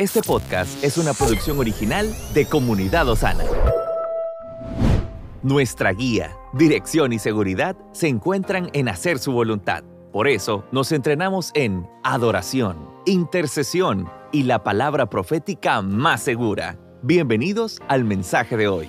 Este 0.00 0.22
podcast 0.22 0.84
es 0.84 0.96
una 0.96 1.12
producción 1.12 1.58
original 1.58 2.14
de 2.32 2.46
Comunidad 2.46 3.08
Osana. 3.08 3.42
Nuestra 5.42 5.92
guía, 5.92 6.36
dirección 6.52 7.12
y 7.12 7.18
seguridad 7.18 7.76
se 7.90 8.06
encuentran 8.06 8.70
en 8.74 8.88
hacer 8.88 9.18
su 9.18 9.32
voluntad. 9.32 9.82
Por 10.12 10.28
eso 10.28 10.64
nos 10.70 10.92
entrenamos 10.92 11.50
en 11.54 11.84
adoración, 12.04 12.88
intercesión 13.06 14.08
y 14.30 14.44
la 14.44 14.62
palabra 14.62 15.10
profética 15.10 15.82
más 15.82 16.22
segura. 16.22 16.78
Bienvenidos 17.02 17.80
al 17.88 18.04
mensaje 18.04 18.56
de 18.56 18.68
hoy. 18.68 18.88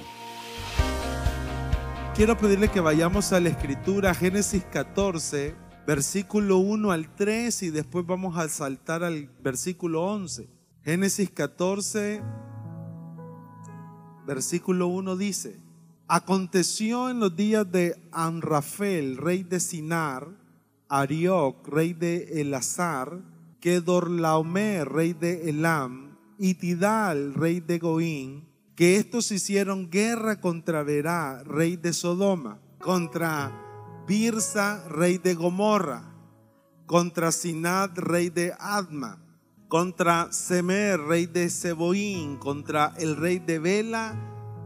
Quiero 2.14 2.38
pedirle 2.38 2.68
que 2.68 2.82
vayamos 2.82 3.34
a 3.34 3.40
la 3.40 3.50
escritura, 3.50 4.14
Génesis 4.14 4.64
14, 4.66 5.56
versículo 5.88 6.60
1 6.60 6.92
al 6.92 7.16
3 7.16 7.64
y 7.64 7.72
después 7.72 8.06
vamos 8.06 8.38
a 8.38 8.48
saltar 8.48 9.04
al 9.04 9.32
versículo 9.42 10.04
11. 10.04 10.59
Génesis 10.90 11.30
14, 11.30 12.20
versículo 14.26 14.88
1 14.88 15.18
dice, 15.18 15.60
aconteció 16.08 17.12
en 17.12 17.20
los 17.20 17.36
días 17.36 17.72
de 17.72 17.96
Amrafel, 18.12 19.18
rey 19.18 19.44
de 19.44 19.60
Sinar, 19.60 20.28
Arioc, 20.88 21.68
rey 21.68 21.94
de 21.94 22.42
Elazar, 22.42 23.22
Kedorlaomer, 23.60 24.90
rey 24.90 25.14
de 25.14 25.52
Elam, 25.52 26.18
y 26.40 26.56
Tidal, 26.56 27.36
rey 27.36 27.60
de 27.60 27.78
Goín, 27.78 28.50
que 28.76 28.96
estos 28.96 29.32
hicieron 29.32 29.92
guerra 29.92 30.42
contra 30.42 30.82
Verá, 30.82 31.44
rey 31.44 31.76
de 31.76 31.94
Sodoma, 31.94 32.58
contra 32.80 34.04
Birsa, 34.08 34.84
rey 34.90 35.20
de 35.20 35.36
Gomorra, 35.36 36.16
contra 36.88 37.32
Sinad, 37.32 37.92
rey 37.96 38.32
de 38.32 38.56
Adma, 38.60 39.29
contra 39.70 40.34
Semer, 40.34 41.00
rey 41.00 41.28
de 41.28 41.48
Seboín, 41.52 42.38
contra 42.38 42.96
el 42.98 43.16
rey 43.16 43.38
de 43.38 43.60
Bela, 43.60 44.16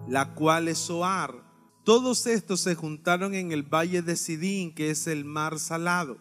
la 0.08 0.34
cual 0.34 0.70
es 0.70 0.78
Soar. 0.78 1.44
Todos 1.84 2.26
estos 2.26 2.62
se 2.62 2.73
juntaron 2.73 3.36
en 3.36 3.52
el 3.52 3.64
valle 3.64 4.02
de 4.02 4.16
Sidín, 4.16 4.73
que 4.73 4.90
es 4.90 5.06
el 5.08 5.26
mar 5.26 5.60
salado, 5.60 6.18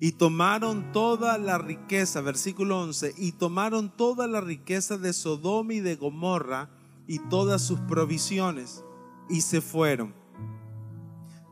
y 0.00 0.12
tomaron 0.12 0.90
toda 0.92 1.36
la 1.36 1.58
riqueza, 1.58 2.22
versículo 2.22 2.80
11, 2.80 3.14
y 3.18 3.32
tomaron 3.32 3.94
toda 3.94 4.26
la 4.26 4.40
riqueza 4.40 4.96
de 4.96 5.12
Sodoma 5.12 5.74
y 5.74 5.80
de 5.80 5.96
Gomorra 5.96 6.70
y 7.06 7.18
todas 7.18 7.60
sus 7.60 7.78
provisiones, 7.80 8.82
y 9.28 9.42
se 9.42 9.60
fueron. 9.60 10.14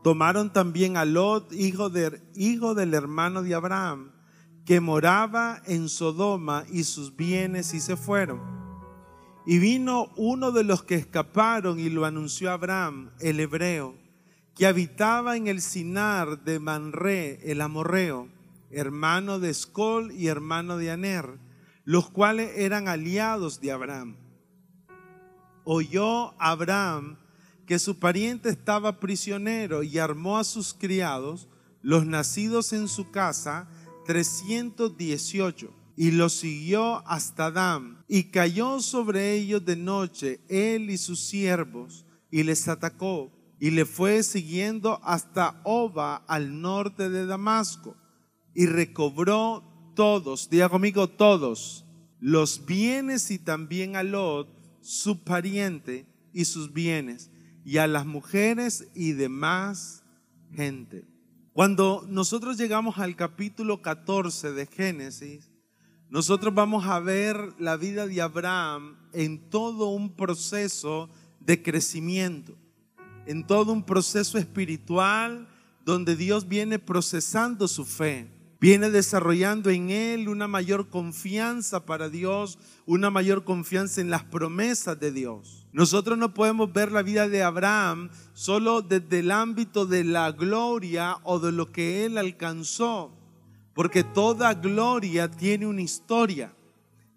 Tomaron 0.03 0.51
también 0.51 0.97
a 0.97 1.05
Lot, 1.05 1.53
hijo, 1.53 1.91
hijo 2.33 2.73
del 2.73 2.95
hermano 2.95 3.43
de 3.43 3.53
Abraham, 3.53 4.16
que 4.67 4.81
moraba 4.81 5.61
en 5.65 5.87
Sodoma 5.87 6.65
y 6.69 6.83
sus 6.83 7.15
bienes 7.15 7.73
y 7.73 7.79
se 7.79 7.95
fueron. 7.95 8.41
Y 9.45 9.59
vino 9.59 10.11
uno 10.17 10.51
de 10.51 10.65
los 10.65 10.83
que 10.83 10.95
escaparon 10.95 11.79
y 11.79 11.89
lo 11.89 12.03
anunció 12.03 12.49
a 12.49 12.55
Abraham, 12.55 13.11
el 13.21 13.39
hebreo, 13.39 13.95
que 14.53 14.67
habitaba 14.67 15.37
en 15.37 15.47
el 15.47 15.61
Sinar 15.61 16.43
de 16.43 16.59
Manre, 16.59 17.39
el 17.49 17.61
amorreo, 17.61 18.27
hermano 18.69 19.39
de 19.39 19.51
Escol 19.51 20.11
y 20.11 20.27
hermano 20.27 20.75
de 20.75 20.91
Aner, 20.91 21.39
los 21.85 22.09
cuales 22.09 22.51
eran 22.57 22.89
aliados 22.89 23.61
de 23.61 23.71
Abraham. 23.71 24.17
Oyó 25.63 26.33
Abraham 26.41 27.17
que 27.65 27.79
su 27.79 27.99
pariente 27.99 28.49
estaba 28.49 28.99
prisionero 28.99 29.81
y 29.83 29.97
armó 29.97 30.37
a 30.37 30.43
sus 30.43 30.73
criados, 30.73 31.47
los 31.81 32.05
nacidos 32.05 32.73
en 32.73 32.89
su 32.89 33.11
casa, 33.11 33.69
318 34.07 35.71
y 35.95 36.11
los 36.11 36.33
siguió 36.33 37.07
hasta 37.07 37.51
Dam 37.51 38.03
y 38.07 38.25
cayó 38.31 38.79
sobre 38.79 39.33
ellos 39.33 39.63
de 39.65 39.75
noche 39.75 40.39
él 40.47 40.89
y 40.89 40.97
sus 40.97 41.19
siervos 41.19 42.05
y 42.31 42.43
les 42.43 42.67
atacó 42.67 43.31
y 43.59 43.71
le 43.71 43.85
fue 43.85 44.23
siguiendo 44.23 44.99
hasta 45.03 45.61
Oba 45.63 46.17
al 46.27 46.61
norte 46.61 47.09
de 47.09 47.25
Damasco 47.25 47.95
y 48.53 48.65
recobró 48.65 49.63
todos, 49.95 50.49
diga 50.49 50.69
conmigo 50.69 51.09
todos, 51.09 51.85
los 52.19 52.65
bienes 52.65 53.29
y 53.31 53.39
también 53.39 53.95
a 53.95 54.03
Lot, 54.03 54.47
su 54.81 55.23
pariente 55.23 56.07
y 56.33 56.45
sus 56.45 56.73
bienes 56.73 57.31
y 57.65 57.77
a 57.77 57.87
las 57.87 58.05
mujeres 58.05 58.87
y 58.95 59.11
demás 59.11 60.03
gente. 60.53 61.16
Cuando 61.57 62.05
nosotros 62.07 62.55
llegamos 62.55 62.99
al 62.99 63.15
capítulo 63.15 63.81
14 63.81 64.51
de 64.51 64.67
Génesis, 64.67 65.49
nosotros 66.07 66.53
vamos 66.53 66.85
a 66.85 66.99
ver 66.99 67.35
la 67.57 67.77
vida 67.77 68.05
de 68.05 68.21
Abraham 68.21 68.95
en 69.11 69.49
todo 69.49 69.87
un 69.87 70.15
proceso 70.15 71.09
de 71.39 71.63
crecimiento, 71.63 72.53
en 73.25 73.43
todo 73.47 73.73
un 73.73 73.81
proceso 73.81 74.37
espiritual 74.37 75.47
donde 75.83 76.15
Dios 76.15 76.47
viene 76.47 76.77
procesando 76.77 77.67
su 77.67 77.85
fe 77.85 78.29
viene 78.59 78.91
desarrollando 78.91 79.71
en 79.71 79.89
él 79.89 80.29
una 80.29 80.47
mayor 80.47 80.89
confianza 80.89 81.87
para 81.87 82.07
Dios, 82.07 82.59
una 82.85 83.09
mayor 83.09 83.43
confianza 83.43 83.99
en 83.99 84.11
las 84.11 84.23
promesas 84.23 84.99
de 84.99 85.11
Dios. 85.11 85.56
Nosotros 85.71 86.17
no 86.17 86.33
podemos 86.33 86.71
ver 86.71 86.91
la 86.91 87.03
vida 87.03 87.27
de 87.27 87.43
Abraham 87.43 88.09
solo 88.33 88.81
desde 88.81 89.19
el 89.19 89.31
ámbito 89.31 89.85
de 89.85 90.03
la 90.03 90.31
gloria 90.31 91.17
o 91.23 91.39
de 91.39 91.51
lo 91.51 91.71
que 91.71 92.05
él 92.05 92.17
alcanzó, 92.17 93.11
porque 93.73 94.03
toda 94.03 94.53
gloria 94.53 95.29
tiene 95.29 95.67
una 95.67 95.81
historia. 95.81 96.53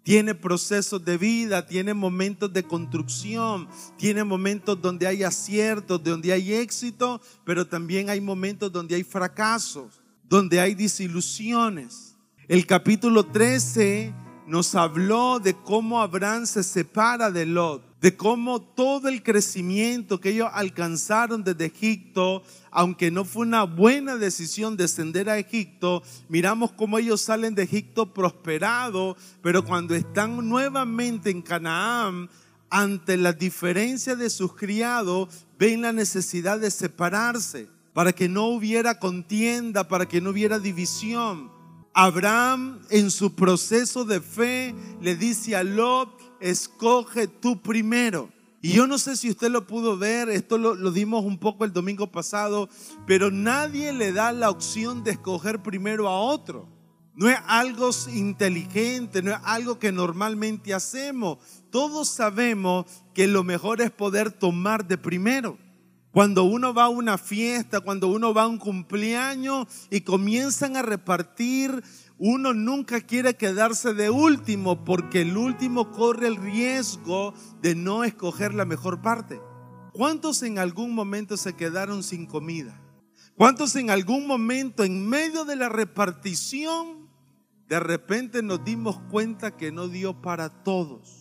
Tiene 0.03 0.33
procesos 0.33 1.05
de 1.05 1.15
vida, 1.15 1.67
tiene 1.67 1.93
momentos 1.93 2.51
de 2.51 2.63
construcción, 2.63 3.67
tiene 3.97 4.23
momentos 4.23 4.81
donde 4.81 5.05
hay 5.05 5.23
aciertos, 5.23 6.03
donde 6.03 6.33
hay 6.33 6.53
éxito, 6.53 7.21
pero 7.45 7.67
también 7.67 8.09
hay 8.09 8.19
momentos 8.19 8.71
donde 8.71 8.95
hay 8.95 9.03
fracasos 9.03 10.01
donde 10.31 10.61
hay 10.61 10.75
desilusiones. 10.75 12.15
El 12.47 12.65
capítulo 12.65 13.25
13 13.25 14.13
nos 14.51 14.75
habló 14.75 15.39
de 15.39 15.53
cómo 15.53 16.01
Abraham 16.01 16.45
se 16.45 16.61
separa 16.61 17.31
de 17.31 17.45
Lot, 17.45 17.81
de 18.01 18.17
cómo 18.17 18.61
todo 18.61 19.07
el 19.07 19.23
crecimiento 19.23 20.19
que 20.19 20.31
ellos 20.31 20.49
alcanzaron 20.51 21.41
desde 21.41 21.67
Egipto, 21.67 22.43
aunque 22.69 23.11
no 23.11 23.23
fue 23.23 23.45
una 23.45 23.63
buena 23.63 24.17
decisión 24.17 24.75
descender 24.75 25.29
a 25.29 25.37
Egipto, 25.37 26.03
miramos 26.27 26.73
cómo 26.73 26.99
ellos 26.99 27.21
salen 27.21 27.55
de 27.55 27.63
Egipto 27.63 28.13
prosperados, 28.13 29.15
pero 29.41 29.63
cuando 29.63 29.95
están 29.95 30.49
nuevamente 30.49 31.29
en 31.29 31.41
Canaán, 31.41 32.29
ante 32.69 33.15
la 33.15 33.31
diferencia 33.31 34.17
de 34.17 34.29
sus 34.29 34.53
criados, 34.53 35.29
ven 35.57 35.83
la 35.83 35.93
necesidad 35.93 36.59
de 36.59 36.71
separarse 36.71 37.69
para 37.93 38.11
que 38.11 38.27
no 38.27 38.47
hubiera 38.47 38.99
contienda, 38.99 39.87
para 39.87 40.09
que 40.09 40.19
no 40.19 40.31
hubiera 40.31 40.59
división. 40.59 41.60
Abraham 41.93 42.81
en 42.89 43.11
su 43.11 43.35
proceso 43.35 44.05
de 44.05 44.21
fe 44.21 44.73
le 45.01 45.15
dice 45.15 45.55
a 45.55 45.63
Lot, 45.63 46.09
escoge 46.39 47.27
tú 47.27 47.61
primero. 47.61 48.29
Y 48.61 48.73
yo 48.73 48.85
no 48.85 48.97
sé 48.97 49.17
si 49.17 49.29
usted 49.29 49.49
lo 49.49 49.65
pudo 49.65 49.97
ver, 49.97 50.29
esto 50.29 50.57
lo, 50.57 50.75
lo, 50.75 50.91
dimos 50.91 51.25
un 51.25 51.39
poco 51.39 51.65
el 51.65 51.73
domingo 51.73 52.11
pasado, 52.11 52.69
pero 53.07 53.31
nadie 53.31 53.91
le 53.91 54.11
da 54.11 54.31
la 54.31 54.51
opción 54.51 55.03
de 55.03 55.11
escoger 55.11 55.63
primero 55.63 56.07
a 56.07 56.19
otro. 56.19 56.69
No 57.15 57.27
es 57.27 57.37
algo 57.47 57.89
inteligente, 58.13 59.21
no 59.21 59.31
es 59.31 59.37
algo 59.43 59.79
que 59.79 59.91
normalmente 59.91 60.73
hacemos. 60.73 61.39
Todos 61.71 62.07
sabemos 62.07 62.85
que 63.13 63.27
lo 63.27 63.43
mejor 63.43 63.81
es 63.81 63.91
poder 63.91 64.31
tomar 64.31 64.87
de 64.87 64.97
primero. 64.97 65.57
Cuando 66.11 66.43
uno 66.43 66.73
va 66.73 66.85
a 66.85 66.89
una 66.89 67.17
fiesta, 67.17 67.79
cuando 67.79 68.07
uno 68.07 68.33
va 68.33 68.43
a 68.43 68.47
un 68.47 68.57
cumpleaños 68.57 69.67
y 69.89 70.01
comienzan 70.01 70.75
a 70.75 70.81
repartir, 70.81 71.83
uno 72.17 72.53
nunca 72.53 72.99
quiere 73.01 73.35
quedarse 73.35 73.93
de 73.93 74.09
último 74.09 74.83
porque 74.83 75.21
el 75.21 75.37
último 75.37 75.91
corre 75.91 76.27
el 76.27 76.35
riesgo 76.35 77.33
de 77.61 77.75
no 77.75 78.03
escoger 78.03 78.53
la 78.53 78.65
mejor 78.65 79.01
parte. 79.01 79.39
¿Cuántos 79.93 80.43
en 80.43 80.59
algún 80.59 80.93
momento 80.93 81.37
se 81.37 81.53
quedaron 81.53 82.03
sin 82.03 82.25
comida? 82.25 82.81
¿Cuántos 83.35 83.75
en 83.77 83.89
algún 83.89 84.27
momento 84.27 84.83
en 84.83 85.07
medio 85.07 85.45
de 85.45 85.55
la 85.55 85.69
repartición 85.69 87.09
de 87.69 87.79
repente 87.79 88.43
nos 88.43 88.63
dimos 88.65 88.99
cuenta 89.09 89.55
que 89.55 89.71
no 89.71 89.87
dio 89.87 90.21
para 90.21 90.63
todos? 90.63 91.20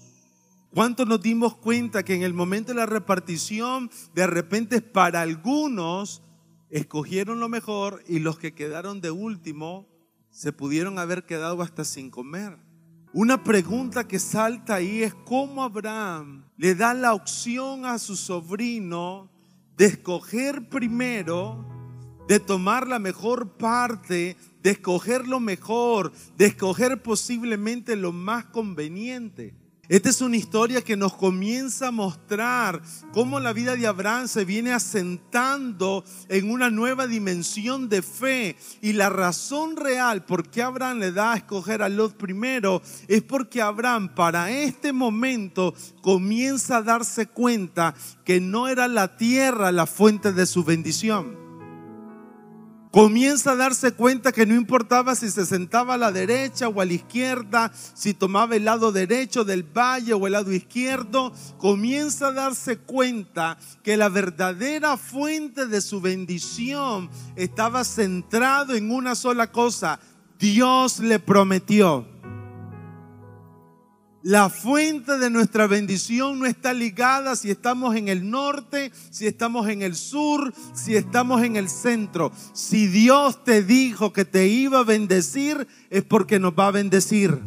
¿Cuánto 0.72 1.04
nos 1.04 1.20
dimos 1.20 1.56
cuenta 1.56 2.04
que 2.04 2.14
en 2.14 2.22
el 2.22 2.32
momento 2.32 2.72
de 2.72 2.78
la 2.78 2.86
repartición, 2.86 3.90
de 4.14 4.26
repente 4.26 4.80
para 4.80 5.20
algunos 5.20 6.22
escogieron 6.70 7.40
lo 7.40 7.48
mejor 7.48 8.04
y 8.06 8.20
los 8.20 8.38
que 8.38 8.54
quedaron 8.54 9.00
de 9.00 9.10
último 9.10 9.88
se 10.30 10.52
pudieron 10.52 10.98
haber 10.98 11.26
quedado 11.26 11.60
hasta 11.62 11.84
sin 11.84 12.10
comer? 12.10 12.56
Una 13.12 13.42
pregunta 13.42 14.06
que 14.06 14.20
salta 14.20 14.76
ahí 14.76 15.02
es 15.02 15.12
cómo 15.12 15.64
Abraham 15.64 16.44
le 16.56 16.76
da 16.76 16.94
la 16.94 17.14
opción 17.14 17.84
a 17.84 17.98
su 17.98 18.14
sobrino 18.14 19.28
de 19.76 19.86
escoger 19.86 20.68
primero 20.68 21.66
de 22.30 22.38
tomar 22.38 22.86
la 22.86 23.00
mejor 23.00 23.56
parte, 23.56 24.36
de 24.62 24.70
escoger 24.70 25.26
lo 25.26 25.40
mejor, 25.40 26.12
de 26.36 26.46
escoger 26.46 27.02
posiblemente 27.02 27.96
lo 27.96 28.12
más 28.12 28.44
conveniente. 28.44 29.56
Esta 29.90 30.08
es 30.08 30.20
una 30.20 30.36
historia 30.36 30.82
que 30.82 30.96
nos 30.96 31.14
comienza 31.14 31.88
a 31.88 31.90
mostrar 31.90 32.80
cómo 33.12 33.40
la 33.40 33.52
vida 33.52 33.74
de 33.74 33.88
Abraham 33.88 34.28
se 34.28 34.44
viene 34.44 34.72
asentando 34.72 36.04
en 36.28 36.48
una 36.48 36.70
nueva 36.70 37.08
dimensión 37.08 37.88
de 37.88 38.00
fe. 38.00 38.56
Y 38.80 38.92
la 38.92 39.10
razón 39.10 39.74
real 39.74 40.24
por 40.24 40.48
qué 40.48 40.62
Abraham 40.62 41.00
le 41.00 41.10
da 41.10 41.32
a 41.32 41.38
escoger 41.38 41.82
a 41.82 41.88
Lot 41.88 42.14
primero 42.16 42.82
es 43.08 43.22
porque 43.22 43.60
Abraham 43.60 44.14
para 44.14 44.52
este 44.52 44.92
momento 44.92 45.74
comienza 46.02 46.76
a 46.76 46.82
darse 46.82 47.26
cuenta 47.26 47.92
que 48.24 48.40
no 48.40 48.68
era 48.68 48.86
la 48.86 49.16
tierra 49.16 49.72
la 49.72 49.86
fuente 49.86 50.32
de 50.32 50.46
su 50.46 50.62
bendición 50.62 51.39
comienza 52.90 53.52
a 53.52 53.56
darse 53.56 53.92
cuenta 53.92 54.32
que 54.32 54.46
no 54.46 54.54
importaba 54.54 55.14
si 55.14 55.30
se 55.30 55.46
sentaba 55.46 55.94
a 55.94 55.98
la 55.98 56.12
derecha 56.12 56.68
o 56.68 56.80
a 56.80 56.84
la 56.84 56.92
izquierda, 56.92 57.72
si 57.94 58.14
tomaba 58.14 58.56
el 58.56 58.64
lado 58.64 58.92
derecho 58.92 59.44
del 59.44 59.62
valle 59.62 60.12
o 60.12 60.26
el 60.26 60.32
lado 60.32 60.52
izquierdo, 60.52 61.32
comienza 61.58 62.28
a 62.28 62.32
darse 62.32 62.78
cuenta 62.78 63.58
que 63.82 63.96
la 63.96 64.08
verdadera 64.08 64.96
fuente 64.96 65.66
de 65.66 65.80
su 65.80 66.00
bendición 66.00 67.10
estaba 67.36 67.84
centrado 67.84 68.74
en 68.74 68.90
una 68.90 69.14
sola 69.14 69.52
cosa. 69.52 70.00
Dios 70.38 71.00
le 71.00 71.18
prometió. 71.18 72.19
La 74.22 74.50
fuente 74.50 75.16
de 75.16 75.30
nuestra 75.30 75.66
bendición 75.66 76.38
no 76.38 76.46
está 76.46 76.74
ligada 76.74 77.36
si 77.36 77.50
estamos 77.50 77.96
en 77.96 78.08
el 78.08 78.28
norte, 78.30 78.92
si 79.10 79.26
estamos 79.26 79.66
en 79.68 79.80
el 79.80 79.96
sur, 79.96 80.52
si 80.74 80.94
estamos 80.94 81.42
en 81.42 81.56
el 81.56 81.70
centro. 81.70 82.30
Si 82.52 82.86
Dios 82.86 83.42
te 83.44 83.62
dijo 83.62 84.12
que 84.12 84.26
te 84.26 84.46
iba 84.46 84.80
a 84.80 84.84
bendecir, 84.84 85.66
es 85.88 86.04
porque 86.04 86.38
nos 86.38 86.52
va 86.52 86.66
a 86.66 86.72
bendecir. 86.72 87.40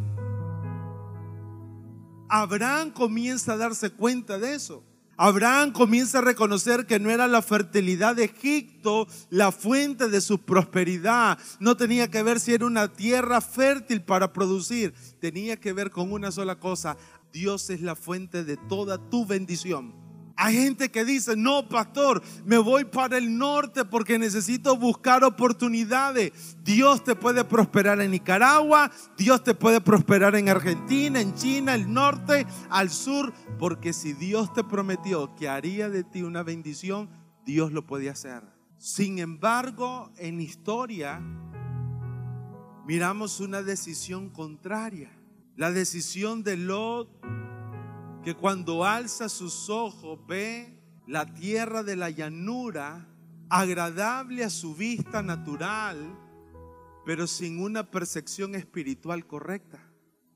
Abraham 2.28 2.90
comienza 2.90 3.52
a 3.52 3.56
darse 3.56 3.90
cuenta 3.90 4.38
de 4.38 4.56
eso. 4.56 4.82
Abraham 5.16 5.72
comienza 5.72 6.18
a 6.18 6.22
reconocer 6.22 6.86
que 6.86 6.98
no 6.98 7.10
era 7.10 7.28
la 7.28 7.42
fertilidad 7.42 8.16
de 8.16 8.24
Egipto 8.24 9.06
la 9.30 9.52
fuente 9.52 10.08
de 10.08 10.20
su 10.20 10.38
prosperidad. 10.38 11.38
No 11.60 11.76
tenía 11.76 12.10
que 12.10 12.22
ver 12.22 12.40
si 12.40 12.52
era 12.52 12.66
una 12.66 12.92
tierra 12.92 13.40
fértil 13.40 14.02
para 14.02 14.32
producir. 14.32 14.94
Tenía 15.20 15.58
que 15.58 15.72
ver 15.72 15.90
con 15.90 16.12
una 16.12 16.32
sola 16.32 16.58
cosa. 16.58 16.96
Dios 17.32 17.70
es 17.70 17.80
la 17.80 17.96
fuente 17.96 18.44
de 18.44 18.56
toda 18.56 18.98
tu 19.10 19.26
bendición. 19.26 20.03
Hay 20.36 20.54
gente 20.54 20.90
que 20.90 21.04
dice, 21.04 21.36
no, 21.36 21.68
pastor, 21.68 22.22
me 22.44 22.58
voy 22.58 22.84
para 22.84 23.18
el 23.18 23.38
norte 23.38 23.84
porque 23.84 24.18
necesito 24.18 24.76
buscar 24.76 25.22
oportunidades. 25.22 26.56
Dios 26.64 27.04
te 27.04 27.14
puede 27.14 27.44
prosperar 27.44 28.00
en 28.00 28.10
Nicaragua, 28.10 28.90
Dios 29.16 29.44
te 29.44 29.54
puede 29.54 29.80
prosperar 29.80 30.34
en 30.34 30.48
Argentina, 30.48 31.20
en 31.20 31.34
China, 31.34 31.74
el 31.74 31.92
norte, 31.92 32.46
al 32.68 32.90
sur, 32.90 33.32
porque 33.58 33.92
si 33.92 34.12
Dios 34.12 34.52
te 34.52 34.64
prometió 34.64 35.34
que 35.36 35.48
haría 35.48 35.88
de 35.88 36.02
ti 36.02 36.22
una 36.22 36.42
bendición, 36.42 37.08
Dios 37.46 37.72
lo 37.72 37.86
puede 37.86 38.10
hacer. 38.10 38.42
Sin 38.76 39.20
embargo, 39.20 40.10
en 40.16 40.40
historia 40.40 41.22
miramos 42.86 43.38
una 43.38 43.62
decisión 43.62 44.30
contraria. 44.30 45.10
La 45.56 45.70
decisión 45.70 46.42
de 46.42 46.56
Lot 46.56 47.08
que 48.24 48.34
cuando 48.34 48.86
alza 48.86 49.28
sus 49.28 49.68
ojos 49.68 50.18
ve 50.26 50.80
la 51.06 51.34
tierra 51.34 51.82
de 51.82 51.94
la 51.94 52.08
llanura, 52.08 53.06
agradable 53.50 54.42
a 54.42 54.48
su 54.48 54.74
vista 54.74 55.22
natural, 55.22 55.98
pero 57.04 57.26
sin 57.26 57.60
una 57.60 57.90
percepción 57.90 58.54
espiritual 58.54 59.26
correcta. 59.26 59.78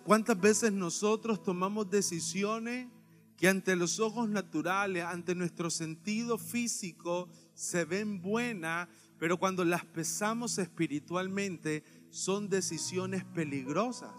¿Cuántas 0.05 0.39
veces 0.39 0.71
nosotros 0.71 1.43
tomamos 1.43 1.89
decisiones 1.89 2.89
que 3.39 3.49
ante 3.49 3.75
los 3.75 4.01
ojos 4.01 4.29
naturales, 4.29 5.05
ante 5.05 5.35
nuestro 5.35 5.71
sentido 5.71 6.37
físico, 6.37 7.31
se 7.55 7.87
ven 7.87 8.21
buenas, 8.21 8.87
pero 9.19 9.39
cuando 9.39 9.65
las 9.65 9.87
pesamos 9.87 10.59
espiritualmente, 10.59 11.85
son 12.11 12.51
decisiones 12.51 13.25
peligrosas? 13.25 14.13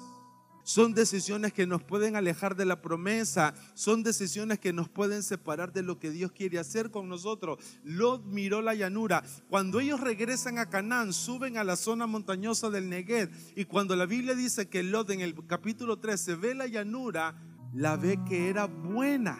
Son 0.69 0.93
decisiones 0.93 1.51
que 1.51 1.65
nos 1.65 1.81
pueden 1.81 2.15
alejar 2.15 2.55
de 2.55 2.63
la 2.63 2.79
promesa. 2.79 3.55
Son 3.73 4.03
decisiones 4.03 4.59
que 4.59 4.71
nos 4.71 4.87
pueden 4.87 5.23
separar 5.23 5.73
de 5.73 5.81
lo 5.81 5.97
que 5.97 6.11
Dios 6.11 6.31
quiere 6.31 6.59
hacer 6.59 6.91
con 6.91 7.09
nosotros. 7.09 7.57
Lot 7.83 8.23
miró 8.25 8.61
la 8.61 8.75
llanura. 8.75 9.23
Cuando 9.49 9.79
ellos 9.79 9.99
regresan 9.99 10.59
a 10.59 10.69
Canaán, 10.69 11.11
suben 11.11 11.57
a 11.57 11.63
la 11.63 11.75
zona 11.75 12.05
montañosa 12.05 12.69
del 12.69 12.87
Negev. 12.87 13.31
Y 13.55 13.65
cuando 13.65 13.95
la 13.95 14.05
Biblia 14.05 14.35
dice 14.35 14.69
que 14.69 14.83
Lot 14.83 15.09
en 15.09 15.21
el 15.21 15.33
capítulo 15.47 15.97
13 15.97 16.35
ve 16.35 16.53
la 16.53 16.67
llanura, 16.67 17.33
la 17.73 17.97
ve 17.97 18.19
que 18.29 18.47
era 18.49 18.65
buena 18.65 19.39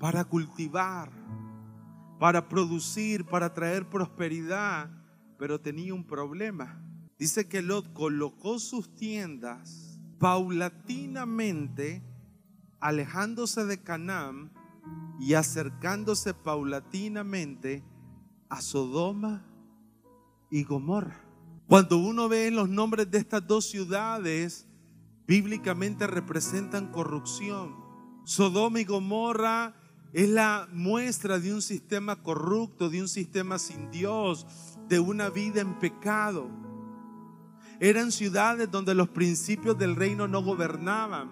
para 0.00 0.24
cultivar, 0.24 1.12
para 2.18 2.48
producir, 2.48 3.26
para 3.26 3.52
traer 3.52 3.90
prosperidad. 3.90 4.88
Pero 5.38 5.60
tenía 5.60 5.92
un 5.92 6.06
problema. 6.06 6.82
Dice 7.18 7.46
que 7.46 7.60
Lot 7.60 7.92
colocó 7.92 8.58
sus 8.58 8.94
tiendas 8.94 9.85
paulatinamente 10.18 12.02
alejándose 12.80 13.64
de 13.64 13.82
Canaán 13.82 14.52
y 15.18 15.34
acercándose 15.34 16.34
paulatinamente 16.34 17.84
a 18.48 18.60
Sodoma 18.60 19.44
y 20.50 20.64
Gomorra. 20.64 21.22
Cuando 21.66 21.98
uno 21.98 22.28
ve 22.28 22.50
los 22.50 22.68
nombres 22.68 23.10
de 23.10 23.18
estas 23.18 23.46
dos 23.46 23.66
ciudades, 23.66 24.68
bíblicamente 25.26 26.06
representan 26.06 26.92
corrupción. 26.92 27.74
Sodoma 28.24 28.80
y 28.80 28.84
Gomorra 28.84 29.74
es 30.12 30.28
la 30.28 30.68
muestra 30.72 31.38
de 31.38 31.52
un 31.52 31.62
sistema 31.62 32.22
corrupto, 32.22 32.88
de 32.88 33.02
un 33.02 33.08
sistema 33.08 33.58
sin 33.58 33.90
Dios, 33.90 34.46
de 34.88 35.00
una 35.00 35.28
vida 35.28 35.60
en 35.60 35.78
pecado. 35.78 36.65
Eran 37.80 38.10
ciudades 38.10 38.70
donde 38.70 38.94
los 38.94 39.08
principios 39.08 39.76
del 39.78 39.96
reino 39.96 40.26
no 40.26 40.42
gobernaban. 40.42 41.30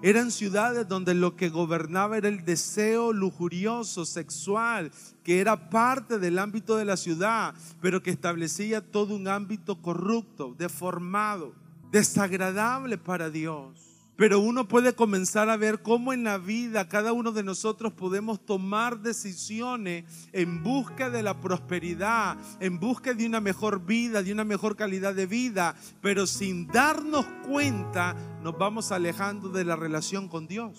Eran 0.00 0.30
ciudades 0.30 0.86
donde 0.86 1.14
lo 1.14 1.34
que 1.34 1.48
gobernaba 1.48 2.18
era 2.18 2.28
el 2.28 2.44
deseo 2.44 3.12
lujurioso, 3.12 4.04
sexual, 4.04 4.92
que 5.24 5.40
era 5.40 5.70
parte 5.70 6.18
del 6.18 6.38
ámbito 6.38 6.76
de 6.76 6.84
la 6.84 6.96
ciudad, 6.96 7.54
pero 7.80 8.02
que 8.02 8.10
establecía 8.10 8.80
todo 8.80 9.16
un 9.16 9.26
ámbito 9.26 9.82
corrupto, 9.82 10.54
deformado, 10.56 11.52
desagradable 11.90 12.96
para 12.96 13.28
Dios. 13.28 13.87
Pero 14.18 14.40
uno 14.40 14.66
puede 14.66 14.96
comenzar 14.96 15.48
a 15.48 15.56
ver 15.56 15.80
cómo 15.80 16.12
en 16.12 16.24
la 16.24 16.38
vida 16.38 16.88
cada 16.88 17.12
uno 17.12 17.30
de 17.30 17.44
nosotros 17.44 17.92
podemos 17.92 18.44
tomar 18.44 18.98
decisiones 18.98 20.06
en 20.32 20.64
busca 20.64 21.08
de 21.08 21.22
la 21.22 21.40
prosperidad, 21.40 22.36
en 22.58 22.80
busca 22.80 23.14
de 23.14 23.24
una 23.24 23.40
mejor 23.40 23.86
vida, 23.86 24.24
de 24.24 24.32
una 24.32 24.42
mejor 24.42 24.74
calidad 24.74 25.14
de 25.14 25.26
vida, 25.26 25.76
pero 26.02 26.26
sin 26.26 26.66
darnos 26.66 27.26
cuenta 27.46 28.16
nos 28.42 28.58
vamos 28.58 28.90
alejando 28.90 29.50
de 29.50 29.64
la 29.64 29.76
relación 29.76 30.26
con 30.26 30.48
Dios. 30.48 30.72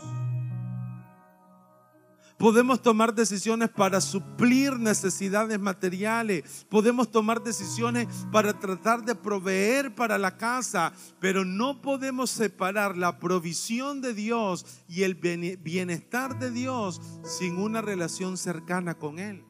Podemos 2.40 2.82
tomar 2.82 3.14
decisiones 3.14 3.70
para 3.70 4.00
suplir 4.00 4.80
necesidades 4.80 5.60
materiales. 5.60 6.66
Podemos 6.70 7.12
tomar 7.12 7.44
decisiones 7.44 8.08
para 8.32 8.58
tratar 8.58 9.04
de 9.04 9.14
proveer 9.14 9.94
para 9.94 10.18
la 10.18 10.38
casa. 10.38 10.94
Pero 11.20 11.44
no 11.44 11.82
podemos 11.82 12.30
separar 12.30 12.96
la 12.96 13.20
provisión 13.20 14.00
de 14.00 14.14
Dios 14.14 14.66
y 14.88 15.04
el 15.04 15.16
bienestar 15.16 16.40
de 16.40 16.52
Dios 16.52 17.02
sin 17.24 17.58
una 17.58 17.82
relación 17.82 18.38
cercana 18.38 18.94
con 18.94 19.20
Él. 19.20 19.44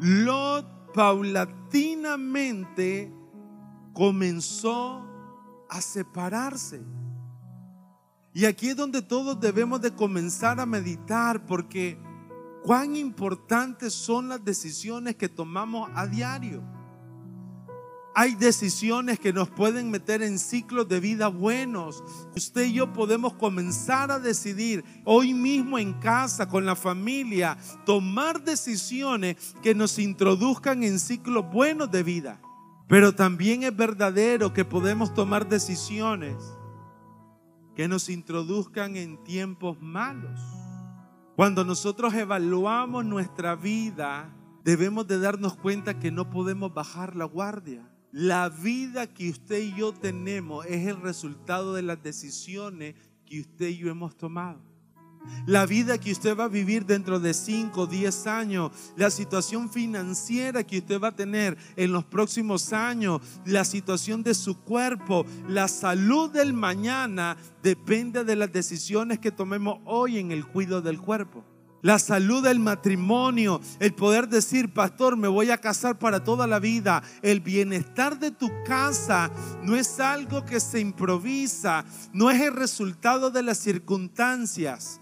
Lot 0.00 0.92
paulatinamente 0.92 3.10
comenzó 3.94 5.06
a 5.70 5.80
separarse. 5.80 6.97
Y 8.34 8.44
aquí 8.44 8.68
es 8.68 8.76
donde 8.76 9.02
todos 9.02 9.40
debemos 9.40 9.80
de 9.80 9.94
comenzar 9.94 10.60
a 10.60 10.66
meditar 10.66 11.46
porque 11.46 11.98
cuán 12.62 12.96
importantes 12.96 13.94
son 13.94 14.28
las 14.28 14.44
decisiones 14.44 15.16
que 15.16 15.28
tomamos 15.28 15.90
a 15.94 16.06
diario. 16.06 16.62
Hay 18.14 18.34
decisiones 18.34 19.20
que 19.20 19.32
nos 19.32 19.48
pueden 19.48 19.92
meter 19.92 20.22
en 20.22 20.40
ciclos 20.40 20.88
de 20.88 20.98
vida 20.98 21.28
buenos. 21.28 22.02
Usted 22.36 22.64
y 22.64 22.72
yo 22.72 22.92
podemos 22.92 23.34
comenzar 23.34 24.10
a 24.10 24.18
decidir 24.18 24.84
hoy 25.04 25.34
mismo 25.34 25.78
en 25.78 25.92
casa, 25.94 26.48
con 26.48 26.66
la 26.66 26.74
familia, 26.74 27.56
tomar 27.86 28.42
decisiones 28.42 29.54
que 29.62 29.72
nos 29.72 30.00
introduzcan 30.00 30.82
en 30.82 30.98
ciclos 30.98 31.48
buenos 31.48 31.92
de 31.92 32.02
vida. 32.02 32.40
Pero 32.88 33.14
también 33.14 33.62
es 33.62 33.76
verdadero 33.76 34.52
que 34.52 34.64
podemos 34.64 35.14
tomar 35.14 35.48
decisiones 35.48 36.57
que 37.78 37.86
nos 37.86 38.08
introduzcan 38.08 38.96
en 38.96 39.22
tiempos 39.22 39.80
malos. 39.80 40.40
Cuando 41.36 41.64
nosotros 41.64 42.12
evaluamos 42.12 43.04
nuestra 43.04 43.54
vida 43.54 44.34
debemos 44.64 45.06
de 45.06 45.20
darnos 45.20 45.56
cuenta 45.56 46.00
que 46.00 46.10
no 46.10 46.28
podemos 46.28 46.74
bajar 46.74 47.14
la 47.14 47.24
guardia. 47.24 47.88
La 48.10 48.48
vida 48.48 49.06
que 49.06 49.30
usted 49.30 49.60
y 49.60 49.76
yo 49.76 49.92
tenemos 49.92 50.66
es 50.66 50.88
el 50.88 51.00
resultado 51.00 51.72
de 51.72 51.82
las 51.82 52.02
decisiones 52.02 52.96
que 53.24 53.42
usted 53.42 53.68
y 53.68 53.76
yo 53.76 53.90
hemos 53.90 54.16
tomado. 54.16 54.60
La 55.46 55.66
vida 55.66 55.98
que 55.98 56.12
usted 56.12 56.36
va 56.36 56.44
a 56.44 56.48
vivir 56.48 56.86
dentro 56.86 57.20
de 57.20 57.34
5, 57.34 57.86
10 57.86 58.26
años, 58.26 58.70
la 58.96 59.10
situación 59.10 59.70
financiera 59.70 60.64
que 60.64 60.78
usted 60.78 61.00
va 61.00 61.08
a 61.08 61.16
tener 61.16 61.56
en 61.76 61.92
los 61.92 62.04
próximos 62.04 62.72
años, 62.72 63.20
la 63.44 63.64
situación 63.64 64.22
de 64.22 64.34
su 64.34 64.58
cuerpo, 64.60 65.24
la 65.48 65.68
salud 65.68 66.30
del 66.30 66.52
mañana, 66.52 67.36
depende 67.62 68.24
de 68.24 68.36
las 68.36 68.52
decisiones 68.52 69.18
que 69.18 69.30
tomemos 69.30 69.80
hoy 69.84 70.18
en 70.18 70.32
el 70.32 70.46
cuidado 70.46 70.82
del 70.82 71.00
cuerpo 71.00 71.44
la 71.82 71.98
salud 71.98 72.42
del 72.42 72.58
matrimonio, 72.58 73.60
el 73.78 73.94
poder 73.94 74.28
decir, 74.28 74.72
pastor, 74.72 75.16
me 75.16 75.28
voy 75.28 75.50
a 75.50 75.58
casar 75.58 75.98
para 75.98 76.24
toda 76.24 76.46
la 76.46 76.58
vida. 76.58 77.02
El 77.22 77.40
bienestar 77.40 78.18
de 78.18 78.30
tu 78.30 78.50
casa 78.64 79.30
no 79.62 79.76
es 79.76 80.00
algo 80.00 80.44
que 80.44 80.60
se 80.60 80.80
improvisa, 80.80 81.84
no 82.12 82.30
es 82.30 82.40
el 82.40 82.54
resultado 82.54 83.30
de 83.30 83.42
las 83.42 83.58
circunstancias, 83.58 85.00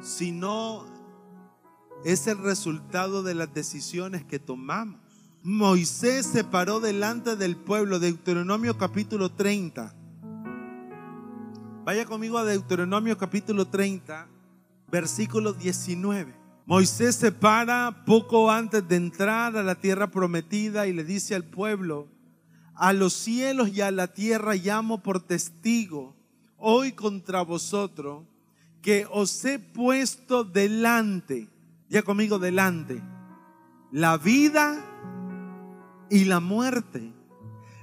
sino 0.00 0.86
es 2.04 2.26
el 2.26 2.38
resultado 2.38 3.22
de 3.22 3.34
las 3.34 3.52
decisiones 3.52 4.24
que 4.24 4.38
tomamos. 4.38 5.00
Moisés 5.42 6.26
se 6.26 6.44
paró 6.44 6.80
delante 6.80 7.34
del 7.34 7.56
pueblo, 7.56 7.98
Deuteronomio 7.98 8.76
capítulo 8.76 9.32
30. 9.32 9.94
Vaya 11.82 12.04
conmigo 12.04 12.36
a 12.36 12.44
Deuteronomio 12.44 13.16
capítulo 13.16 13.66
30 13.66 14.28
versículo 14.90 15.52
19. 15.52 16.34
Moisés 16.66 17.16
se 17.16 17.32
para 17.32 18.04
poco 18.04 18.50
antes 18.50 18.86
de 18.86 18.96
entrar 18.96 19.56
a 19.56 19.62
la 19.62 19.74
tierra 19.74 20.10
prometida 20.10 20.86
y 20.86 20.92
le 20.92 21.04
dice 21.04 21.34
al 21.34 21.44
pueblo, 21.44 22.08
a 22.74 22.92
los 22.92 23.12
cielos 23.12 23.70
y 23.70 23.80
a 23.80 23.90
la 23.90 24.08
tierra 24.08 24.54
llamo 24.54 25.02
por 25.02 25.20
testigo 25.20 26.14
hoy 26.56 26.92
contra 26.92 27.42
vosotros 27.42 28.24
que 28.82 29.06
os 29.10 29.44
he 29.44 29.58
puesto 29.58 30.44
delante, 30.44 31.48
ya 31.88 32.02
conmigo 32.02 32.38
delante, 32.38 33.02
la 33.90 34.16
vida 34.16 34.78
y 36.08 36.24
la 36.24 36.40
muerte, 36.40 37.12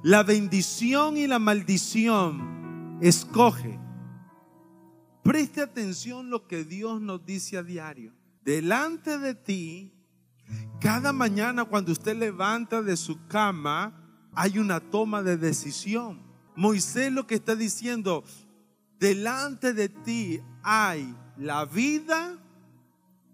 la 0.01 0.23
bendición 0.23 1.17
y 1.17 1.27
la 1.27 1.39
maldición. 1.39 2.97
Escoge 3.01 3.79
Preste 5.27 5.61
atención 5.61 6.29
lo 6.29 6.47
que 6.47 6.63
Dios 6.63 7.01
nos 7.01 7.25
dice 7.25 7.57
a 7.57 7.63
diario. 7.63 8.13
Delante 8.45 9.17
de 9.17 9.35
ti, 9.35 9.91
cada 10.79 11.11
mañana 11.11 11.65
cuando 11.65 11.91
usted 11.91 12.15
levanta 12.15 12.81
de 12.81 12.95
su 12.95 13.27
cama, 13.27 13.93
hay 14.33 14.57
una 14.57 14.79
toma 14.79 15.23
de 15.23 15.35
decisión. 15.35 16.21
Moisés 16.55 17.11
lo 17.11 17.27
que 17.27 17.35
está 17.35 17.57
diciendo, 17.57 18.23
delante 19.01 19.73
de 19.73 19.89
ti 19.89 20.39
hay 20.63 21.13
la 21.35 21.65
vida 21.65 22.41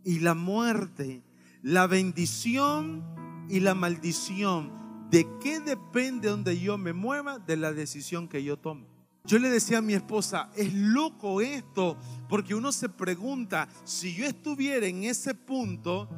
y 0.03 0.17
la 0.17 0.33
muerte, 0.33 1.21
la 1.62 1.85
bendición 1.85 3.03
y 3.50 3.59
la 3.59 3.75
maldición. 3.75 5.07
¿De 5.12 5.27
qué 5.39 5.59
depende 5.59 6.29
donde 6.29 6.59
yo 6.59 6.79
me 6.79 6.93
mueva? 6.93 7.38
De 7.38 7.55
la 7.55 7.71
decisión 7.71 8.27
que 8.27 8.43
yo 8.43 8.57
tomo. 8.57 8.92
Yo 9.25 9.39
le 9.39 9.50
decía 9.50 9.77
a 9.77 9.82
mi 9.82 9.94
esposa, 9.94 10.50
es 10.53 10.74
loco 10.74 11.39
esto, 11.39 11.98
porque 12.27 12.56
uno 12.56 12.74
se 12.74 12.89
pregunta, 12.89 13.70
si 13.86 14.13
yo 14.13 14.25
estuviera 14.25 14.86
en 14.86 15.06
ese 15.06 15.34
punto, 15.34 16.10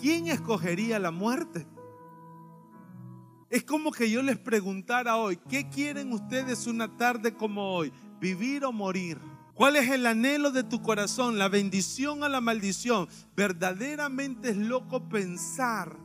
¿quién 0.00 0.26
escogería 0.26 0.98
la 0.98 1.12
muerte? 1.12 1.68
Es 3.48 3.62
como 3.62 3.92
que 3.92 4.10
yo 4.10 4.22
les 4.22 4.38
preguntara 4.38 5.18
hoy, 5.18 5.36
¿qué 5.48 5.68
quieren 5.68 6.12
ustedes 6.12 6.66
una 6.66 6.96
tarde 6.96 7.32
como 7.32 7.76
hoy? 7.76 7.92
¿Vivir 8.20 8.64
o 8.64 8.72
morir? 8.72 9.20
¿Cuál 9.54 9.76
es 9.76 9.88
el 9.90 10.04
anhelo 10.04 10.50
de 10.50 10.64
tu 10.64 10.82
corazón? 10.82 11.38
¿La 11.38 11.48
bendición 11.48 12.24
o 12.24 12.28
la 12.28 12.40
maldición? 12.40 13.06
Verdaderamente 13.36 14.48
es 14.50 14.56
loco 14.56 15.08
pensar 15.08 15.96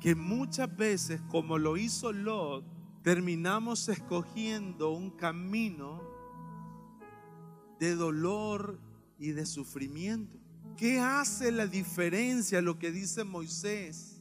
que 0.00 0.14
muchas 0.14 0.76
veces, 0.76 1.20
como 1.28 1.58
lo 1.58 1.76
hizo 1.76 2.12
Lot, 2.12 2.79
terminamos 3.02 3.88
escogiendo 3.88 4.90
un 4.90 5.10
camino 5.10 6.02
de 7.78 7.94
dolor 7.94 8.78
y 9.18 9.30
de 9.32 9.46
sufrimiento. 9.46 10.38
¿Qué 10.76 10.98
hace 10.98 11.50
la 11.52 11.66
diferencia 11.66 12.60
lo 12.60 12.78
que 12.78 12.90
dice 12.90 13.24
Moisés? 13.24 14.20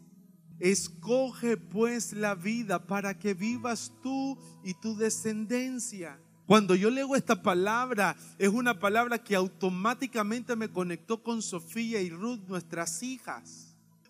Escoge 0.60 1.58
pues 1.58 2.14
la 2.14 2.36
vida 2.36 2.86
para 2.86 3.18
que 3.18 3.34
vivas 3.34 3.94
tú 4.02 4.38
y 4.64 4.74
tu 4.74 4.96
descendencia. 4.96 6.20
Cuando 6.46 6.74
yo 6.74 6.90
leo 6.90 7.16
esta 7.16 7.42
palabra, 7.42 8.16
es 8.38 8.50
una 8.50 8.80
palabra 8.80 9.24
que 9.24 9.36
automáticamente 9.36 10.56
me 10.56 10.70
conectó 10.70 11.22
con 11.22 11.42
Sofía 11.42 12.02
y 12.02 12.10
Ruth, 12.10 12.42
nuestras 12.48 13.04
hijas. 13.04 13.69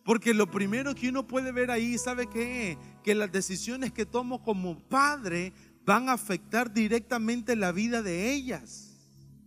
Porque 0.10 0.34
lo 0.34 0.50
primero 0.50 0.96
que 0.96 1.10
uno 1.10 1.28
puede 1.28 1.51
ver 1.51 1.70
ahí, 1.70 1.96
¿sabe 2.00 2.25
qué? 2.25 2.80
Que 3.04 3.13
las 3.13 3.32
decisiones 3.32 3.94
que 3.94 4.08
tomo 4.08 4.42
como 4.42 4.80
padre 4.80 5.54
van 5.86 6.10
a 6.10 6.13
afectar 6.13 6.74
directamente 6.74 7.56
la 7.56 7.72
vida 7.72 8.01
de 8.01 8.34
ellas. 8.34 8.98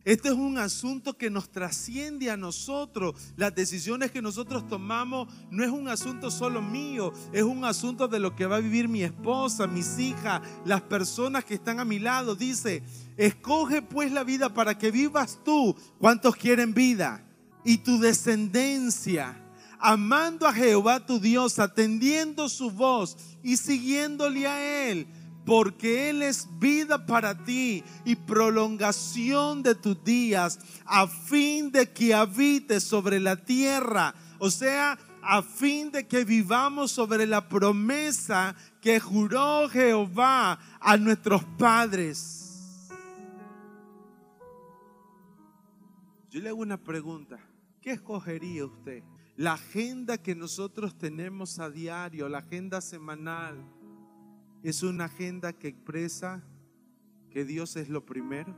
Este 0.05 0.29
es 0.29 0.35
un 0.35 0.59
asunto 0.59 1.19
que 1.19 1.31
nos 1.31 1.51
trasciende 1.51 2.31
a 2.31 2.37
nosotros. 2.37 3.17
Las 3.35 3.53
decisiones 3.57 4.13
que 4.13 4.23
nosotros 4.23 4.69
tomamos 4.69 5.27
no 5.51 5.65
es 5.65 5.71
un 5.71 5.89
asunto 5.89 6.31
solo 6.31 6.63
mío, 6.63 7.13
es 7.33 7.43
un 7.43 7.65
asunto 7.65 8.07
de 8.07 8.21
lo 8.21 8.37
que 8.37 8.47
va 8.47 8.55
a 8.55 8.61
vivir 8.61 8.87
mi 8.87 9.03
esposa, 9.03 9.67
mis 9.67 9.99
hijas, 9.99 10.43
las 10.65 10.83
personas 10.83 11.45
que 11.45 11.55
están 11.55 11.81
a 11.81 11.85
mi 11.85 11.99
lado. 11.99 12.37
Dice, 12.37 12.85
escoge 13.17 13.83
pues 13.83 14.13
la 14.13 14.23
vida 14.23 14.55
para 14.55 14.79
que 14.79 14.93
vivas 14.93 15.41
tú. 15.45 15.75
¿Cuántos 15.99 16.37
quieren 16.37 16.73
vida? 16.73 17.27
Y 17.65 17.79
tu 17.79 17.99
descendencia 17.99 19.42
amando 19.83 20.47
a 20.47 20.53
Jehová 20.53 21.05
tu 21.05 21.19
Dios, 21.19 21.59
atendiendo 21.59 22.49
su 22.49 22.71
voz 22.71 23.17
y 23.43 23.57
siguiéndole 23.57 24.47
a 24.47 24.89
Él, 24.89 25.09
porque 25.45 26.09
Él 26.09 26.23
es 26.23 26.49
vida 26.61 27.05
para 27.05 27.45
ti 27.45 27.83
y 28.05 28.15
prolongación 28.15 29.63
de 29.65 29.75
tus 29.75 30.03
días, 30.05 30.61
a 30.87 31.09
fin 31.09 31.73
de 31.73 31.91
que 31.91 32.15
habites 32.15 32.85
sobre 32.85 33.19
la 33.19 33.37
tierra. 33.37 34.15
O 34.39 34.51
sea, 34.51 34.99
a 35.21 35.43
fin 35.43 35.91
de 35.91 36.07
que 36.07 36.25
vivamos 36.25 36.93
sobre 36.93 37.27
la 37.27 37.49
promesa 37.49 38.55
que 38.81 39.01
juró 39.01 39.69
Jehová 39.69 40.59
a 40.81 40.97
nuestros 40.97 41.45
padres. 41.59 42.89
Yo 46.31 46.41
le 46.41 46.49
hago 46.49 46.61
una 46.61 46.79
pregunta. 46.79 47.39
¿Qué 47.81 47.91
escogería 47.91 48.65
usted? 48.65 49.03
La 49.37 49.55
agenda 49.55 50.19
que 50.19 50.35
nosotros 50.35 50.99
tenemos 50.99 51.59
a 51.59 51.71
diario, 51.71 52.29
la 52.29 52.39
agenda 52.39 52.83
semanal, 52.83 53.57
es 54.63 54.83
una 54.83 55.07
agenda 55.07 55.55
que 55.55 55.69
expresa 55.69 56.43
que 57.31 57.45
Dios 57.45 57.77
es 57.77 57.89
lo 57.89 58.05
primero. 58.05 58.55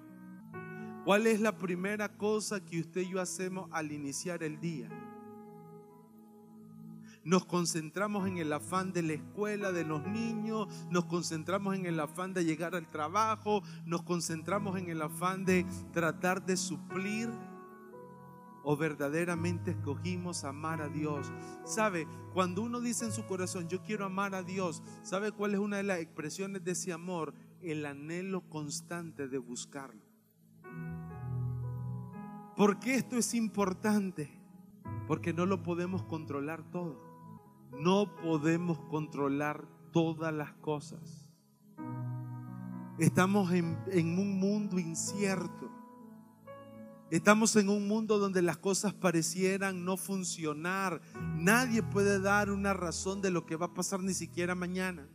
¿Cuál 1.05 1.27
es 1.29 1.41
la 1.41 1.59
primera 1.59 2.17
cosa 2.17 2.65
que 2.65 2.81
usted 2.81 3.03
y 3.03 3.11
yo 3.11 3.21
hacemos 3.21 3.69
al 3.73 3.93
iniciar 3.93 4.43
el 4.43 4.59
día? 4.59 4.89
Nos 7.23 7.47
concentramos 7.47 8.27
en 8.27 8.39
el 8.39 8.53
afán 8.53 8.93
de 8.93 9.03
la 9.03 9.13
escuela 9.15 9.71
de 9.71 9.85
los 9.85 10.05
niños, 10.07 10.69
nos 10.91 11.05
concentramos 11.07 11.77
en 11.77 11.87
el 11.87 12.01
afán 12.01 12.35
de 12.35 12.45
llegar 12.45 12.75
al 12.75 12.91
trabajo, 12.91 13.63
nos 13.87 14.03
concentramos 14.03 14.79
en 14.79 14.91
el 14.91 15.01
afán 15.01 15.45
de 15.45 15.65
tratar 15.93 16.45
de 16.45 16.57
suplir 16.57 17.31
o 18.65 18.77
verdaderamente 18.77 19.73
escogimos 19.73 20.45
amar 20.45 20.81
a 20.81 20.89
Dios. 20.89 21.31
¿Sabe? 21.65 22.09
Cuando 22.33 22.63
uno 22.63 22.81
dice 22.81 23.05
en 23.05 23.13
su 23.13 23.25
corazón, 23.27 23.69
yo 23.69 23.83
quiero 23.83 24.07
amar 24.07 24.35
a 24.35 24.43
Dios, 24.43 24.83
¿sabe 25.03 25.33
cuál 25.33 25.55
es 25.55 25.61
una 25.61 25.77
de 25.77 25.85
las 25.85 26.01
expresiones 26.01 26.65
de 26.65 26.73
ese 26.73 26.93
amor? 26.93 27.35
El 27.61 27.87
anhelo 27.87 28.43
constante 28.49 29.29
de 29.29 29.39
buscarlo. 29.39 30.03
¿Por 32.57 32.79
qué 32.79 32.95
esto 32.95 33.17
es 33.17 33.35
importante? 33.35 34.31
Porque 35.07 35.33
no 35.33 35.45
lo 35.45 35.63
podemos 35.63 36.03
controlar 36.05 36.63
todo. 36.71 37.01
No 37.79 38.15
podemos 38.17 38.79
controlar 38.91 39.67
todas 39.93 40.33
las 40.33 40.53
cosas. 40.55 41.29
Estamos 42.99 43.53
en, 43.53 43.77
en 43.91 44.19
un 44.19 44.39
mundo 44.39 44.79
incierto 44.79 45.84
Estamos 47.15 47.55
en 47.55 47.69
un 47.69 47.87
mundo 47.87 48.19
donde 48.19 48.43
las 48.43 48.57
cosas 48.57 48.93
parecieran 48.93 49.85
no 49.85 49.97
funcionar. 49.97 51.01
Nadie 51.37 51.81
puede 51.81 52.19
dar 52.19 52.51
una 52.51 52.75
razón 52.75 53.23
de 53.23 53.31
lo 53.31 53.47
que 53.47 53.55
va 53.55 53.67
a 53.67 53.73
pasar 53.73 54.01
ni 54.01 54.13
siquiera 54.13 54.57
mañana. 54.57 55.07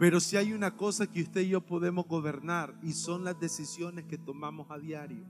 Pero 0.00 0.18
si 0.18 0.36
hay 0.36 0.52
una 0.52 0.76
cosa 0.76 1.06
que 1.06 1.22
usted 1.22 1.42
y 1.42 1.50
yo 1.50 1.60
podemos 1.60 2.08
gobernar 2.08 2.76
y 2.82 2.94
son 2.94 3.22
las 3.22 3.38
decisiones 3.38 4.06
que 4.06 4.18
tomamos 4.18 4.68
a 4.72 4.80
diario. 4.80 5.24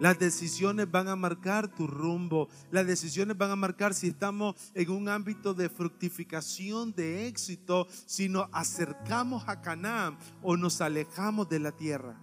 Las 0.00 0.18
decisiones 0.18 0.90
van 0.90 1.06
a 1.06 1.14
marcar 1.14 1.72
tu 1.72 1.86
rumbo. 1.86 2.48
Las 2.72 2.88
decisiones 2.88 3.38
van 3.38 3.52
a 3.52 3.56
marcar 3.56 3.94
si 3.94 4.08
estamos 4.08 4.56
en 4.74 4.90
un 4.90 5.08
ámbito 5.08 5.54
de 5.54 5.68
fructificación, 5.68 6.92
de 6.92 7.28
éxito, 7.28 7.86
si 8.04 8.28
nos 8.28 8.48
acercamos 8.50 9.44
a 9.46 9.60
Canaán 9.60 10.18
o 10.42 10.56
nos 10.56 10.80
alejamos 10.80 11.48
de 11.48 11.60
la 11.60 11.70
tierra. 11.70 12.20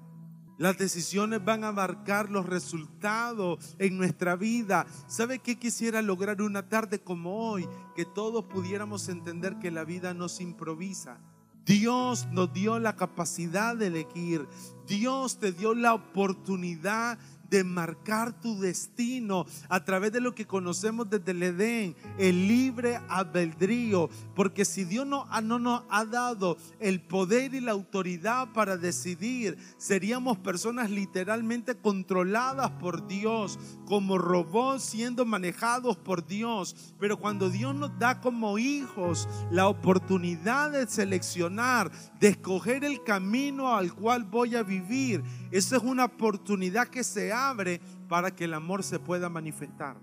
Las 0.58 0.78
decisiones 0.78 1.44
van 1.44 1.66
a 1.66 1.74
marcar 1.74 2.30
los 2.30 2.46
resultados 2.46 3.76
en 3.78 3.98
nuestra 3.98 4.38
vida. 4.38 4.86
¿Sabe 5.08 5.40
qué 5.40 5.60
quisiera 5.60 6.02
lograr 6.02 6.42
una 6.42 6.70
tarde 6.70 7.00
como 7.00 7.50
hoy? 7.50 7.68
Que 7.96 8.06
todos 8.06 8.46
pudiéramos 8.46 9.10
entender 9.10 9.60
que 9.60 9.70
la 9.70 9.84
vida 9.84 10.14
no 10.14 10.30
se 10.30 10.44
improvisa. 10.44 11.20
Dios 11.66 12.28
nos 12.32 12.54
dio 12.54 12.80
la 12.80 12.96
capacidad 12.96 13.76
de 13.76 13.88
elegir. 13.88 14.48
Dios 14.88 15.40
te 15.40 15.52
dio 15.52 15.74
la 15.74 15.96
oportunidad 15.96 17.18
de 17.18 17.35
marcar 17.64 18.40
tu 18.40 18.60
destino 18.60 19.46
a 19.70 19.84
través 19.84 20.12
de 20.12 20.22
lo 20.22 20.36
que 20.36 20.46
conocemos 20.48 21.10
desde 21.10 21.32
el 21.32 21.44
Edén, 21.44 21.96
el 22.18 22.48
libre 22.48 23.00
albedrío. 23.08 24.10
Porque 24.36 24.66
si 24.66 24.84
Dios 24.84 25.06
no, 25.06 25.26
no 25.42 25.60
nos 25.60 25.84
ha 25.90 26.06
dado 26.06 26.58
el 26.80 27.02
poder 27.02 27.54
y 27.54 27.62
la 27.62 27.72
autoridad 27.72 28.52
para 28.54 28.78
decidir, 28.78 29.58
seríamos 29.78 30.38
personas 30.38 30.90
literalmente 30.90 31.76
controladas 31.76 32.72
por 32.72 33.08
Dios, 33.08 33.60
como 33.86 34.18
robots 34.18 34.84
siendo 34.84 35.26
manejados 35.26 35.98
por 35.98 36.26
Dios. 36.26 36.94
Pero 37.00 37.18
cuando 37.18 37.50
Dios 37.50 37.76
nos 37.76 37.98
da 38.00 38.22
como 38.22 38.58
hijos 38.58 39.28
la 39.52 39.68
oportunidad 39.68 40.72
de 40.72 40.88
seleccionar, 40.88 41.92
de 42.20 42.30
escoger 42.30 42.84
el 42.84 43.04
camino 43.04 43.76
al 43.76 43.94
cual 43.94 44.24
voy 44.24 44.56
a 44.56 44.64
vivir, 44.64 45.24
esa 45.56 45.78
es 45.78 45.84
una 45.84 46.04
oportunidad 46.04 46.90
que 46.90 47.02
se 47.02 47.32
abre 47.32 47.80
para 48.10 48.36
que 48.36 48.44
el 48.44 48.54
amor 48.54 48.84
se 48.84 49.00
pueda 49.00 49.30
manifestar. 49.30 49.96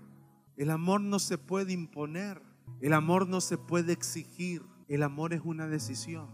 El 0.57 0.71
amor 0.71 0.99
no 0.99 1.19
se 1.19 1.37
puede 1.37 1.73
imponer. 1.73 2.41
El 2.81 2.91
amor 2.91 3.27
no 3.27 3.39
se 3.39 3.59
puede 3.59 3.93
exigir. 3.93 4.63
El 4.87 5.03
amor 5.03 5.31
es 5.31 5.41
una 5.43 5.67
decisión. 5.67 6.27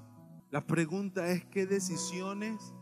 La 0.51 0.65
pregunta 0.65 1.27
es 1.31 1.43
qué 1.43 1.65
decisiones 1.65 2.73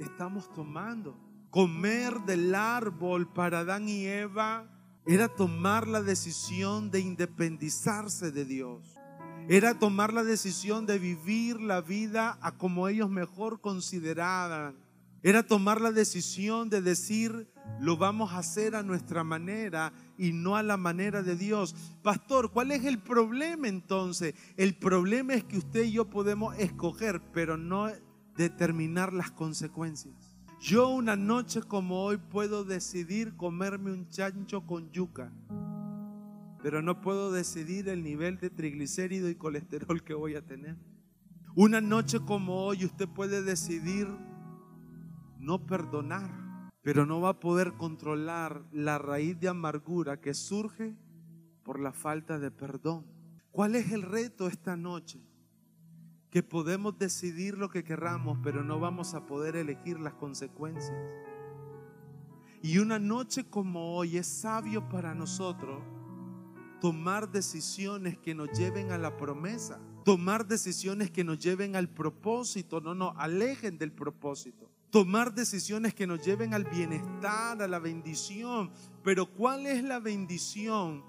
estamos 0.00 0.52
tomando. 0.52 1.16
Comer 1.50 2.22
del 2.22 2.56
árbol 2.56 3.32
para 3.32 3.60
Adán 3.60 3.88
y 3.88 4.04
Eva 4.04 4.68
era 5.06 5.28
tomar 5.28 5.86
la 5.86 6.02
decisión 6.02 6.90
de 6.90 6.98
independizarse 6.98 8.32
de 8.32 8.44
Dios. 8.44 8.98
Era 9.48 9.78
tomar 9.78 10.12
la 10.12 10.24
decisión 10.24 10.86
de 10.86 10.98
vivir 10.98 11.60
la 11.60 11.82
vida 11.82 12.36
a 12.42 12.58
como 12.58 12.88
ellos 12.88 13.08
mejor 13.08 13.60
consideraban 13.60 14.87
era 15.22 15.42
tomar 15.42 15.80
la 15.80 15.90
decisión 15.90 16.70
de 16.70 16.80
decir, 16.80 17.50
lo 17.80 17.96
vamos 17.96 18.32
a 18.32 18.38
hacer 18.38 18.74
a 18.74 18.82
nuestra 18.82 19.24
manera 19.24 19.92
y 20.16 20.32
no 20.32 20.56
a 20.56 20.62
la 20.62 20.76
manera 20.76 21.22
de 21.22 21.36
Dios. 21.36 21.74
Pastor, 22.02 22.50
¿cuál 22.52 22.70
es 22.70 22.84
el 22.84 22.98
problema 22.98 23.68
entonces? 23.68 24.34
El 24.56 24.76
problema 24.76 25.34
es 25.34 25.44
que 25.44 25.58
usted 25.58 25.84
y 25.84 25.92
yo 25.92 26.08
podemos 26.08 26.56
escoger, 26.58 27.20
pero 27.32 27.56
no 27.56 27.90
determinar 28.36 29.12
las 29.12 29.30
consecuencias. 29.30 30.14
Yo 30.60 30.88
una 30.88 31.16
noche 31.16 31.62
como 31.62 32.02
hoy 32.02 32.16
puedo 32.16 32.64
decidir 32.64 33.36
comerme 33.36 33.92
un 33.92 34.08
chancho 34.08 34.66
con 34.66 34.90
yuca, 34.90 35.32
pero 36.62 36.82
no 36.82 37.00
puedo 37.00 37.30
decidir 37.30 37.88
el 37.88 38.02
nivel 38.02 38.38
de 38.38 38.50
triglicérido 38.50 39.28
y 39.28 39.36
colesterol 39.36 40.02
que 40.02 40.14
voy 40.14 40.34
a 40.34 40.44
tener. 40.44 40.76
Una 41.54 41.80
noche 41.80 42.18
como 42.20 42.64
hoy 42.64 42.84
usted 42.84 43.08
puede 43.08 43.42
decidir 43.42 44.08
no 45.38 45.66
perdonar, 45.66 46.70
pero 46.82 47.06
no 47.06 47.20
va 47.20 47.30
a 47.30 47.40
poder 47.40 47.74
controlar 47.74 48.64
la 48.72 48.98
raíz 48.98 49.38
de 49.38 49.48
amargura 49.48 50.20
que 50.20 50.34
surge 50.34 50.96
por 51.62 51.80
la 51.80 51.92
falta 51.92 52.38
de 52.38 52.50
perdón. 52.50 53.06
¿Cuál 53.50 53.76
es 53.76 53.92
el 53.92 54.02
reto 54.02 54.48
esta 54.48 54.76
noche? 54.76 55.20
Que 56.30 56.42
podemos 56.42 56.98
decidir 56.98 57.56
lo 57.56 57.68
que 57.68 57.84
querramos, 57.84 58.38
pero 58.42 58.62
no 58.62 58.78
vamos 58.78 59.14
a 59.14 59.26
poder 59.26 59.56
elegir 59.56 59.98
las 59.98 60.14
consecuencias. 60.14 60.96
Y 62.62 62.78
una 62.78 62.98
noche 62.98 63.48
como 63.48 63.94
hoy 63.96 64.16
es 64.16 64.26
sabio 64.26 64.88
para 64.88 65.14
nosotros 65.14 65.82
tomar 66.80 67.30
decisiones 67.30 68.18
que 68.18 68.34
nos 68.34 68.56
lleven 68.56 68.92
a 68.92 68.98
la 68.98 69.16
promesa, 69.16 69.80
tomar 70.04 70.46
decisiones 70.46 71.10
que 71.10 71.24
nos 71.24 71.38
lleven 71.38 71.76
al 71.76 71.88
propósito, 71.88 72.80
no 72.80 72.94
nos 72.94 73.14
alejen 73.16 73.78
del 73.78 73.92
propósito 73.92 74.70
tomar 74.90 75.34
decisiones 75.34 75.94
que 75.94 76.06
nos 76.06 76.24
lleven 76.24 76.54
al 76.54 76.64
bienestar, 76.64 77.60
a 77.62 77.68
la 77.68 77.78
bendición. 77.78 78.70
Pero 79.02 79.26
¿cuál 79.26 79.66
es 79.66 79.82
la 79.82 79.98
bendición? 79.98 81.04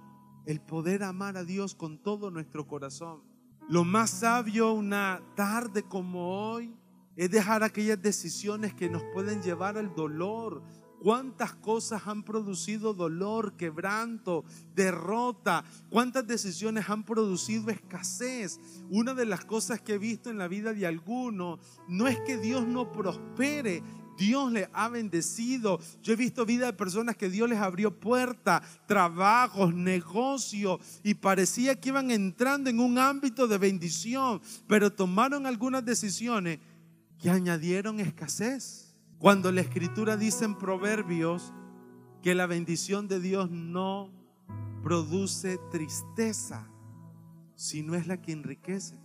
El 0.45 0.61
poder 0.61 1.03
amar 1.03 1.37
a 1.37 1.43
Dios 1.43 1.75
con 1.75 2.01
todo 2.01 2.31
nuestro 2.31 2.67
corazón. 2.67 3.23
Lo 3.69 3.83
más 3.83 4.09
sabio 4.09 4.73
una 4.73 5.21
tarde 5.35 5.83
como 5.83 6.49
hoy 6.49 6.75
es 7.15 7.29
dejar 7.29 7.63
aquellas 7.63 8.01
decisiones 8.01 8.73
que 8.73 8.89
nos 8.89 9.03
pueden 9.13 9.41
llevar 9.41 9.77
al 9.77 9.93
dolor, 9.93 10.63
cuántas 10.99 11.53
cosas 11.55 12.03
han 12.05 12.23
producido 12.23 12.93
dolor, 12.93 13.53
quebranto, 13.53 14.43
derrota, 14.75 15.63
cuántas 15.89 16.27
decisiones 16.27 16.89
han 16.89 17.03
producido 17.03 17.69
escasez. 17.69 18.59
Una 18.89 19.13
de 19.13 19.25
las 19.25 19.45
cosas 19.45 19.81
que 19.81 19.93
he 19.93 19.97
visto 19.97 20.29
en 20.29 20.37
la 20.37 20.47
vida 20.47 20.73
de 20.73 20.85
algunos 20.85 21.59
no 21.87 22.07
es 22.07 22.19
que 22.21 22.37
Dios 22.37 22.67
no 22.67 22.91
prospere, 22.91 23.83
Dios 24.17 24.51
le 24.51 24.69
ha 24.73 24.89
bendecido. 24.89 25.79
Yo 26.03 26.13
he 26.13 26.17
visto 26.17 26.45
vida 26.45 26.65
de 26.65 26.73
personas 26.73 27.15
que 27.15 27.29
Dios 27.29 27.49
les 27.49 27.59
abrió 27.59 27.97
puertas, 27.97 28.61
trabajos, 28.85 29.73
negocios 29.73 30.79
y 31.03 31.13
parecía 31.13 31.79
que 31.79 31.89
iban 31.89 32.11
entrando 32.11 32.69
en 32.69 32.81
un 32.81 32.97
ámbito 32.97 33.47
de 33.47 33.57
bendición, 33.57 34.41
pero 34.67 34.91
tomaron 34.91 35.45
algunas 35.45 35.85
decisiones 35.85 36.59
que 37.17 37.29
añadieron 37.29 37.99
escasez. 37.99 38.88
Cuando 39.19 39.51
la 39.51 39.59
escritura 39.59 40.15
dice 40.15 40.45
en 40.45 40.57
Proverbios 40.57 41.53
que 42.23 42.33
la 42.35 42.47
bendición 42.47 43.09
de 43.09 43.19
Dios 43.19 43.51
no 43.51 44.13
produce 44.81 45.59
tristeza, 45.69 46.69
sino 47.53 47.95
es 47.95 48.07
la 48.07 48.21
que 48.21 48.31
enriquece. 48.31 48.97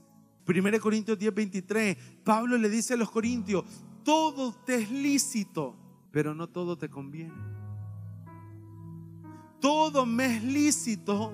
1 0.46 0.80
Corintios 0.80 1.18
10, 1.18 1.34
23, 1.34 1.96
Pablo 2.22 2.56
le 2.56 2.68
dice 2.68 2.94
a 2.94 2.96
los 2.96 3.10
corintios, 3.10 3.64
todo 4.04 4.52
te 4.52 4.76
es 4.76 4.90
lícito, 4.92 5.74
pero 6.12 6.32
no 6.32 6.48
todo 6.48 6.78
te 6.78 6.88
conviene. 6.88 7.34
Todo 9.60 10.06
me 10.06 10.36
es 10.36 10.44
lícito, 10.44 11.32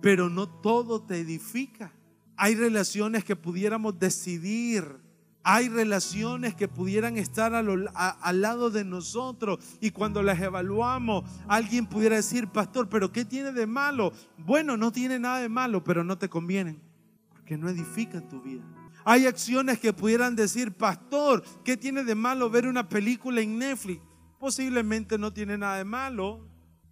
pero 0.00 0.30
no 0.30 0.48
todo 0.48 1.02
te 1.02 1.20
edifica. 1.20 1.92
Hay 2.36 2.54
relaciones 2.54 3.24
que 3.24 3.36
pudiéramos 3.36 3.98
decidir 3.98 5.05
hay 5.48 5.68
relaciones 5.68 6.56
que 6.56 6.66
pudieran 6.66 7.16
estar 7.16 7.54
al 7.54 8.40
lado 8.40 8.68
de 8.68 8.84
nosotros 8.84 9.60
y 9.80 9.92
cuando 9.92 10.20
las 10.20 10.40
evaluamos, 10.40 11.22
alguien 11.46 11.86
pudiera 11.86 12.16
decir, 12.16 12.48
pastor, 12.48 12.88
pero 12.88 13.12
¿qué 13.12 13.24
tiene 13.24 13.52
de 13.52 13.64
malo? 13.64 14.12
Bueno, 14.38 14.76
no 14.76 14.90
tiene 14.90 15.20
nada 15.20 15.38
de 15.38 15.48
malo, 15.48 15.84
pero 15.84 16.02
no 16.02 16.18
te 16.18 16.28
convienen 16.28 16.82
porque 17.30 17.56
no 17.56 17.68
edifican 17.68 18.28
tu 18.28 18.42
vida. 18.42 18.64
Hay 19.04 19.26
acciones 19.26 19.78
que 19.78 19.92
pudieran 19.92 20.34
decir, 20.34 20.72
pastor, 20.72 21.44
¿qué 21.64 21.76
tiene 21.76 22.02
de 22.02 22.16
malo 22.16 22.50
ver 22.50 22.66
una 22.66 22.88
película 22.88 23.40
en 23.40 23.56
Netflix? 23.56 24.02
Posiblemente 24.40 25.16
no 25.16 25.32
tiene 25.32 25.56
nada 25.56 25.76
de 25.76 25.84
malo, 25.84 26.44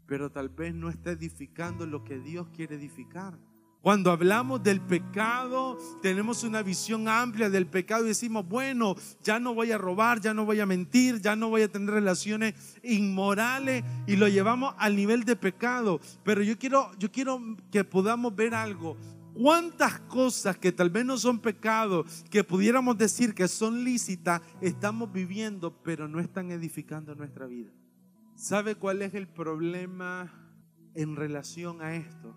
pero 0.06 0.30
tal 0.30 0.48
vez 0.48 0.72
no 0.72 0.90
está 0.90 1.10
edificando 1.10 1.86
lo 1.86 2.04
que 2.04 2.20
Dios 2.20 2.46
quiere 2.54 2.76
edificar. 2.76 3.36
Cuando 3.84 4.10
hablamos 4.10 4.62
del 4.62 4.80
pecado, 4.80 5.76
tenemos 6.00 6.42
una 6.42 6.62
visión 6.62 7.06
amplia 7.06 7.50
del 7.50 7.66
pecado 7.66 8.06
y 8.06 8.08
decimos, 8.08 8.48
bueno, 8.48 8.96
ya 9.22 9.38
no 9.38 9.52
voy 9.52 9.72
a 9.72 9.76
robar, 9.76 10.22
ya 10.22 10.32
no 10.32 10.46
voy 10.46 10.58
a 10.60 10.64
mentir, 10.64 11.20
ya 11.20 11.36
no 11.36 11.50
voy 11.50 11.60
a 11.60 11.68
tener 11.70 11.90
relaciones 11.90 12.54
inmorales 12.82 13.84
y 14.06 14.16
lo 14.16 14.26
llevamos 14.26 14.74
al 14.78 14.96
nivel 14.96 15.24
de 15.24 15.36
pecado. 15.36 16.00
Pero 16.22 16.42
yo 16.42 16.58
quiero, 16.58 16.92
yo 16.98 17.12
quiero 17.12 17.38
que 17.70 17.84
podamos 17.84 18.34
ver 18.34 18.54
algo. 18.54 18.96
¿Cuántas 19.34 20.00
cosas 20.00 20.56
que 20.56 20.72
tal 20.72 20.88
vez 20.88 21.04
no 21.04 21.18
son 21.18 21.38
pecados, 21.38 22.24
que 22.30 22.42
pudiéramos 22.42 22.96
decir 22.96 23.34
que 23.34 23.48
son 23.48 23.84
lícitas, 23.84 24.40
estamos 24.62 25.12
viviendo, 25.12 25.82
pero 25.82 26.08
no 26.08 26.20
están 26.20 26.52
edificando 26.52 27.14
nuestra 27.14 27.44
vida? 27.44 27.70
¿Sabe 28.34 28.76
cuál 28.76 29.02
es 29.02 29.12
el 29.12 29.28
problema 29.28 30.32
en 30.94 31.16
relación 31.16 31.82
a 31.82 31.94
esto? 31.96 32.34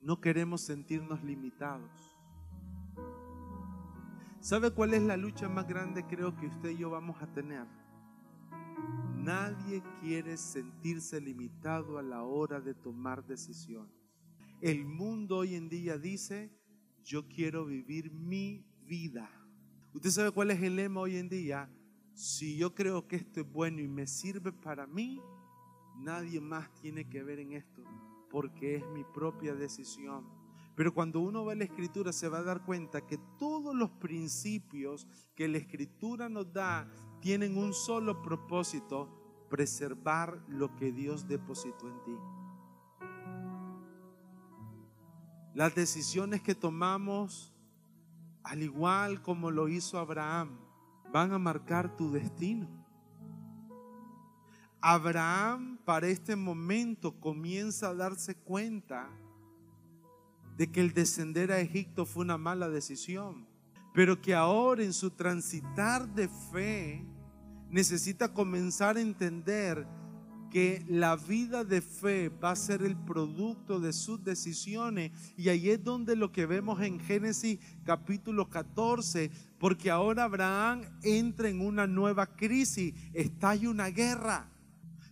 No 0.00 0.20
queremos 0.20 0.62
sentirnos 0.62 1.22
limitados. 1.22 2.16
¿Sabe 4.40 4.70
cuál 4.70 4.94
es 4.94 5.02
la 5.02 5.18
lucha 5.18 5.48
más 5.48 5.68
grande 5.68 6.06
creo 6.06 6.34
que 6.36 6.46
usted 6.46 6.70
y 6.70 6.78
yo 6.78 6.90
vamos 6.90 7.20
a 7.22 7.26
tener? 7.32 7.66
Nadie 9.16 9.82
quiere 10.00 10.38
sentirse 10.38 11.20
limitado 11.20 11.98
a 11.98 12.02
la 12.02 12.22
hora 12.22 12.60
de 12.60 12.74
tomar 12.74 13.26
decisiones. 13.26 13.94
El 14.62 14.86
mundo 14.86 15.38
hoy 15.38 15.54
en 15.54 15.68
día 15.68 15.98
dice, 15.98 16.50
yo 17.04 17.28
quiero 17.28 17.66
vivir 17.66 18.10
mi 18.10 18.64
vida. 18.86 19.30
¿Usted 19.92 20.10
sabe 20.10 20.30
cuál 20.30 20.50
es 20.50 20.62
el 20.62 20.76
lema 20.76 21.00
hoy 21.00 21.16
en 21.16 21.28
día? 21.28 21.70
Si 22.14 22.56
yo 22.56 22.74
creo 22.74 23.06
que 23.06 23.16
esto 23.16 23.40
es 23.40 23.52
bueno 23.52 23.80
y 23.80 23.88
me 23.88 24.06
sirve 24.06 24.52
para 24.52 24.86
mí, 24.86 25.20
nadie 25.96 26.40
más 26.40 26.72
tiene 26.80 27.08
que 27.08 27.22
ver 27.22 27.40
en 27.40 27.52
esto, 27.52 27.82
porque 28.30 28.76
es 28.76 28.86
mi 28.88 29.04
propia 29.04 29.54
decisión. 29.54 30.26
Pero 30.76 30.94
cuando 30.94 31.20
uno 31.20 31.44
ve 31.44 31.56
la 31.56 31.64
escritura 31.64 32.12
se 32.12 32.28
va 32.28 32.38
a 32.38 32.42
dar 32.42 32.64
cuenta 32.64 33.06
que 33.06 33.18
todos 33.38 33.74
los 33.74 33.90
principios 33.90 35.06
que 35.34 35.48
la 35.48 35.58
escritura 35.58 36.28
nos 36.28 36.52
da 36.52 36.90
tienen 37.20 37.58
un 37.58 37.74
solo 37.74 38.22
propósito, 38.22 39.08
preservar 39.50 40.42
lo 40.48 40.74
que 40.76 40.92
Dios 40.92 41.28
depositó 41.28 41.88
en 41.88 42.02
ti. 42.04 42.16
Las 45.52 45.74
decisiones 45.74 46.40
que 46.40 46.54
tomamos, 46.54 47.52
al 48.44 48.62
igual 48.62 49.20
como 49.20 49.50
lo 49.50 49.68
hizo 49.68 49.98
Abraham, 49.98 50.60
van 51.12 51.32
a 51.32 51.38
marcar 51.38 51.96
tu 51.96 52.10
destino. 52.12 52.79
Abraham 54.82 55.78
para 55.84 56.08
este 56.08 56.36
momento 56.36 57.12
comienza 57.20 57.88
a 57.88 57.94
darse 57.94 58.34
cuenta 58.34 59.08
de 60.56 60.70
que 60.70 60.80
el 60.80 60.92
descender 60.92 61.52
a 61.52 61.60
Egipto 61.60 62.06
fue 62.06 62.24
una 62.24 62.38
mala 62.38 62.68
decisión, 62.68 63.46
pero 63.94 64.20
que 64.20 64.34
ahora 64.34 64.82
en 64.82 64.92
su 64.92 65.10
transitar 65.10 66.08
de 66.14 66.28
fe 66.28 67.04
necesita 67.70 68.32
comenzar 68.32 68.96
a 68.96 69.00
entender 69.00 69.86
que 70.50 70.84
la 70.88 71.16
vida 71.16 71.64
de 71.64 71.80
fe 71.80 72.28
va 72.28 72.50
a 72.50 72.56
ser 72.56 72.82
el 72.82 72.96
producto 72.96 73.78
de 73.78 73.92
sus 73.92 74.22
decisiones. 74.22 75.12
Y 75.36 75.48
ahí 75.48 75.70
es 75.70 75.82
donde 75.82 76.16
lo 76.16 76.32
que 76.32 76.44
vemos 76.44 76.82
en 76.82 76.98
Génesis 76.98 77.58
capítulo 77.84 78.50
14, 78.50 79.30
porque 79.58 79.90
ahora 79.90 80.24
Abraham 80.24 80.82
entra 81.02 81.48
en 81.48 81.60
una 81.60 81.86
nueva 81.86 82.26
crisis, 82.26 82.94
está 83.14 83.54
en 83.54 83.68
una 83.68 83.86
guerra. 83.88 84.50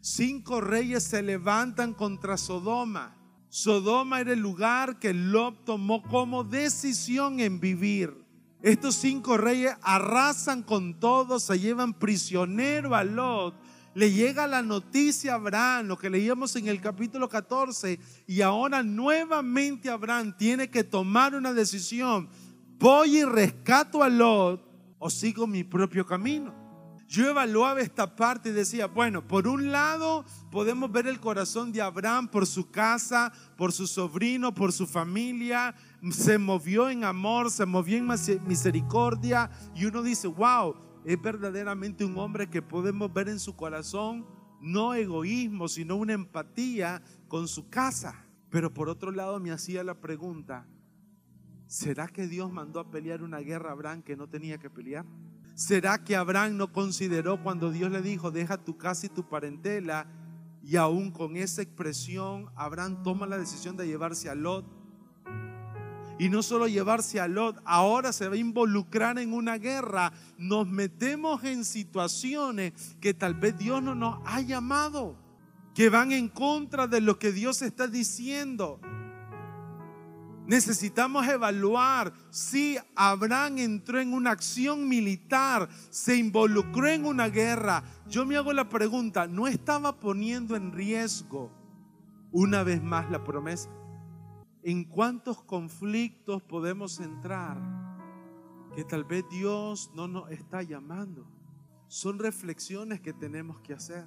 Cinco 0.01 0.61
reyes 0.61 1.05
se 1.05 1.23
levantan 1.23 1.95
contra 1.95 2.37
Sodoma. 2.37 3.17
Sodoma 3.49 4.21
era 4.21 4.33
el 4.33 4.41
lugar 4.41 4.99
que 4.99 5.15
Lot 5.15 5.65
tomó 5.65 6.03
como 6.03 6.45
decisión 6.45 7.41
en 7.41 7.61
vivir. 7.61 8.27
Estos 8.63 8.97
cinco 8.97 9.37
reyes 9.37 9.73
arrasan 9.83 10.63
con 10.63 10.99
todo, 10.99 11.39
se 11.39 11.59
llevan 11.59 11.95
prisionero 11.95 12.95
a 12.95 13.05
Lot 13.05 13.55
le 13.99 14.13
llega 14.13 14.47
la 14.47 14.63
noticia 14.63 15.33
a 15.33 15.35
Abraham, 15.35 15.87
lo 15.89 15.99
que 15.99 16.09
leíamos 16.09 16.55
en 16.55 16.69
el 16.69 16.81
capítulo 16.81 17.29
14, 17.29 17.99
y 18.29 18.43
ahora 18.43 18.85
nuevamente 18.85 19.91
Abraham 19.91 20.37
tiene 20.39 20.71
que 20.71 20.85
tomar 20.85 21.35
una 21.35 21.53
decisión. 21.53 22.29
¿Voy 22.79 23.19
y 23.19 23.25
rescato 23.25 24.05
a 24.05 24.09
Lot 24.09 24.63
o 25.01 25.11
sigo 25.11 25.49
mi 25.49 25.65
propio 25.65 26.07
camino? 26.07 26.55
Yo 27.09 27.27
evaluaba 27.27 27.81
esta 27.81 28.15
parte 28.17 28.51
y 28.51 28.53
decía, 28.53 28.87
bueno, 28.87 29.27
por 29.27 29.49
un 29.49 29.73
lado 29.73 30.27
podemos 30.51 30.93
ver 30.93 31.07
el 31.07 31.21
corazón 31.21 31.73
de 31.73 31.81
Abraham 31.81 32.29
por 32.29 32.47
su 32.47 32.71
casa, 32.71 33.33
por 33.57 33.73
su 33.73 33.87
sobrino, 33.87 34.53
por 34.53 34.73
su 34.73 34.87
familia, 34.87 35.75
se 36.11 36.37
movió 36.37 36.91
en 36.91 37.05
amor, 37.05 37.51
se 37.51 37.65
movió 37.65 37.97
en 37.97 38.07
misericordia 38.47 39.51
y 39.75 39.87
uno 39.87 40.03
dice, 40.03 40.29
wow, 40.29 40.77
es 41.07 41.21
verdaderamente 41.21 42.05
un 42.05 42.19
hombre 42.19 42.51
que 42.51 42.61
podemos 42.61 43.11
ver 43.11 43.31
en 43.31 43.41
su 43.41 43.57
corazón 43.57 44.27
no 44.61 44.93
egoísmo, 44.93 45.67
sino 45.69 45.97
una 45.97 46.13
empatía 46.13 47.03
con 47.27 47.49
su 47.49 47.71
casa. 47.71 48.27
Pero 48.51 48.75
por 48.75 48.91
otro 48.91 49.13
lado 49.13 49.41
me 49.41 49.51
hacía 49.51 49.83
la 49.83 49.95
pregunta, 49.95 50.67
¿será 51.67 52.07
que 52.09 52.27
Dios 52.27 52.53
mandó 52.53 52.81
a 52.81 52.91
pelear 52.91 53.23
una 53.23 53.39
guerra 53.39 53.71
a 53.71 53.73
Abraham 53.73 54.03
que 54.03 54.15
no 54.15 54.29
tenía 54.29 54.59
que 54.59 54.69
pelear? 54.69 55.07
¿Será 55.59 56.05
que 56.05 56.15
Abraham 56.15 56.57
no 56.57 56.73
consideró 56.73 57.43
cuando 57.43 57.73
Dios 57.73 57.91
le 57.91 58.01
dijo, 58.01 58.31
deja 58.31 58.59
tu 58.59 58.79
casa 58.79 59.07
y 59.07 59.09
tu 59.09 59.29
parentela? 59.29 60.07
Y 60.63 60.77
aún 60.77 61.11
con 61.11 61.37
esa 61.37 61.63
expresión, 61.63 62.49
Abraham 62.55 63.03
toma 63.03 63.27
la 63.27 63.39
decisión 63.39 63.77
de 63.77 63.89
llevarse 63.89 64.31
a 64.31 64.37
Lot 64.37 64.65
y 66.17 66.29
no 66.29 66.45
solo 66.45 66.69
llevarse 66.69 67.19
a 67.19 67.27
Lot, 67.27 67.61
ahora 67.65 68.13
se 68.13 68.29
va 68.29 68.37
a 68.37 68.39
involucrar 68.39 69.19
en 69.19 69.33
una 69.33 69.59
guerra. 69.59 70.13
Nos 70.39 70.69
metemos 70.69 71.43
en 71.43 71.65
situaciones 71.65 72.97
que 73.01 73.13
tal 73.13 73.35
vez 73.35 73.59
Dios 73.59 73.83
no 73.83 73.97
nos 73.97 74.21
ha 74.27 74.41
llamado, 74.41 75.17
que 75.75 75.89
van 75.89 76.13
en 76.13 76.29
contra 76.29 76.87
de 76.87 77.01
lo 77.01 77.19
que 77.19 77.33
Dios 77.33 77.63
está 77.63 77.89
diciendo. 77.89 78.79
Necesitamos 80.49 81.29
evaluar 81.29 82.13
si 82.31 82.77
Abraham 82.97 83.59
entró 83.59 84.01
en 84.01 84.13
una 84.13 84.33
acción 84.33 84.89
militar, 84.89 85.69
se 85.91 86.17
involucró 86.17 86.89
en 86.89 87.05
una 87.05 87.29
guerra. 87.29 87.85
Yo 88.09 88.27
me 88.27 88.37
hago 88.37 88.53
la 88.53 88.69
pregunta, 88.69 89.29
¿no 89.29 89.47
estaba 89.47 90.01
poniendo 90.01 90.57
en 90.57 90.73
riesgo 90.73 91.53
una 92.33 92.65
vez 92.65 92.83
más 92.83 93.09
la 93.11 93.23
promesa? 93.23 93.69
en 94.63 94.85
cuántos 94.85 95.43
conflictos 95.43 96.43
podemos 96.43 97.01
entrar 97.01 97.59
que 98.75 98.85
tal 98.85 99.05
vez 99.05 99.25
Dios 99.31 99.91
no 99.95 100.07
nos 100.07 100.31
está 100.31 100.63
llamando. 100.63 101.27
Son 101.87 102.19
reflexiones 102.19 103.01
que 103.01 103.15
tenemos 103.15 103.61
que 103.61 103.73
hacer. 103.73 104.07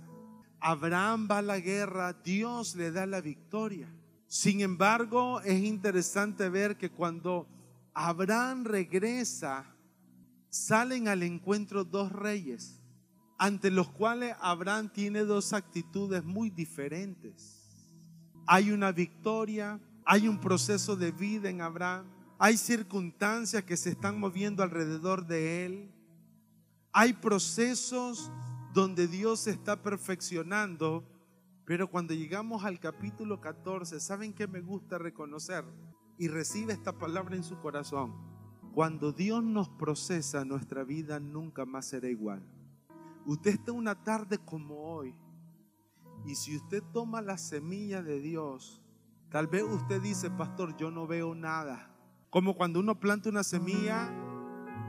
Abraham 0.60 1.28
va 1.30 1.40
a 1.40 1.42
la 1.42 1.60
guerra, 1.60 2.14
Dios 2.14 2.76
le 2.76 2.92
da 2.92 3.08
la 3.08 3.22
victoria. 3.22 3.92
Sin 4.32 4.62
embargo, 4.62 5.42
es 5.42 5.62
interesante 5.62 6.48
ver 6.48 6.78
que 6.78 6.90
cuando 6.90 7.50
Abraham 7.94 8.64
regresa, 8.64 9.76
salen 10.50 11.10
al 11.10 11.22
encuentro 11.24 11.84
dos 11.84 12.14
reyes, 12.14 12.82
ante 13.38 13.70
los 13.70 13.90
cuales 13.90 14.34
Abraham 14.40 14.90
tiene 14.94 15.26
dos 15.26 15.52
actitudes 15.52 16.24
muy 16.24 16.50
diferentes. 16.50 17.76
Hay 18.48 18.72
una 18.72 18.94
victoria, 18.94 19.82
hay 20.06 20.30
un 20.30 20.40
proceso 20.40 20.96
de 20.96 21.12
vida 21.12 21.50
en 21.50 21.60
Abraham. 21.60 22.06
Hay 22.40 22.56
circunstancias 22.56 23.66
que 23.66 23.76
se 23.76 23.90
están 23.90 24.18
moviendo 24.18 24.64
alrededor 24.64 25.28
de 25.28 25.66
él. 25.66 25.92
Hay 26.94 27.12
procesos 27.12 28.32
donde 28.74 29.10
Dios 29.10 29.48
está 29.48 29.84
perfeccionando. 29.84 31.11
Pero 31.72 31.90
cuando 31.90 32.14
llegamos 32.14 32.66
al 32.66 32.82
capítulo 32.82 33.40
14, 33.40 34.02
¿saben 34.02 34.34
qué 34.34 34.46
me 34.46 34.60
gusta 34.60 34.98
reconocer? 34.98 35.64
Y 36.18 36.28
recibe 36.28 36.74
esta 36.74 36.92
palabra 36.92 37.38
en 37.38 37.46
su 37.46 37.62
corazón. 37.62 38.14
Cuando 38.74 39.14
Dios 39.14 39.42
nos 39.42 39.70
procesa, 39.70 40.44
nuestra 40.44 40.84
vida 40.84 41.22
nunca 41.22 41.64
más 41.66 41.86
será 41.86 42.10
igual. 42.10 42.46
Usted 43.26 43.52
está 43.52 43.72
una 43.72 44.04
tarde 44.04 44.38
como 44.38 44.84
hoy. 44.84 45.16
Y 46.26 46.36
si 46.36 46.58
usted 46.58 46.84
toma 46.92 47.22
la 47.22 47.38
semilla 47.38 48.04
de 48.04 48.20
Dios, 48.20 48.82
Tal 49.30 49.48
vez 49.48 49.64
usted 49.64 50.02
dice, 50.02 50.30
pastor, 50.30 50.76
yo 50.76 50.92
no 50.92 51.08
veo 51.08 51.34
nada. 51.34 51.90
Como 52.30 52.58
cuando 52.58 52.82
uno 52.82 53.00
planta 53.00 53.30
una 53.30 53.46
semilla, 53.46 54.12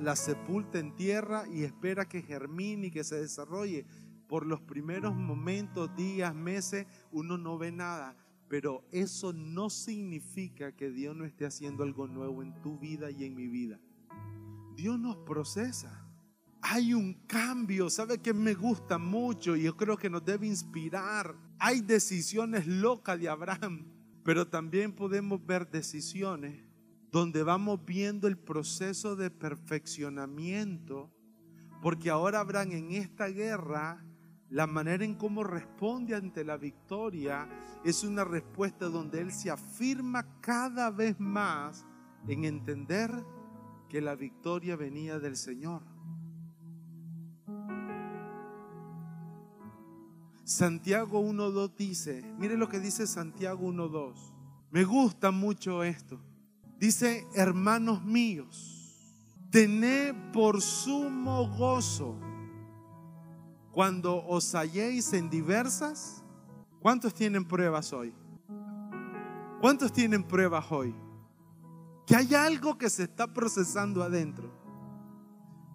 la 0.00 0.16
sepulta 0.16 0.80
en 0.80 0.96
tierra 0.96 1.44
y 1.48 1.62
espera 1.62 2.08
que 2.08 2.22
germine 2.22 2.88
y 2.88 2.90
que 2.90 3.04
se 3.04 3.20
desarrolle. 3.20 3.86
Por 4.32 4.46
los 4.46 4.62
primeros 4.62 5.14
momentos, 5.14 5.94
días, 5.94 6.34
meses, 6.34 6.86
uno 7.10 7.36
no 7.36 7.58
ve 7.58 7.70
nada. 7.70 8.16
Pero 8.48 8.88
eso 8.90 9.34
no 9.34 9.68
significa 9.68 10.72
que 10.72 10.90
Dios 10.90 11.14
no 11.14 11.26
esté 11.26 11.44
haciendo 11.44 11.82
algo 11.82 12.06
nuevo 12.06 12.42
en 12.42 12.58
tu 12.62 12.78
vida 12.78 13.10
y 13.10 13.24
en 13.24 13.34
mi 13.34 13.46
vida. 13.46 13.78
Dios 14.74 14.98
nos 14.98 15.18
procesa. 15.18 16.08
Hay 16.62 16.94
un 16.94 17.12
cambio, 17.26 17.90
¿sabe 17.90 18.22
que 18.22 18.32
me 18.32 18.54
gusta 18.54 18.96
mucho? 18.96 19.54
Y 19.54 19.64
yo 19.64 19.76
creo 19.76 19.98
que 19.98 20.08
nos 20.08 20.24
debe 20.24 20.46
inspirar. 20.46 21.36
Hay 21.58 21.82
decisiones 21.82 22.66
locas 22.66 23.20
de 23.20 23.28
Abraham 23.28 23.92
pero 24.24 24.46
también 24.46 24.92
podemos 24.92 25.44
ver 25.44 25.68
decisiones 25.68 26.64
donde 27.10 27.42
vamos 27.42 27.84
viendo 27.84 28.28
el 28.28 28.38
proceso 28.38 29.16
de 29.16 29.30
perfeccionamiento, 29.30 31.12
porque 31.82 32.08
ahora 32.08 32.40
habrán 32.40 32.72
en 32.72 32.92
esta 32.92 33.26
guerra 33.26 34.02
la 34.52 34.66
manera 34.66 35.02
en 35.02 35.14
cómo 35.14 35.44
responde 35.44 36.14
ante 36.14 36.44
la 36.44 36.58
victoria 36.58 37.48
es 37.84 38.04
una 38.04 38.22
respuesta 38.22 38.86
donde 38.90 39.22
él 39.22 39.32
se 39.32 39.50
afirma 39.50 40.40
cada 40.42 40.90
vez 40.90 41.18
más 41.18 41.86
en 42.28 42.44
entender 42.44 43.10
que 43.88 44.02
la 44.02 44.14
victoria 44.14 44.76
venía 44.76 45.18
del 45.18 45.36
Señor. 45.36 45.80
Santiago 50.44 51.22
1.2 51.22 51.74
dice, 51.74 52.22
mire 52.38 52.58
lo 52.58 52.68
que 52.68 52.78
dice 52.78 53.06
Santiago 53.06 53.72
1.2. 53.72 54.34
Me 54.70 54.84
gusta 54.84 55.30
mucho 55.30 55.82
esto. 55.82 56.20
Dice, 56.78 57.26
hermanos 57.34 58.04
míos, 58.04 59.16
tened 59.50 60.14
por 60.30 60.60
sumo 60.60 61.48
gozo 61.56 62.31
cuando 63.72 64.24
os 64.26 64.54
halléis 64.54 65.12
en 65.12 65.28
diversas. 65.28 66.22
¿Cuántos 66.80 67.14
tienen 67.14 67.44
pruebas 67.44 67.92
hoy? 67.92 68.14
¿Cuántos 69.60 69.92
tienen 69.92 70.22
pruebas 70.22 70.64
hoy? 70.70 70.94
Que 72.06 72.16
hay 72.16 72.34
algo 72.34 72.76
que 72.76 72.90
se 72.90 73.04
está 73.04 73.32
procesando 73.32 74.02
adentro. 74.02 74.52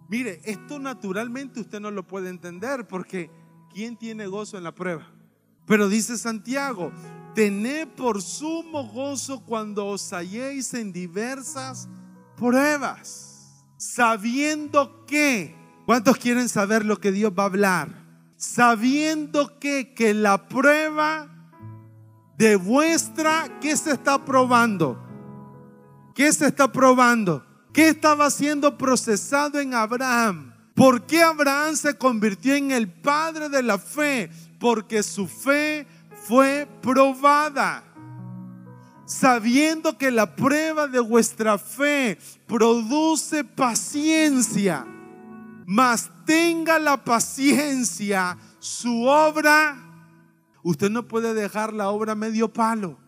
Mire, 0.08 0.40
esto 0.44 0.78
naturalmente 0.78 1.60
usted 1.60 1.80
no 1.80 1.90
lo 1.90 2.06
puede 2.06 2.30
entender 2.30 2.86
porque 2.86 3.30
¿quién 3.72 3.96
tiene 3.96 4.26
gozo 4.26 4.56
en 4.56 4.64
la 4.64 4.74
prueba? 4.74 5.06
Pero 5.66 5.88
dice 5.88 6.16
Santiago, 6.16 6.92
tened 7.34 7.88
por 7.88 8.22
sumo 8.22 8.88
gozo 8.88 9.44
cuando 9.44 9.86
os 9.86 10.12
halléis 10.12 10.72
en 10.72 10.92
diversas 10.92 11.88
pruebas, 12.36 13.64
sabiendo 13.76 15.04
que, 15.04 15.54
¿cuántos 15.88 16.18
quieren 16.18 16.50
saber 16.50 16.84
lo 16.84 17.00
que 17.00 17.12
Dios 17.12 17.32
va 17.32 17.44
a 17.44 17.46
hablar? 17.46 17.88
Sabiendo 18.36 19.58
que, 19.58 19.94
que 19.94 20.12
la 20.12 20.46
prueba 20.46 21.26
de 22.36 22.56
vuestra, 22.56 23.58
¿qué 23.58 23.74
se 23.74 23.92
está 23.92 24.22
probando? 24.22 25.02
¿Qué 26.14 26.30
se 26.30 26.48
está 26.48 26.70
probando? 26.70 27.42
¿Qué 27.72 27.88
estaba 27.88 28.28
siendo 28.28 28.76
procesado 28.76 29.58
en 29.60 29.72
Abraham? 29.72 30.52
¿Por 30.74 31.06
qué 31.06 31.22
Abraham 31.22 31.74
se 31.74 31.96
convirtió 31.96 32.54
en 32.54 32.70
el 32.70 32.92
padre 32.92 33.48
de 33.48 33.62
la 33.62 33.78
fe? 33.78 34.28
Porque 34.60 35.02
su 35.02 35.26
fe 35.26 35.86
fue 36.26 36.68
probada. 36.82 37.82
Sabiendo 39.06 39.96
que 39.96 40.10
la 40.10 40.36
prueba 40.36 40.86
de 40.86 41.00
vuestra 41.00 41.56
fe 41.56 42.18
produce 42.46 43.42
paciencia, 43.42 44.84
mas 45.70 46.10
tenga 46.24 46.78
la 46.78 47.04
paciencia 47.04 48.38
su 48.58 49.04
obra. 49.04 49.76
Usted 50.62 50.88
no 50.90 51.06
puede 51.06 51.34
dejar 51.34 51.74
la 51.74 51.90
obra 51.90 52.14
medio 52.14 52.50
palo 52.50 52.98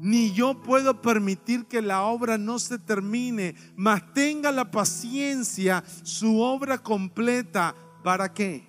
ni 0.00 0.32
yo 0.32 0.62
puedo 0.62 1.02
permitir 1.02 1.66
que 1.66 1.82
la 1.82 2.02
obra 2.02 2.38
no 2.38 2.58
se 2.58 2.78
termine, 2.78 3.54
mas 3.76 4.14
tenga 4.14 4.50
la 4.50 4.70
paciencia, 4.70 5.84
su 6.02 6.40
obra 6.40 6.78
completa. 6.78 7.76
¿Para 8.02 8.32
qué? 8.32 8.66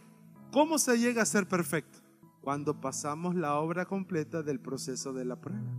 ¿Cómo 0.52 0.78
se 0.78 1.00
llega 1.00 1.22
a 1.22 1.26
ser 1.26 1.48
perfecto? 1.48 2.00
Cuando 2.42 2.82
pasamos 2.82 3.36
la 3.36 3.56
obra 3.56 3.86
completa 3.86 4.44
del 4.44 4.60
proceso 4.60 5.14
de 5.14 5.24
la 5.24 5.40
prueba. 5.40 5.72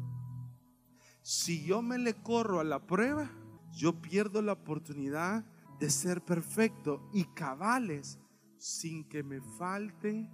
Si 1.20 1.62
yo 1.64 1.82
me 1.82 1.98
le 1.98 2.14
corro 2.14 2.58
a 2.58 2.64
la 2.64 2.86
prueba, 2.86 3.30
yo 3.72 4.00
pierdo 4.00 4.40
la 4.40 4.52
oportunidad 4.52 5.44
de 5.82 5.90
ser 5.90 6.22
perfecto 6.22 7.10
y 7.12 7.24
cabales 7.24 8.20
sin 8.56 9.02
que 9.08 9.24
me 9.24 9.40
falte. 9.40 10.30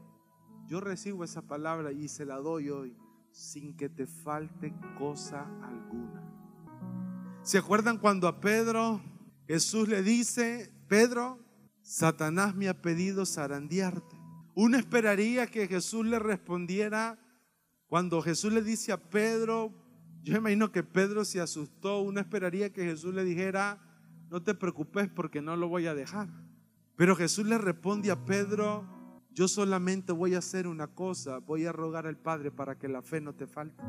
Yo 0.66 0.78
recibo 0.78 1.24
esa 1.24 1.40
palabra 1.40 1.90
y 1.90 2.06
se 2.08 2.26
la 2.26 2.36
doy 2.36 2.68
hoy 2.68 2.94
sin 3.32 3.74
que 3.74 3.88
te 3.88 4.06
falte 4.06 4.74
cosa 4.98 5.46
alguna. 5.62 6.22
¿Se 7.40 7.56
acuerdan 7.56 7.96
cuando 7.96 8.28
a 8.28 8.40
Pedro 8.40 9.00
Jesús 9.46 9.88
le 9.88 10.02
dice, 10.02 10.70
Pedro, 10.86 11.38
Satanás 11.80 12.54
me 12.54 12.68
ha 12.68 12.82
pedido 12.82 13.24
zarandearte? 13.24 14.16
Uno 14.54 14.76
esperaría 14.76 15.46
que 15.46 15.66
Jesús 15.66 16.04
le 16.04 16.18
respondiera, 16.18 17.18
cuando 17.86 18.20
Jesús 18.20 18.52
le 18.52 18.60
dice 18.60 18.92
a 18.92 18.98
Pedro, 18.98 19.72
yo 20.22 20.36
imagino 20.36 20.70
que 20.72 20.82
Pedro 20.82 21.24
se 21.24 21.40
asustó, 21.40 22.02
uno 22.02 22.20
esperaría 22.20 22.70
que 22.70 22.84
Jesús 22.84 23.14
le 23.14 23.24
dijera, 23.24 23.87
no 24.30 24.42
te 24.42 24.54
preocupes 24.54 25.08
porque 25.08 25.42
no 25.42 25.56
lo 25.56 25.68
voy 25.68 25.86
a 25.86 25.94
dejar. 25.94 26.28
Pero 26.96 27.14
Jesús 27.16 27.46
le 27.46 27.58
responde 27.58 28.10
a 28.10 28.24
Pedro, 28.24 28.84
yo 29.32 29.46
solamente 29.48 30.12
voy 30.12 30.34
a 30.34 30.38
hacer 30.38 30.66
una 30.66 30.88
cosa, 30.88 31.38
voy 31.38 31.64
a 31.66 31.72
rogar 31.72 32.06
al 32.06 32.16
Padre 32.16 32.50
para 32.50 32.78
que 32.78 32.88
la 32.88 33.02
fe 33.02 33.20
no 33.20 33.34
te 33.34 33.46
falte. 33.46 33.82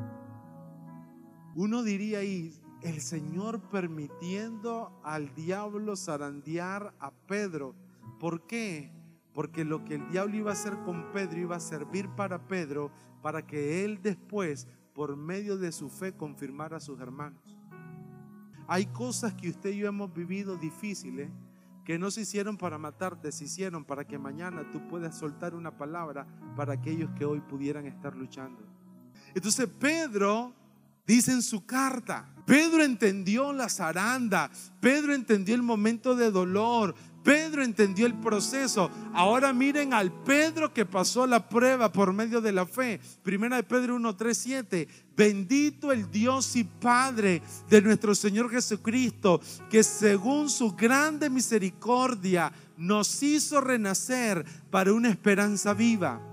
Uno 1.55 1.83
diría 1.83 2.19
ahí, 2.19 2.53
el 2.83 3.01
Señor 3.01 3.61
permitiendo 3.69 5.01
al 5.03 5.33
diablo 5.33 5.95
zarandear 5.95 6.93
a 6.99 7.11
Pedro. 7.11 7.75
¿Por 8.19 8.45
qué? 8.45 8.93
Porque 9.33 9.65
lo 9.65 9.83
que 9.83 9.95
el 9.95 10.09
diablo 10.09 10.35
iba 10.35 10.51
a 10.51 10.53
hacer 10.53 10.77
con 10.85 11.11
Pedro 11.11 11.39
iba 11.39 11.55
a 11.55 11.59
servir 11.59 12.09
para 12.09 12.47
Pedro 12.47 12.91
para 13.21 13.45
que 13.45 13.83
él 13.83 14.01
después, 14.01 14.67
por 14.93 15.17
medio 15.17 15.57
de 15.57 15.71
su 15.71 15.89
fe, 15.89 16.15
confirmara 16.15 16.77
a 16.77 16.81
sus 16.81 16.99
hermanos. 16.99 17.48
Hay 18.71 18.85
cosas 18.85 19.33
que 19.33 19.49
usted 19.49 19.71
y 19.71 19.77
yo 19.77 19.87
hemos 19.87 20.13
vivido 20.13 20.55
difíciles 20.55 21.27
que 21.83 21.97
no 21.97 22.11
se 22.11 22.21
hicieron 22.21 22.55
para 22.55 22.77
matarte, 22.77 23.31
se 23.31 23.45
hicieron 23.45 23.83
para 23.83 24.05
que 24.05 24.19
mañana 24.19 24.63
tú 24.71 24.87
puedas 24.87 25.17
soltar 25.17 25.55
una 25.55 25.75
palabra 25.75 26.27
para 26.55 26.73
aquellos 26.73 27.09
que 27.17 27.25
hoy 27.25 27.41
pudieran 27.41 27.87
estar 27.87 28.15
luchando. 28.15 28.61
Entonces 29.33 29.67
Pedro 29.79 30.53
dice 31.07 31.31
en 31.31 31.41
su 31.41 31.65
carta, 31.65 32.31
Pedro 32.45 32.83
entendió 32.83 33.51
la 33.53 33.69
zaranda, 33.69 34.51
Pedro 34.79 35.15
entendió 35.15 35.55
el 35.55 35.63
momento 35.63 36.15
de 36.15 36.29
dolor, 36.29 36.93
Pedro 37.23 37.63
entendió 37.63 38.05
el 38.05 38.15
proceso. 38.15 38.89
Ahora 39.13 39.53
miren 39.53 39.93
al 39.93 40.11
Pedro 40.11 40.73
que 40.73 40.85
pasó 40.85 41.27
la 41.27 41.47
prueba 41.47 41.91
por 41.91 42.13
medio 42.13 42.41
de 42.41 42.51
la 42.51 42.65
fe. 42.65 42.99
Primera 43.23 43.57
de 43.57 43.63
Pedro 43.63 43.95
1, 43.95 44.15
3, 44.15 44.37
7. 44.37 44.87
Bendito 45.15 45.91
el 45.91 46.09
Dios 46.09 46.55
y 46.55 46.63
Padre 46.63 47.41
de 47.69 47.81
nuestro 47.81 48.15
Señor 48.15 48.49
Jesucristo, 48.49 49.41
que 49.69 49.83
según 49.83 50.49
su 50.49 50.75
grande 50.75 51.29
misericordia 51.29 52.51
nos 52.77 53.21
hizo 53.21 53.59
renacer 53.59 54.45
para 54.69 54.93
una 54.93 55.09
esperanza 55.09 55.73
viva 55.73 56.28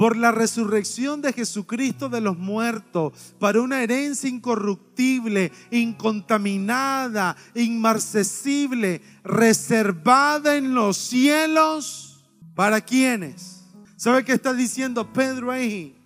por 0.00 0.16
la 0.16 0.32
resurrección 0.32 1.20
de 1.20 1.30
Jesucristo 1.34 2.08
de 2.08 2.22
los 2.22 2.38
muertos, 2.38 3.34
para 3.38 3.60
una 3.60 3.82
herencia 3.82 4.30
incorruptible, 4.30 5.52
incontaminada, 5.70 7.36
inmarcesible, 7.54 9.02
reservada 9.22 10.56
en 10.56 10.74
los 10.74 10.96
cielos. 10.96 12.24
¿Para 12.54 12.80
quiénes? 12.80 13.68
¿Sabe 13.96 14.24
qué 14.24 14.32
está 14.32 14.54
diciendo 14.54 15.12
Pedro 15.12 15.50
ahí? 15.50 16.02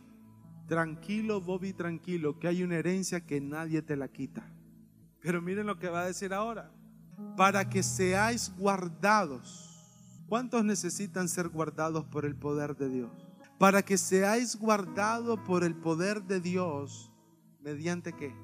Tranquilo, 0.67 1.41
Bobby, 1.41 1.73
tranquilo, 1.73 2.41
que 2.41 2.49
hay 2.49 2.65
una 2.65 2.75
herencia 2.75 3.25
que 3.25 3.41
nadie 3.41 3.81
te 3.81 3.95
la 3.95 4.09
quita. 4.09 4.45
Pero 5.21 5.41
miren 5.41 5.69
lo 5.69 5.79
que 5.79 5.89
va 5.89 6.01
a 6.01 6.07
decir 6.07 6.35
ahora. 6.35 6.69
Para 7.37 7.71
que 7.71 7.85
seáis 7.85 8.53
guardados. 8.59 9.71
¿Cuántos 10.27 10.65
necesitan 10.65 11.29
ser 11.29 11.49
guardados 11.49 12.05
por 12.07 12.25
el 12.25 12.35
poder 12.35 12.77
de 12.77 12.89
Dios? 12.89 13.34
Para 13.65 13.83
que 13.83 13.97
seáis 13.97 14.57
guardados 14.57 15.41
por 15.41 15.65
el 15.65 15.75
poder 15.75 16.23
de 16.23 16.39
Dios. 16.39 17.11
¿Mediante 17.63 18.13
qué? 18.13 18.37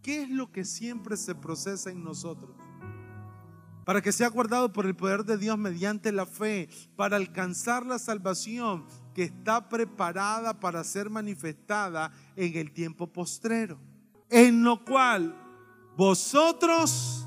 ¿Qué 0.00 0.22
es 0.22 0.30
lo 0.30 0.52
que 0.52 0.64
siempre 0.64 1.16
se 1.16 1.34
procesa 1.34 1.90
en 1.90 2.04
nosotros? 2.04 2.54
Para 3.84 4.00
que 4.00 4.12
sea 4.12 4.28
guardado 4.28 4.72
por 4.72 4.86
el 4.86 4.94
poder 4.94 5.24
de 5.24 5.38
Dios 5.38 5.58
mediante 5.58 6.12
la 6.12 6.24
fe, 6.24 6.68
para 6.94 7.16
alcanzar 7.16 7.84
la 7.84 7.98
salvación 7.98 8.86
que 9.12 9.24
está 9.24 9.68
preparada 9.68 10.60
para 10.60 10.84
ser 10.84 11.10
manifestada 11.10 12.12
en 12.36 12.56
el 12.56 12.70
tiempo 12.70 13.08
postrero. 13.08 13.76
En 14.30 14.62
lo 14.62 14.84
cual 14.84 15.34
vosotros, 15.96 17.26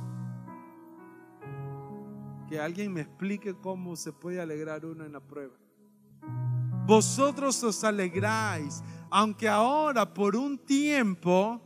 que 2.48 2.58
alguien 2.58 2.94
me 2.94 3.02
explique 3.02 3.54
cómo 3.54 3.98
se 3.98 4.14
puede 4.14 4.40
alegrar 4.40 4.86
uno 4.86 5.04
en 5.04 5.12
la 5.12 5.20
prueba 5.20 5.58
vosotros 6.88 7.62
os 7.64 7.84
alegráis, 7.84 8.82
aunque 9.12 9.48
ahora 9.48 10.14
por 10.14 10.38
un 10.38 10.58
tiempo, 10.58 11.62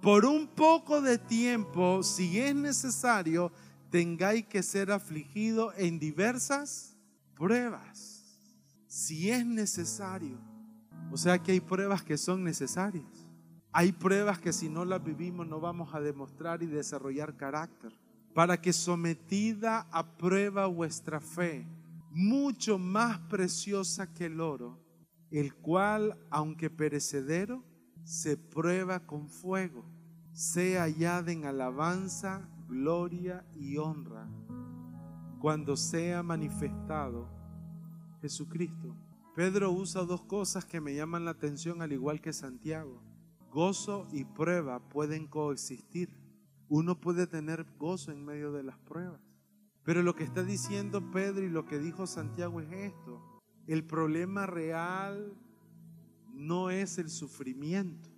por 0.00 0.24
un 0.24 0.46
poco 0.46 1.02
de 1.02 1.18
tiempo, 1.18 2.02
si 2.02 2.40
es 2.40 2.54
necesario, 2.54 3.52
tengáis 3.90 4.46
que 4.46 4.62
ser 4.62 4.90
afligido 4.90 5.72
en 5.76 5.98
diversas 5.98 6.96
pruebas, 7.34 8.24
si 8.86 9.30
es 9.30 9.44
necesario. 9.44 10.38
O 11.12 11.18
sea 11.18 11.38
que 11.38 11.52
hay 11.52 11.60
pruebas 11.60 12.02
que 12.02 12.16
son 12.16 12.42
necesarias. 12.42 13.04
Hay 13.72 13.92
pruebas 13.92 14.38
que 14.38 14.52
si 14.52 14.70
no 14.70 14.84
las 14.84 15.04
vivimos 15.04 15.46
no 15.46 15.60
vamos 15.60 15.94
a 15.94 16.00
demostrar 16.00 16.62
y 16.62 16.66
desarrollar 16.66 17.36
carácter. 17.36 17.92
Para 18.32 18.60
que 18.60 18.72
sometida 18.72 19.86
a 19.90 20.16
prueba 20.16 20.66
vuestra 20.66 21.20
fe, 21.20 21.66
mucho 22.14 22.78
más 22.78 23.18
preciosa 23.28 24.14
que 24.14 24.26
el 24.26 24.40
oro, 24.40 24.78
el 25.32 25.52
cual, 25.52 26.16
aunque 26.30 26.70
perecedero, 26.70 27.64
se 28.04 28.36
prueba 28.36 29.04
con 29.04 29.28
fuego, 29.28 29.84
sea 30.30 30.82
hallada 30.84 31.32
en 31.32 31.44
alabanza, 31.44 32.48
gloria 32.68 33.44
y 33.56 33.78
honra, 33.78 34.30
cuando 35.40 35.76
sea 35.76 36.22
manifestado 36.22 37.28
Jesucristo. 38.20 38.96
Pedro 39.34 39.72
usa 39.72 40.04
dos 40.04 40.22
cosas 40.22 40.64
que 40.64 40.80
me 40.80 40.94
llaman 40.94 41.24
la 41.24 41.32
atención 41.32 41.82
al 41.82 41.92
igual 41.92 42.20
que 42.20 42.32
Santiago. 42.32 43.02
Gozo 43.50 44.06
y 44.12 44.24
prueba 44.24 44.88
pueden 44.88 45.26
coexistir. 45.26 46.16
Uno 46.68 47.00
puede 47.00 47.26
tener 47.26 47.66
gozo 47.76 48.12
en 48.12 48.24
medio 48.24 48.52
de 48.52 48.62
las 48.62 48.78
pruebas. 48.78 49.20
Pero 49.84 50.02
lo 50.02 50.14
que 50.14 50.24
está 50.24 50.42
diciendo 50.42 51.10
Pedro 51.10 51.44
y 51.44 51.50
lo 51.50 51.66
que 51.66 51.78
dijo 51.78 52.06
Santiago 52.06 52.60
es 52.60 52.72
esto. 52.72 53.22
El 53.66 53.84
problema 53.84 54.46
real 54.46 55.36
no 56.32 56.70
es 56.70 56.98
el 56.98 57.10
sufrimiento. 57.10 58.10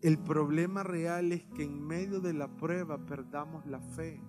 El 0.00 0.18
problema 0.18 0.82
real 0.82 1.32
es 1.32 1.44
que 1.54 1.64
en 1.64 1.86
medio 1.86 2.20
de 2.20 2.32
la 2.32 2.48
prueba 2.56 3.04
perdamos 3.04 3.66
la 3.66 3.80
fe 3.80 4.20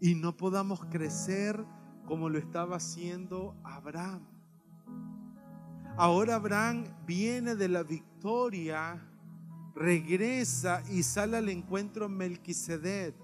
y 0.00 0.14
no 0.14 0.36
podamos 0.36 0.84
crecer 0.84 1.64
como 2.06 2.28
lo 2.28 2.38
estaba 2.38 2.76
haciendo 2.76 3.56
Abraham. 3.64 4.22
Ahora 5.96 6.36
Abraham 6.36 6.84
viene 7.06 7.54
de 7.54 7.68
la 7.68 7.82
victoria, 7.82 9.00
regresa 9.74 10.82
y 10.90 11.02
sale 11.02 11.36
al 11.36 11.48
encuentro 11.48 12.08
Melquisedec. 12.08 13.23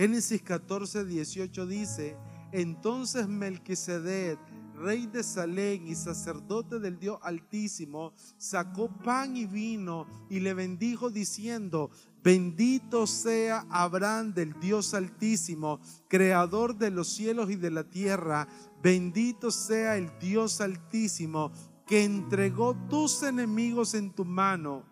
Génesis 0.00 0.40
14, 0.40 1.04
18 1.04 1.66
dice, 1.66 2.16
entonces 2.52 3.28
Melquisedec, 3.28 4.38
rey 4.74 5.06
de 5.06 5.22
Salem 5.22 5.86
y 5.86 5.94
sacerdote 5.94 6.78
del 6.78 6.98
Dios 6.98 7.18
Altísimo, 7.20 8.14
sacó 8.38 8.88
pan 8.88 9.36
y 9.36 9.44
vino 9.44 10.06
y 10.30 10.40
le 10.40 10.54
bendijo 10.54 11.10
diciendo, 11.10 11.90
bendito 12.24 13.06
sea 13.06 13.66
Abraham 13.68 14.32
del 14.32 14.58
Dios 14.58 14.94
Altísimo, 14.94 15.80
creador 16.08 16.78
de 16.78 16.90
los 16.90 17.08
cielos 17.08 17.50
y 17.50 17.56
de 17.56 17.70
la 17.70 17.84
tierra, 17.84 18.48
bendito 18.82 19.50
sea 19.50 19.98
el 19.98 20.10
Dios 20.18 20.62
Altísimo 20.62 21.52
que 21.86 22.04
entregó 22.04 22.74
tus 22.88 23.22
enemigos 23.22 23.92
en 23.92 24.14
tu 24.14 24.24
mano. 24.24 24.82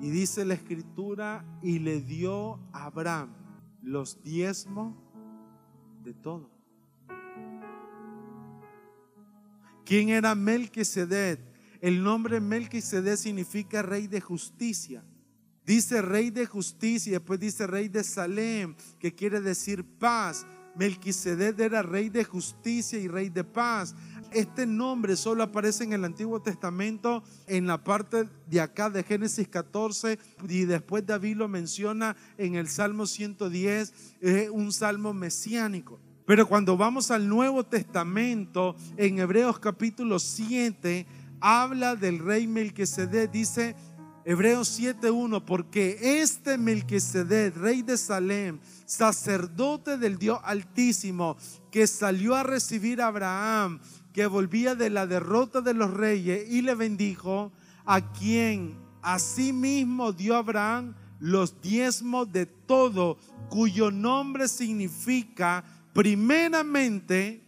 Y 0.00 0.10
dice 0.10 0.44
la 0.44 0.54
escritura, 0.54 1.44
y 1.62 1.78
le 1.78 2.00
dio 2.00 2.58
a 2.72 2.86
Abraham 2.86 3.45
los 3.86 4.20
diezmos 4.24 4.96
de 6.02 6.12
todo. 6.12 6.50
¿Quién 9.84 10.08
era 10.08 10.34
Melquisedec? 10.34 11.38
El 11.80 12.02
nombre 12.02 12.40
Melquisedec 12.40 13.16
significa 13.16 13.82
rey 13.82 14.08
de 14.08 14.20
justicia. 14.20 15.04
Dice 15.64 16.02
rey 16.02 16.30
de 16.30 16.46
justicia, 16.46 17.12
después 17.12 17.38
dice 17.38 17.66
rey 17.66 17.88
de 17.88 18.02
Salem, 18.02 18.74
que 18.98 19.14
quiere 19.14 19.40
decir 19.40 19.84
paz. 19.84 20.44
Melquisedec 20.74 21.58
era 21.60 21.82
rey 21.82 22.08
de 22.08 22.24
justicia 22.24 22.98
y 22.98 23.06
rey 23.06 23.28
de 23.28 23.44
paz. 23.44 23.94
Este 24.36 24.66
nombre 24.66 25.16
solo 25.16 25.42
aparece 25.42 25.84
en 25.84 25.94
el 25.94 26.04
Antiguo 26.04 26.42
Testamento 26.42 27.24
en 27.46 27.66
la 27.66 27.82
parte 27.82 28.28
de 28.46 28.60
acá 28.60 28.90
de 28.90 29.02
Génesis 29.02 29.48
14 29.48 30.18
y 30.46 30.66
después 30.66 31.06
David 31.06 31.36
lo 31.36 31.48
menciona 31.48 32.14
en 32.36 32.54
el 32.54 32.68
Salmo 32.68 33.06
110, 33.06 33.94
es 34.20 34.50
un 34.50 34.72
salmo 34.74 35.14
mesiánico. 35.14 35.98
Pero 36.26 36.46
cuando 36.46 36.76
vamos 36.76 37.10
al 37.10 37.26
Nuevo 37.26 37.64
Testamento, 37.64 38.76
en 38.98 39.20
Hebreos 39.20 39.58
capítulo 39.58 40.18
7, 40.18 41.06
habla 41.40 41.96
del 41.96 42.18
rey 42.18 42.46
Melquisedec, 42.46 43.30
dice 43.30 43.74
Hebreos 44.26 44.78
7.1, 44.78 45.44
porque 45.46 46.20
este 46.20 46.58
Melquisedec, 46.58 47.56
rey 47.56 47.80
de 47.80 47.96
Salem, 47.96 48.58
sacerdote 48.84 49.96
del 49.96 50.18
Dios 50.18 50.40
Altísimo, 50.42 51.38
que 51.70 51.86
salió 51.86 52.34
a 52.34 52.42
recibir 52.42 53.00
a 53.00 53.06
Abraham, 53.06 53.80
que 54.16 54.26
volvía 54.26 54.74
de 54.74 54.88
la 54.88 55.06
derrota 55.06 55.60
de 55.60 55.74
los 55.74 55.92
reyes, 55.92 56.48
y 56.48 56.62
le 56.62 56.74
bendijo, 56.74 57.52
a 57.84 58.14
quien 58.14 58.78
asimismo 59.02 60.10
dio 60.10 60.36
Abraham 60.36 60.94
los 61.20 61.60
diezmos 61.60 62.32
de 62.32 62.46
todo, 62.46 63.18
cuyo 63.50 63.90
nombre 63.90 64.48
significa 64.48 65.62
primeramente 65.92 67.42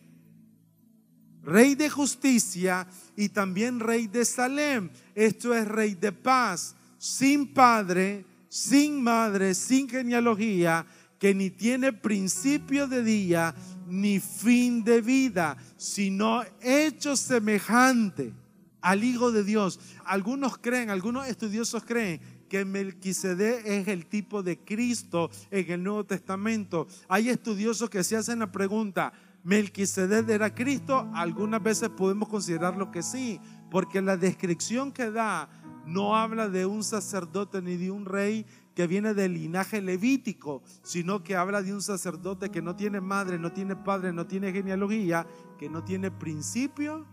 rey 1.42 1.74
de 1.74 1.88
justicia 1.88 2.86
y 3.16 3.30
también 3.30 3.80
rey 3.80 4.06
de 4.06 4.26
Salem. 4.26 4.90
Esto 5.14 5.54
es 5.54 5.66
rey 5.66 5.94
de 5.94 6.12
paz, 6.12 6.76
sin 6.98 7.54
padre, 7.54 8.26
sin 8.50 9.02
madre, 9.02 9.54
sin 9.54 9.88
genealogía, 9.88 10.84
que 11.18 11.34
ni 11.34 11.50
tiene 11.50 11.92
principio 11.92 12.86
de 12.86 13.02
día 13.02 13.54
ni 13.86 14.20
fin 14.20 14.84
de 14.84 15.00
vida, 15.00 15.56
sino 15.76 16.42
hecho 16.60 17.16
semejante 17.16 18.32
al 18.80 19.02
Hijo 19.02 19.32
de 19.32 19.44
Dios. 19.44 19.80
Algunos 20.04 20.58
creen, 20.58 20.90
algunos 20.90 21.26
estudiosos 21.26 21.84
creen 21.84 22.20
que 22.48 22.64
Melquisedec 22.64 23.66
es 23.66 23.88
el 23.88 24.06
tipo 24.06 24.42
de 24.42 24.58
Cristo 24.58 25.30
en 25.50 25.70
el 25.70 25.82
Nuevo 25.82 26.04
Testamento. 26.04 26.86
Hay 27.08 27.28
estudiosos 27.28 27.90
que 27.90 28.04
se 28.04 28.16
hacen 28.16 28.38
la 28.38 28.50
pregunta, 28.50 29.12
¿Melquisedec 29.44 30.28
era 30.28 30.54
Cristo? 30.54 31.10
Algunas 31.14 31.62
veces 31.62 31.88
podemos 31.90 32.28
considerarlo 32.28 32.90
que 32.90 33.02
sí, 33.02 33.40
porque 33.70 34.02
la 34.02 34.16
descripción 34.16 34.92
que 34.92 35.10
da 35.10 35.48
no 35.86 36.16
habla 36.16 36.48
de 36.48 36.66
un 36.66 36.84
sacerdote 36.84 37.62
ni 37.62 37.76
de 37.76 37.90
un 37.90 38.04
rey 38.04 38.44
que 38.78 38.86
viene 38.86 39.12
del 39.12 39.34
linaje 39.34 39.82
levítico, 39.82 40.62
sino 40.84 41.24
que 41.24 41.34
habla 41.34 41.62
de 41.62 41.74
un 41.74 41.82
sacerdote 41.82 42.48
que 42.48 42.62
no 42.62 42.76
tiene 42.76 43.00
madre, 43.00 43.36
no 43.36 43.50
tiene 43.50 43.74
padre, 43.74 44.12
no 44.12 44.28
tiene 44.28 44.52
genealogía, 44.52 45.26
que 45.58 45.68
no 45.68 45.82
tiene 45.82 46.12
principio 46.12 47.04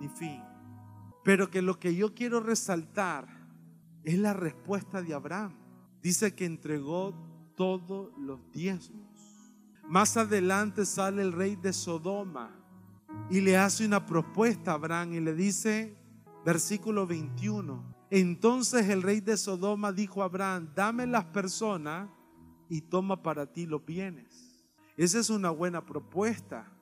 ni 0.00 0.08
fin. 0.08 0.42
Pero 1.22 1.48
que 1.48 1.62
lo 1.62 1.78
que 1.78 1.94
yo 1.94 2.12
quiero 2.12 2.40
resaltar 2.40 3.28
es 4.02 4.18
la 4.18 4.32
respuesta 4.32 5.00
de 5.00 5.14
Abraham. 5.14 5.54
Dice 6.02 6.34
que 6.34 6.44
entregó 6.44 7.14
todos 7.54 8.10
los 8.18 8.50
diezmos. 8.50 9.06
Más 9.88 10.16
adelante 10.16 10.84
sale 10.86 11.22
el 11.22 11.30
rey 11.30 11.54
de 11.54 11.72
Sodoma 11.72 12.50
y 13.30 13.40
le 13.40 13.56
hace 13.56 13.86
una 13.86 14.04
propuesta 14.04 14.72
a 14.72 14.74
Abraham 14.74 15.12
y 15.12 15.20
le 15.20 15.34
dice, 15.34 15.96
versículo 16.44 17.06
21, 17.06 17.99
entonces 18.10 18.88
el 18.88 19.02
rey 19.02 19.20
de 19.20 19.36
Sodoma 19.36 19.92
dijo 19.92 20.22
a 20.22 20.26
Abraham, 20.26 20.70
dame 20.74 21.06
las 21.06 21.24
personas 21.26 22.10
y 22.68 22.80
toma 22.80 23.22
para 23.22 23.46
ti 23.46 23.66
los 23.66 23.84
bienes. 23.84 24.66
Esa 24.96 25.20
es 25.20 25.30
una 25.30 25.50
buena 25.50 25.86
propuesta. 25.86 26.72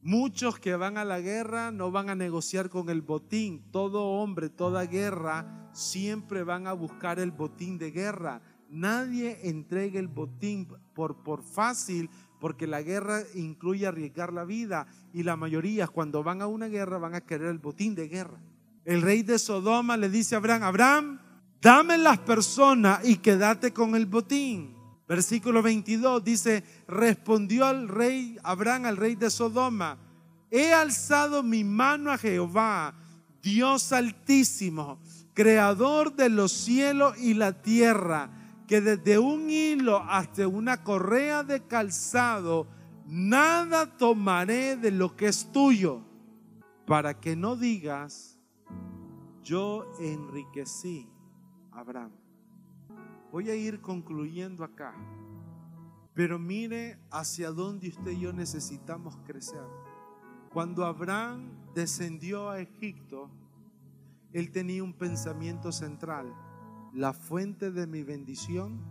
Muchos 0.00 0.58
que 0.58 0.76
van 0.76 0.96
a 0.96 1.04
la 1.04 1.20
guerra 1.20 1.70
no 1.70 1.90
van 1.90 2.08
a 2.08 2.14
negociar 2.14 2.70
con 2.70 2.88
el 2.88 3.02
botín. 3.02 3.70
Todo 3.70 4.04
hombre, 4.04 4.48
toda 4.48 4.86
guerra, 4.86 5.70
siempre 5.72 6.42
van 6.42 6.66
a 6.66 6.72
buscar 6.72 7.18
el 7.18 7.32
botín 7.32 7.78
de 7.78 7.90
guerra. 7.90 8.40
Nadie 8.70 9.48
entrega 9.48 10.00
el 10.00 10.08
botín 10.08 10.68
por, 10.94 11.22
por 11.22 11.42
fácil, 11.42 12.08
porque 12.40 12.66
la 12.66 12.82
guerra 12.82 13.20
incluye 13.34 13.86
arriesgar 13.86 14.32
la 14.32 14.44
vida. 14.44 14.86
Y 15.12 15.22
la 15.22 15.36
mayoría, 15.36 15.86
cuando 15.88 16.22
van 16.22 16.42
a 16.42 16.46
una 16.46 16.68
guerra, 16.68 16.98
van 16.98 17.14
a 17.14 17.20
querer 17.20 17.48
el 17.48 17.58
botín 17.58 17.94
de 17.94 18.08
guerra. 18.08 18.40
El 18.88 19.02
rey 19.02 19.22
de 19.22 19.38
Sodoma 19.38 19.98
le 19.98 20.08
dice 20.08 20.34
a 20.34 20.38
Abraham, 20.38 20.62
Abraham, 20.62 21.18
dame 21.60 21.98
las 21.98 22.16
personas 22.20 23.06
y 23.06 23.16
quédate 23.16 23.70
con 23.70 23.94
el 23.94 24.06
botín. 24.06 24.74
Versículo 25.06 25.60
22 25.62 26.24
dice, 26.24 26.64
respondió 26.88 27.66
al 27.66 27.86
rey 27.86 28.38
Abraham, 28.42 28.86
al 28.86 28.96
rey 28.96 29.14
de 29.14 29.28
Sodoma, 29.28 29.98
he 30.50 30.72
alzado 30.72 31.42
mi 31.42 31.64
mano 31.64 32.10
a 32.10 32.16
Jehová, 32.16 32.94
Dios 33.42 33.92
altísimo, 33.92 34.98
creador 35.34 36.16
de 36.16 36.30
los 36.30 36.50
cielos 36.50 37.12
y 37.18 37.34
la 37.34 37.60
tierra, 37.60 38.30
que 38.66 38.80
desde 38.80 39.18
un 39.18 39.50
hilo 39.50 40.02
hasta 40.08 40.48
una 40.48 40.82
correa 40.82 41.42
de 41.42 41.60
calzado, 41.60 42.66
nada 43.06 43.98
tomaré 43.98 44.76
de 44.76 44.92
lo 44.92 45.14
que 45.14 45.26
es 45.26 45.52
tuyo, 45.52 46.00
para 46.86 47.12
que 47.20 47.36
no 47.36 47.54
digas, 47.54 48.37
yo 49.48 49.90
enriquecí 49.98 51.08
a 51.72 51.80
Abraham. 51.80 52.12
Voy 53.32 53.48
a 53.48 53.54
ir 53.54 53.80
concluyendo 53.80 54.62
acá. 54.62 54.94
Pero 56.12 56.38
mire 56.38 56.98
hacia 57.10 57.50
dónde 57.50 57.88
usted 57.88 58.10
y 58.10 58.20
yo 58.20 58.32
necesitamos 58.34 59.16
crecer. 59.24 59.64
Cuando 60.52 60.84
Abraham 60.84 61.48
descendió 61.74 62.50
a 62.50 62.60
Egipto, 62.60 63.30
él 64.34 64.50
tenía 64.50 64.84
un 64.84 64.92
pensamiento 64.92 65.72
central. 65.72 66.34
La 66.92 67.14
fuente 67.14 67.70
de 67.70 67.86
mi 67.86 68.02
bendición 68.02 68.82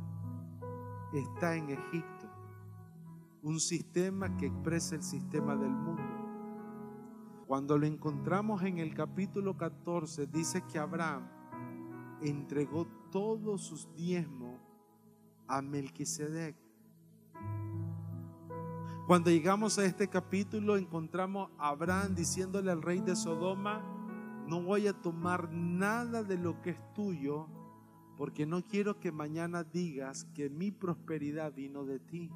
está 1.13 1.56
en 1.56 1.70
Egipto. 1.70 2.32
Un 3.43 3.60
sistema 3.60 4.36
que 4.38 4.48
expresa 4.48 4.96
el 4.96 5.04
sistema 5.04 5.56
del 5.56 5.70
mundo. 5.70 6.07
Cuando 7.47 7.77
lo 7.77 7.86
encontramos 7.86 8.62
en 8.63 8.77
el 8.77 8.93
capítulo 8.93 9.55
14, 9.55 10.27
dice 10.27 10.63
que 10.69 10.79
Abraham 10.79 11.29
entregó 12.21 12.86
todos 13.10 13.62
sus 13.62 13.88
diezmos 13.95 14.60
a 15.48 15.62
Melquisedec. 15.62 16.58
Cuando 19.08 19.31
llegamos 19.31 19.79
a 19.79 19.85
este 19.85 20.10
capítulo 20.10 20.75
encontramos 20.75 21.50
a 21.58 21.69
Abraham 21.69 22.15
diciéndole 22.15 22.69
al 22.69 22.81
rey 22.81 23.00
de 23.00 23.15
Sodoma, 23.15 23.81
no 24.45 24.62
voy 24.62 24.87
a 24.87 25.02
tomar 25.02 25.50
nada 25.54 26.23
de 26.23 26.37
lo 26.37 26.62
que 26.62 26.71
es 26.71 26.93
tuyo, 26.93 27.48
porque 28.17 28.45
no 28.45 28.65
quiero 28.67 29.00
que 29.00 29.13
mañana 29.13 29.63
digas 29.63 30.25
que 30.33 30.50
mi 30.50 30.71
prosperidad 30.71 31.54
vino 31.54 31.85
de 31.85 32.00
ti. 32.00 32.29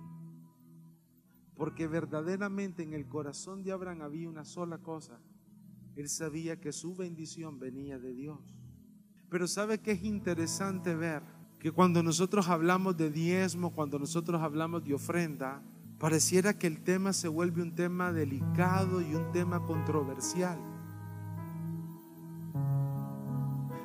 Porque 1.56 1.88
verdaderamente 1.88 2.84
en 2.84 2.94
el 2.94 3.08
corazón 3.08 3.64
de 3.64 3.72
Abraham 3.72 4.02
había 4.02 4.30
una 4.30 4.46
sola 4.46 4.78
cosa. 4.80 5.20
Él 5.96 6.10
sabía 6.10 6.60
que 6.60 6.72
su 6.72 6.96
bendición 6.96 7.60
venía 7.60 8.00
de 8.00 8.14
Dios. 8.14 8.40
Pero 9.30 9.48
sabe 9.48 9.80
que 9.80 9.92
es 9.92 10.04
interesante 10.04 10.96
ver 10.96 11.24
que 11.60 11.72
cuando 11.72 12.02
nosotros 12.02 12.50
hablamos 12.50 12.98
de 12.98 13.12
diezmo, 13.12 13.74
cuando 13.74 14.00
nosotros 14.00 14.42
hablamos 14.42 14.84
de 14.84 14.94
ofrenda, 14.94 15.62
pareciera 16.00 16.58
que 16.58 16.68
el 16.68 16.82
tema 16.82 17.14
se 17.14 17.28
vuelve 17.28 17.62
un 17.62 17.76
tema 17.76 18.12
delicado 18.12 19.02
y 19.02 19.14
un 19.14 19.32
tema 19.32 19.64
controversial. 19.66 20.60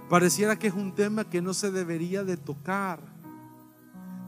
Pareciera 0.08 0.58
que 0.58 0.68
es 0.68 0.74
un 0.74 0.94
tema 0.94 1.28
que 1.28 1.42
no 1.42 1.52
se 1.52 1.70
debería 1.70 2.22
de 2.24 2.36
tocar. 2.36 3.15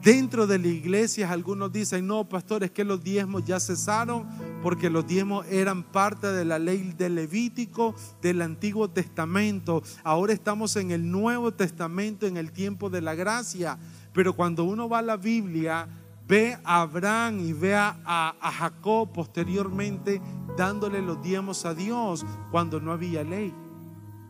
Dentro 0.01 0.47
de 0.47 0.57
la 0.57 0.67
iglesia 0.67 1.29
algunos 1.29 1.73
dicen, 1.73 2.07
no, 2.07 2.23
pastor, 2.27 2.63
es 2.63 2.71
que 2.71 2.85
los 2.85 3.03
diezmos 3.03 3.43
ya 3.43 3.59
cesaron 3.59 4.25
porque 4.63 4.89
los 4.89 5.05
diezmos 5.05 5.45
eran 5.47 5.83
parte 5.83 6.27
de 6.27 6.45
la 6.45 6.57
ley 6.57 6.93
del 6.97 7.15
Levítico 7.15 7.93
del 8.21 8.41
Antiguo 8.41 8.89
Testamento. 8.89 9.83
Ahora 10.05 10.31
estamos 10.31 10.77
en 10.77 10.91
el 10.91 11.11
Nuevo 11.11 11.53
Testamento, 11.53 12.27
en 12.27 12.37
el 12.37 12.53
tiempo 12.53 12.89
de 12.89 13.01
la 13.01 13.13
gracia. 13.13 13.77
Pero 14.13 14.33
cuando 14.33 14.63
uno 14.63 14.87
va 14.87 14.99
a 14.99 15.03
la 15.03 15.17
Biblia, 15.17 15.89
ve 16.25 16.57
a 16.63 16.81
Abraham 16.81 17.41
y 17.41 17.51
ve 17.51 17.75
a, 17.75 17.97
a 18.05 18.51
Jacob 18.51 19.11
posteriormente 19.11 20.21
dándole 20.57 21.01
los 21.01 21.21
diezmos 21.21 21.65
a 21.65 21.73
Dios 21.73 22.25
cuando 22.51 22.79
no 22.79 22.93
había 22.93 23.23
ley. 23.23 23.53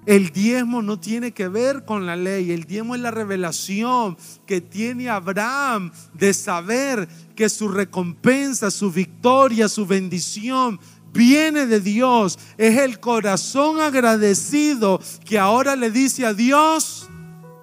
El 0.10 0.32
diezmo 0.32 0.82
no 0.82 1.00
tiene 1.00 1.34
que 1.34 1.48
ver 1.50 1.86
con 1.86 2.08
la 2.08 2.16
ley, 2.16 2.52
el 2.52 2.64
diezmo 2.64 2.96
es 2.96 3.02
la 3.02 3.12
revelación 3.12 4.18
que 4.48 4.60
tiene 4.60 5.08
Abraham 5.08 5.92
de 6.16 6.34
saber 6.34 7.08
que 7.36 7.48
su 7.48 7.68
recompensa, 7.68 8.72
su 8.72 8.90
victoria, 8.90 9.70
su 9.70 9.86
bendición 9.86 10.80
viene 11.14 11.68
de 11.68 11.80
Dios. 11.80 12.40
Es 12.58 12.80
el 12.80 13.00
corazón 13.00 13.80
agradecido 13.80 15.00
que 15.24 15.38
ahora 15.38 15.76
le 15.76 15.92
dice 15.92 16.26
a 16.26 16.34
Dios, 16.34 17.08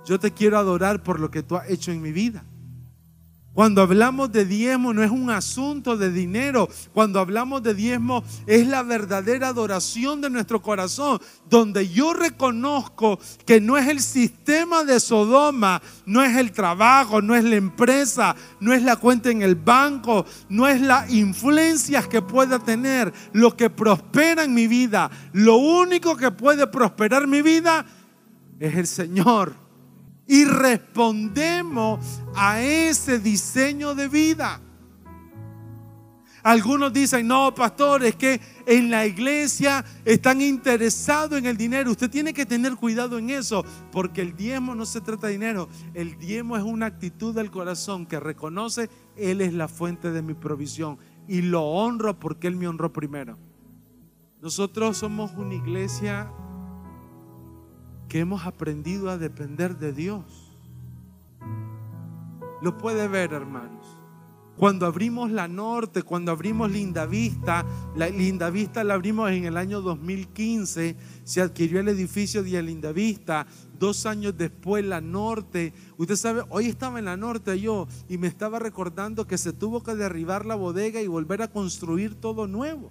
yo 0.06 0.20
te 0.20 0.30
quiero 0.30 0.56
adorar 0.56 1.02
por 1.02 1.18
lo 1.18 1.32
que 1.32 1.42
tú 1.42 1.56
has 1.56 1.68
hecho 1.68 1.90
en 1.90 2.00
mi 2.00 2.12
vida. 2.12 2.44
Cuando 3.56 3.80
hablamos 3.80 4.30
de 4.32 4.44
diezmo 4.44 4.92
no 4.92 5.02
es 5.02 5.10
un 5.10 5.30
asunto 5.30 5.96
de 5.96 6.12
dinero. 6.12 6.68
Cuando 6.92 7.20
hablamos 7.20 7.62
de 7.62 7.72
diezmo 7.72 8.22
es 8.46 8.66
la 8.66 8.82
verdadera 8.82 9.48
adoración 9.48 10.20
de 10.20 10.28
nuestro 10.28 10.60
corazón. 10.60 11.18
Donde 11.48 11.88
yo 11.88 12.12
reconozco 12.12 13.18
que 13.46 13.58
no 13.62 13.78
es 13.78 13.88
el 13.88 14.00
sistema 14.00 14.84
de 14.84 15.00
Sodoma, 15.00 15.80
no 16.04 16.22
es 16.22 16.36
el 16.36 16.52
trabajo, 16.52 17.22
no 17.22 17.34
es 17.34 17.44
la 17.44 17.56
empresa, 17.56 18.36
no 18.60 18.74
es 18.74 18.82
la 18.82 18.96
cuenta 18.96 19.30
en 19.30 19.40
el 19.40 19.54
banco, 19.54 20.26
no 20.50 20.68
es 20.68 20.82
las 20.82 21.10
influencias 21.10 22.06
que 22.08 22.20
pueda 22.20 22.58
tener 22.58 23.10
lo 23.32 23.56
que 23.56 23.70
prospera 23.70 24.44
en 24.44 24.52
mi 24.52 24.66
vida. 24.66 25.10
Lo 25.32 25.56
único 25.56 26.14
que 26.14 26.30
puede 26.30 26.66
prosperar 26.66 27.26
mi 27.26 27.40
vida 27.40 27.86
es 28.60 28.76
el 28.76 28.86
Señor 28.86 29.65
y 30.26 30.44
respondemos 30.44 32.04
a 32.34 32.60
ese 32.60 33.18
diseño 33.18 33.94
de 33.94 34.08
vida. 34.08 34.60
Algunos 36.42 36.92
dicen, 36.92 37.26
no, 37.26 37.52
pastor, 37.52 38.04
es 38.04 38.14
que 38.14 38.40
en 38.66 38.88
la 38.88 39.04
iglesia 39.04 39.84
están 40.04 40.40
interesados 40.40 41.36
en 41.36 41.46
el 41.46 41.56
dinero. 41.56 41.90
Usted 41.90 42.08
tiene 42.08 42.32
que 42.32 42.46
tener 42.46 42.76
cuidado 42.76 43.18
en 43.18 43.30
eso, 43.30 43.64
porque 43.90 44.22
el 44.22 44.36
diezmo 44.36 44.76
no 44.76 44.86
se 44.86 45.00
trata 45.00 45.26
de 45.26 45.32
dinero. 45.32 45.68
El 45.92 46.16
diezmo 46.18 46.56
es 46.56 46.62
una 46.62 46.86
actitud 46.86 47.34
del 47.34 47.50
corazón 47.50 48.06
que 48.06 48.20
reconoce, 48.20 48.88
Él 49.16 49.40
es 49.40 49.54
la 49.54 49.66
fuente 49.66 50.12
de 50.12 50.22
mi 50.22 50.34
provisión 50.34 50.98
y 51.26 51.42
lo 51.42 51.62
honro 51.62 52.20
porque 52.20 52.46
Él 52.46 52.54
me 52.54 52.68
honró 52.68 52.92
primero. 52.92 53.36
Nosotros 54.40 54.98
somos 54.98 55.32
una 55.32 55.54
iglesia 55.54 56.30
que 58.08 58.20
hemos 58.20 58.46
aprendido 58.46 59.10
a 59.10 59.18
depender 59.18 59.78
de 59.78 59.92
Dios. 59.92 60.52
Lo 62.62 62.78
puede 62.78 63.08
ver, 63.08 63.32
hermanos. 63.32 63.86
Cuando 64.56 64.86
abrimos 64.86 65.30
la 65.30 65.48
norte, 65.48 66.02
cuando 66.02 66.32
abrimos 66.32 66.70
Linda 66.70 67.04
Vista, 67.04 67.66
la 67.94 68.08
Linda 68.08 68.48
Vista 68.48 68.82
la 68.84 68.94
abrimos 68.94 69.30
en 69.30 69.44
el 69.44 69.58
año 69.58 69.82
2015, 69.82 70.96
se 71.24 71.42
adquirió 71.42 71.80
el 71.80 71.88
edificio 71.88 72.42
de 72.42 72.62
Linda 72.62 72.90
Vista, 72.92 73.46
dos 73.78 74.06
años 74.06 74.34
después 74.38 74.82
la 74.82 75.02
norte. 75.02 75.74
Usted 75.98 76.16
sabe, 76.16 76.42
hoy 76.48 76.66
estaba 76.66 76.98
en 76.98 77.04
la 77.04 77.18
norte 77.18 77.60
yo 77.60 77.86
y 78.08 78.16
me 78.16 78.28
estaba 78.28 78.58
recordando 78.58 79.26
que 79.26 79.36
se 79.36 79.52
tuvo 79.52 79.82
que 79.82 79.94
derribar 79.94 80.46
la 80.46 80.54
bodega 80.54 81.02
y 81.02 81.06
volver 81.06 81.42
a 81.42 81.48
construir 81.48 82.14
todo 82.14 82.46
nuevo. 82.46 82.90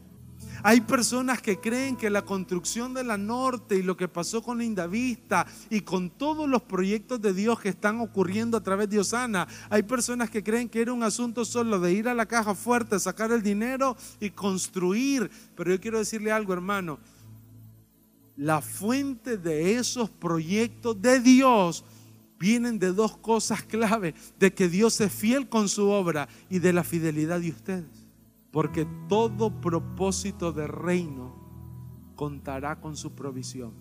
Hay 0.68 0.82
personas 0.82 1.44
que 1.44 1.60
creen 1.60 1.96
que 1.96 2.10
la 2.10 2.24
construcción 2.24 2.92
de 2.96 3.04
la 3.04 3.20
norte 3.20 3.76
y 3.76 3.84
lo 3.84 3.96
que 3.96 4.08
pasó 4.08 4.42
con 4.42 4.64
Indavista 4.64 5.46
y 5.70 5.82
con 5.82 6.10
todos 6.10 6.50
los 6.50 6.64
proyectos 6.64 7.22
de 7.22 7.36
Dios 7.36 7.60
que 7.60 7.70
están 7.70 8.00
ocurriendo 8.00 8.58
a 8.58 8.64
través 8.64 8.90
de 8.90 8.98
Osana, 8.98 9.48
hay 9.70 9.84
personas 9.84 10.32
que 10.32 10.44
creen 10.44 10.68
que 10.68 10.82
era 10.82 10.92
un 10.92 11.04
asunto 11.04 11.46
solo 11.46 11.80
de 11.80 11.94
ir 11.94 12.10
a 12.10 12.16
la 12.16 12.26
caja 12.26 12.56
fuerte, 12.56 13.00
sacar 13.00 13.32
el 13.32 13.44
dinero 13.44 13.96
y 14.20 14.32
construir. 14.32 15.30
Pero 15.56 15.70
yo 15.70 15.80
quiero 15.80 16.00
decirle 16.00 16.32
algo, 16.32 16.52
hermano. 16.52 16.98
La 18.36 18.60
fuente 18.60 19.38
de 19.38 19.76
esos 19.76 20.10
proyectos 20.10 21.00
de 21.00 21.20
Dios 21.20 21.86
vienen 22.40 22.80
de 22.80 22.92
dos 22.92 23.16
cosas 23.18 23.62
clave, 23.62 24.16
de 24.40 24.52
que 24.52 24.68
Dios 24.68 25.00
es 25.00 25.14
fiel 25.14 25.48
con 25.48 25.70
su 25.70 25.90
obra 25.90 26.28
y 26.50 26.58
de 26.58 26.74
la 26.74 26.84
fidelidad 26.84 27.40
de 27.40 27.52
ustedes. 27.52 28.05
Porque 28.56 28.88
todo 29.10 29.60
propósito 29.60 30.54
de 30.54 30.66
reino 30.66 31.36
contará 32.16 32.80
con 32.80 32.96
su 32.96 33.14
provisión. 33.14 33.74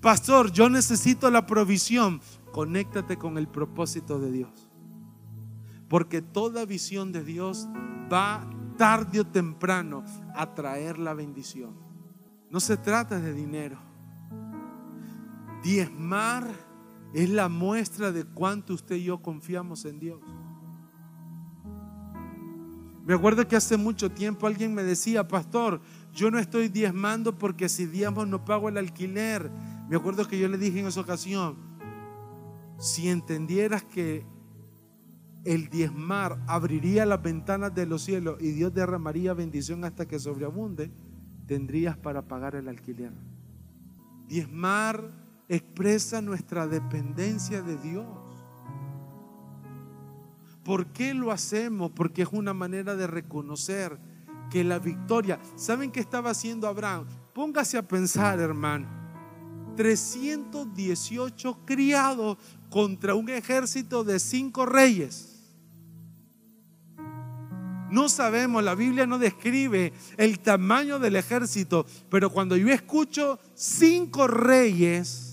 Pastor, 0.00 0.50
yo 0.50 0.68
necesito 0.68 1.30
la 1.30 1.46
provisión. 1.46 2.20
Conéctate 2.50 3.18
con 3.18 3.38
el 3.38 3.46
propósito 3.46 4.18
de 4.18 4.32
Dios. 4.32 4.68
Porque 5.88 6.22
toda 6.22 6.64
visión 6.64 7.12
de 7.12 7.22
Dios 7.22 7.68
va 8.12 8.50
tarde 8.76 9.20
o 9.20 9.24
temprano 9.28 10.02
a 10.34 10.54
traer 10.56 10.98
la 10.98 11.14
bendición. 11.14 11.76
No 12.50 12.58
se 12.58 12.76
trata 12.76 13.20
de 13.20 13.32
dinero. 13.32 13.78
Diezmar 15.62 16.50
es 17.14 17.30
la 17.30 17.48
muestra 17.48 18.10
de 18.10 18.24
cuánto 18.24 18.74
usted 18.74 18.96
y 18.96 19.04
yo 19.04 19.22
confiamos 19.22 19.84
en 19.84 20.00
Dios. 20.00 20.20
Me 23.06 23.14
acuerdo 23.14 23.46
que 23.46 23.54
hace 23.54 23.76
mucho 23.76 24.10
tiempo 24.10 24.48
alguien 24.48 24.74
me 24.74 24.82
decía, 24.82 25.28
pastor, 25.28 25.80
yo 26.12 26.28
no 26.32 26.40
estoy 26.40 26.68
diezmando 26.68 27.38
porque 27.38 27.68
si 27.68 27.86
diezmo 27.86 28.26
no 28.26 28.44
pago 28.44 28.68
el 28.68 28.76
alquiler. 28.76 29.48
Me 29.88 29.94
acuerdo 29.94 30.26
que 30.26 30.40
yo 30.40 30.48
le 30.48 30.58
dije 30.58 30.80
en 30.80 30.86
esa 30.86 31.02
ocasión, 31.02 31.54
si 32.80 33.08
entendieras 33.08 33.84
que 33.84 34.26
el 35.44 35.68
diezmar 35.68 36.42
abriría 36.48 37.06
las 37.06 37.22
ventanas 37.22 37.72
de 37.72 37.86
los 37.86 38.02
cielos 38.02 38.38
y 38.40 38.50
Dios 38.50 38.74
derramaría 38.74 39.34
bendición 39.34 39.84
hasta 39.84 40.06
que 40.06 40.18
sobreabunde, 40.18 40.90
tendrías 41.46 41.96
para 41.96 42.26
pagar 42.26 42.56
el 42.56 42.68
alquiler. 42.68 43.12
Diezmar 44.26 45.12
expresa 45.48 46.20
nuestra 46.20 46.66
dependencia 46.66 47.62
de 47.62 47.76
Dios. 47.76 48.04
¿Por 50.66 50.86
qué 50.88 51.14
lo 51.14 51.30
hacemos? 51.30 51.92
Porque 51.92 52.22
es 52.22 52.28
una 52.32 52.52
manera 52.52 52.96
de 52.96 53.06
reconocer 53.06 53.96
que 54.50 54.64
la 54.64 54.80
victoria, 54.80 55.38
¿saben 55.54 55.92
qué 55.92 56.00
estaba 56.00 56.30
haciendo 56.30 56.66
Abraham? 56.66 57.06
Póngase 57.32 57.78
a 57.78 57.86
pensar, 57.86 58.40
hermano. 58.40 58.88
318 59.76 61.60
criados 61.64 62.36
contra 62.68 63.14
un 63.14 63.28
ejército 63.28 64.02
de 64.02 64.18
cinco 64.18 64.66
reyes. 64.66 65.54
No 67.88 68.08
sabemos, 68.08 68.64
la 68.64 68.74
Biblia 68.74 69.06
no 69.06 69.20
describe 69.20 69.92
el 70.16 70.40
tamaño 70.40 70.98
del 70.98 71.14
ejército, 71.14 71.86
pero 72.10 72.28
cuando 72.30 72.56
yo 72.56 72.70
escucho 72.70 73.38
cinco 73.54 74.26
reyes, 74.26 75.25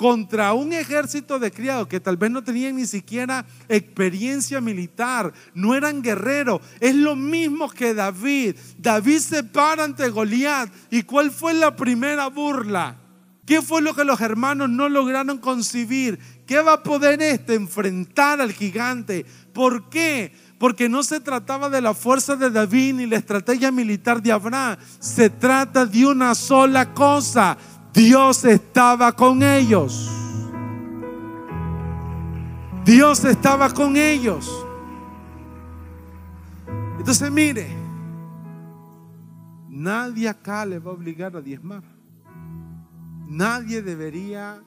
contra 0.00 0.54
un 0.54 0.72
ejército 0.72 1.38
de 1.38 1.52
criados 1.52 1.86
que 1.86 2.00
tal 2.00 2.16
vez 2.16 2.30
no 2.30 2.42
tenían 2.42 2.76
ni 2.76 2.86
siquiera 2.86 3.44
experiencia 3.68 4.58
militar, 4.58 5.30
no 5.52 5.74
eran 5.74 6.00
guerreros. 6.00 6.62
Es 6.80 6.94
lo 6.94 7.14
mismo 7.14 7.68
que 7.68 7.92
David. 7.92 8.56
David 8.78 9.18
se 9.18 9.44
para 9.44 9.84
ante 9.84 10.08
Goliat. 10.08 10.70
¿Y 10.90 11.02
cuál 11.02 11.30
fue 11.30 11.52
la 11.52 11.76
primera 11.76 12.28
burla? 12.28 12.96
¿Qué 13.44 13.60
fue 13.60 13.82
lo 13.82 13.94
que 13.94 14.04
los 14.04 14.18
hermanos 14.22 14.70
no 14.70 14.88
lograron 14.88 15.36
concebir? 15.36 16.18
¿Qué 16.46 16.62
va 16.62 16.72
a 16.72 16.82
poder 16.82 17.20
este 17.20 17.52
enfrentar 17.52 18.40
al 18.40 18.52
gigante? 18.52 19.26
¿Por 19.52 19.90
qué? 19.90 20.32
Porque 20.58 20.88
no 20.88 21.02
se 21.02 21.20
trataba 21.20 21.68
de 21.68 21.82
la 21.82 21.92
fuerza 21.92 22.36
de 22.36 22.48
David 22.48 22.94
ni 22.94 23.06
la 23.06 23.16
estrategia 23.16 23.70
militar 23.70 24.22
de 24.22 24.32
Abraham. 24.32 24.78
Se 24.98 25.28
trata 25.28 25.84
de 25.84 26.06
una 26.06 26.34
sola 26.34 26.94
cosa 26.94 27.58
Dios 27.92 28.44
estaba 28.44 29.12
con 29.12 29.42
ellos. 29.42 30.10
Dios 32.84 33.24
estaba 33.24 33.70
con 33.70 33.96
ellos. 33.96 34.66
Entonces 36.98 37.30
mire, 37.30 37.68
nadie 39.68 40.28
acá 40.28 40.64
le 40.64 40.78
va 40.78 40.90
a 40.90 40.94
obligar 40.94 41.36
a 41.36 41.40
diezmar. 41.40 41.82
Nadie 43.26 43.82
debería 43.82 44.62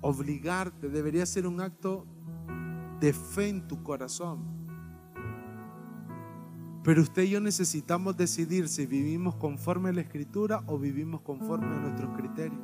obligarte, 0.00 0.88
debería 0.88 1.24
ser 1.26 1.46
un 1.46 1.60
acto 1.60 2.06
de 3.00 3.12
fe 3.12 3.48
en 3.48 3.66
tu 3.66 3.82
corazón. 3.82 4.63
Pero 6.84 7.00
usted 7.00 7.22
y 7.22 7.30
yo 7.30 7.40
necesitamos 7.40 8.14
decidir 8.14 8.68
si 8.68 8.84
vivimos 8.84 9.36
conforme 9.36 9.88
a 9.88 9.92
la 9.94 10.02
escritura 10.02 10.62
o 10.66 10.78
vivimos 10.78 11.22
conforme 11.22 11.74
a 11.74 11.80
nuestros 11.80 12.14
criterios. 12.14 12.60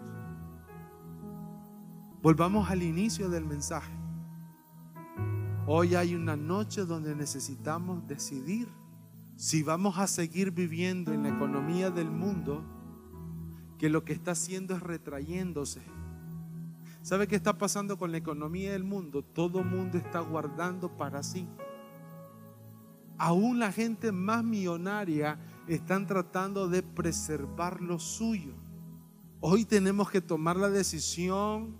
Volvamos 2.22 2.70
al 2.70 2.82
inicio 2.82 3.30
del 3.30 3.46
mensaje. 3.46 3.90
Hoy 5.66 5.94
hay 5.94 6.14
una 6.14 6.36
noche 6.36 6.84
donde 6.84 7.16
necesitamos 7.16 8.06
decidir 8.06 8.68
si 9.36 9.62
vamos 9.62 9.96
a 9.96 10.06
seguir 10.06 10.50
viviendo 10.50 11.14
en 11.14 11.22
la 11.22 11.30
economía 11.30 11.90
del 11.90 12.10
mundo, 12.10 12.62
que 13.78 13.88
lo 13.88 14.04
que 14.04 14.12
está 14.12 14.32
haciendo 14.32 14.74
es 14.74 14.82
retrayéndose. 14.82 15.80
¿Sabe 17.00 17.26
qué 17.26 17.36
está 17.36 17.56
pasando 17.56 17.96
con 17.96 18.12
la 18.12 18.18
economía 18.18 18.72
del 18.72 18.84
mundo? 18.84 19.22
Todo 19.22 19.64
mundo 19.64 19.96
está 19.96 20.20
guardando 20.20 20.94
para 20.98 21.22
sí. 21.22 21.48
Aún 23.20 23.58
la 23.58 23.70
gente 23.70 24.12
más 24.12 24.42
millonaria 24.42 25.38
están 25.68 26.06
tratando 26.06 26.68
de 26.68 26.82
preservar 26.82 27.82
lo 27.82 27.98
suyo. 27.98 28.54
Hoy 29.40 29.66
tenemos 29.66 30.10
que 30.10 30.22
tomar 30.22 30.56
la 30.56 30.70
decisión 30.70 31.76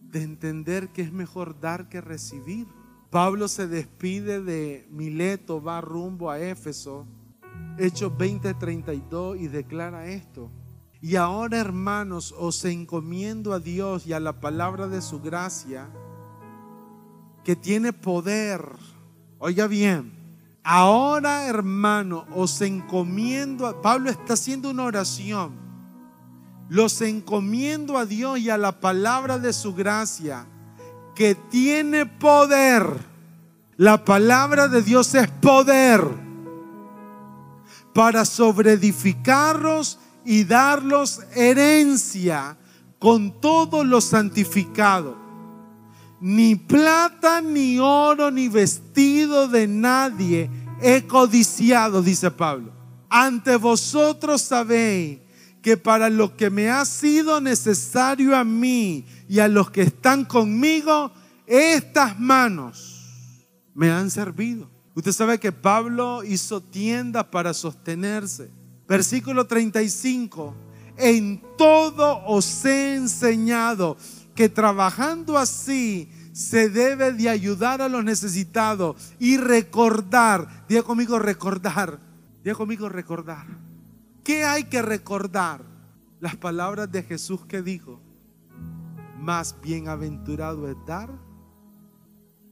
de 0.00 0.22
entender 0.22 0.90
que 0.90 1.02
es 1.02 1.12
mejor 1.12 1.58
dar 1.58 1.88
que 1.88 2.00
recibir. 2.00 2.68
Pablo 3.10 3.48
se 3.48 3.66
despide 3.66 4.40
de 4.40 4.86
Mileto, 4.88 5.60
va 5.60 5.80
rumbo 5.80 6.30
a 6.30 6.38
Éfeso, 6.38 7.08
Hechos 7.76 8.12
20:32 8.16 9.40
y 9.40 9.48
declara 9.48 10.06
esto. 10.06 10.52
Y 11.00 11.16
ahora, 11.16 11.58
hermanos, 11.58 12.32
os 12.38 12.64
encomiendo 12.64 13.52
a 13.52 13.58
Dios 13.58 14.06
y 14.06 14.12
a 14.12 14.20
la 14.20 14.38
palabra 14.38 14.86
de 14.86 15.02
su 15.02 15.20
gracia, 15.20 15.90
que 17.42 17.56
tiene 17.56 17.92
poder. 17.92 18.64
Oiga 19.40 19.66
bien, 19.66 20.23
ahora, 20.64 21.46
hermano, 21.46 22.24
os 22.34 22.60
encomiendo 22.62 23.66
a... 23.66 23.80
Pablo 23.80 24.10
está 24.10 24.32
haciendo 24.32 24.70
una 24.70 24.84
oración. 24.84 25.52
Los 26.68 27.00
encomiendo 27.02 27.98
a 27.98 28.06
Dios 28.06 28.40
y 28.40 28.50
a 28.50 28.58
la 28.58 28.80
palabra 28.80 29.38
de 29.38 29.52
su 29.52 29.74
gracia 29.74 30.46
que 31.14 31.34
tiene 31.34 32.06
poder. 32.06 32.84
La 33.76 34.04
palabra 34.04 34.68
de 34.68 34.82
Dios 34.82 35.14
es 35.14 35.28
poder 35.28 36.02
para 37.92 38.24
sobreedificarlos 38.24 39.98
y 40.24 40.44
darlos 40.44 41.20
herencia 41.34 42.56
con 42.98 43.40
todos 43.40 43.86
los 43.86 44.04
santificados. 44.04 45.23
Ni 46.20 46.56
plata, 46.56 47.40
ni 47.40 47.78
oro, 47.78 48.30
ni 48.30 48.48
vestido 48.48 49.48
de 49.48 49.66
nadie 49.66 50.50
he 50.80 51.06
codiciado, 51.06 52.02
dice 52.02 52.30
Pablo. 52.30 52.72
Ante 53.08 53.56
vosotros 53.56 54.42
sabéis 54.42 55.18
que 55.62 55.76
para 55.76 56.10
lo 56.10 56.36
que 56.36 56.50
me 56.50 56.68
ha 56.68 56.84
sido 56.84 57.40
necesario 57.40 58.36
a 58.36 58.44
mí 58.44 59.06
y 59.28 59.38
a 59.38 59.48
los 59.48 59.70
que 59.70 59.82
están 59.82 60.24
conmigo, 60.24 61.12
estas 61.46 62.18
manos 62.18 62.94
me 63.74 63.90
han 63.90 64.10
servido. 64.10 64.70
Usted 64.94 65.12
sabe 65.12 65.40
que 65.40 65.52
Pablo 65.52 66.22
hizo 66.22 66.60
tiendas 66.60 67.24
para 67.24 67.52
sostenerse. 67.52 68.50
Versículo 68.86 69.46
35. 69.46 70.54
En 70.96 71.42
todo 71.58 72.24
os 72.26 72.64
he 72.64 72.94
enseñado 72.94 73.96
que 74.34 74.48
trabajando 74.48 75.38
así 75.38 76.10
se 76.32 76.68
debe 76.68 77.12
de 77.12 77.28
ayudar 77.28 77.80
a 77.80 77.88
los 77.88 78.04
necesitados 78.04 79.14
y 79.18 79.36
recordar. 79.36 80.64
Diga 80.68 80.82
conmigo 80.82 81.18
recordar. 81.18 82.00
Diga 82.42 82.56
conmigo 82.56 82.88
recordar 82.88 83.46
¿Qué 84.24 84.44
hay 84.44 84.64
que 84.64 84.80
recordar? 84.80 85.62
Las 86.18 86.34
palabras 86.36 86.90
de 86.90 87.02
Jesús 87.02 87.44
que 87.44 87.60
dijo, 87.60 88.00
más 89.20 89.60
bienaventurado 89.60 90.66
es 90.70 90.76
dar. 90.86 91.10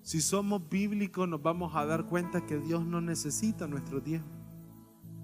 Si 0.02 0.20
somos 0.20 0.68
bíblicos 0.68 1.26
nos 1.26 1.42
vamos 1.42 1.74
a 1.74 1.86
dar 1.86 2.04
cuenta 2.04 2.44
que 2.44 2.58
Dios 2.58 2.84
no 2.84 3.00
necesita 3.00 3.66
nuestro 3.66 4.02
tiempo, 4.02 4.28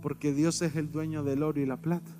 porque 0.01 0.33
Dios 0.33 0.63
es 0.63 0.75
el 0.77 0.91
dueño 0.91 1.23
del 1.23 1.43
oro 1.43 1.61
y 1.61 1.67
la 1.67 1.77
plata. 1.77 2.11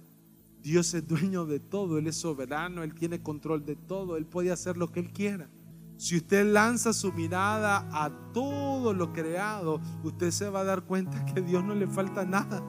Dios 0.69 0.93
es 0.93 1.09
dueño 1.09 1.47
de 1.47 1.61
todo, 1.61 1.97
Él 1.97 2.09
es 2.09 2.17
soberano, 2.17 2.83
Él 2.83 2.95
tiene 2.95 3.23
control 3.23 3.65
de 3.65 3.75
todo, 3.75 4.19
Él 4.19 4.27
puede 4.27 4.53
hacer 4.53 4.77
lo 4.77 4.93
que 4.93 5.01
Él 5.01 5.11
quiera. 5.11 5.49
Si 5.97 6.19
usted 6.19 6.53
lanza 6.53 6.93
su 6.93 7.11
mirada 7.11 7.89
a 7.91 8.11
todo 8.35 8.93
lo 8.93 9.15
creado, 9.15 9.81
usted 10.05 10.31
se 10.31 10.51
va 10.51 10.61
a 10.61 10.65
dar 10.65 10.83
cuenta 10.83 11.25
que 11.25 11.41
a 11.41 11.43
Dios 11.43 11.65
no 11.65 11.75
le 11.75 11.87
falta 11.87 12.27
nada. 12.27 12.63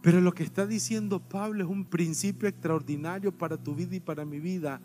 Pero 0.00 0.22
lo 0.22 0.32
que 0.32 0.42
está 0.42 0.66
diciendo 0.66 1.20
Pablo 1.20 1.64
es 1.64 1.68
un 1.68 1.84
principio 1.84 2.48
extraordinario 2.48 3.36
para 3.36 3.62
tu 3.62 3.74
vida 3.74 3.94
y 3.94 4.00
para 4.00 4.24
mi 4.24 4.40
vida. 4.40 4.80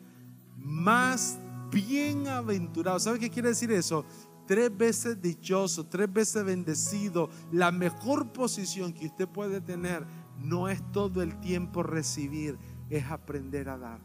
Más 0.57 1.39
bienaventurado. 1.71 2.99
¿Sabe 2.99 3.19
qué 3.19 3.29
quiere 3.29 3.49
decir 3.49 3.71
eso? 3.71 4.03
Tres 4.45 4.75
veces 4.75 5.21
dichoso, 5.21 5.85
tres 5.85 6.11
veces 6.11 6.43
bendecido. 6.43 7.29
La 7.51 7.71
mejor 7.71 8.31
posición 8.33 8.93
que 8.93 9.07
usted 9.07 9.27
puede 9.27 9.61
tener 9.61 10.05
no 10.37 10.67
es 10.67 10.81
todo 10.91 11.21
el 11.21 11.39
tiempo 11.39 11.83
recibir, 11.83 12.57
es 12.89 13.05
aprender 13.05 13.69
a 13.69 13.77
dar. 13.77 13.99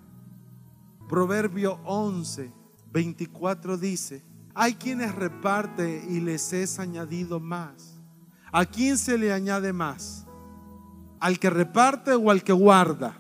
Proverbio 1.08 1.80
11, 1.84 2.52
24 2.92 3.78
dice, 3.78 4.22
hay 4.54 4.74
quienes 4.74 5.14
reparte 5.14 6.04
y 6.08 6.20
les 6.20 6.52
es 6.52 6.78
añadido 6.78 7.40
más. 7.40 8.00
¿A 8.52 8.64
quién 8.64 8.98
se 8.98 9.18
le 9.18 9.32
añade 9.32 9.72
más? 9.72 10.28
al 11.20 11.38
que 11.38 11.50
reparte 11.50 12.12
o 12.12 12.30
al 12.30 12.42
que 12.42 12.52
guarda. 12.52 13.18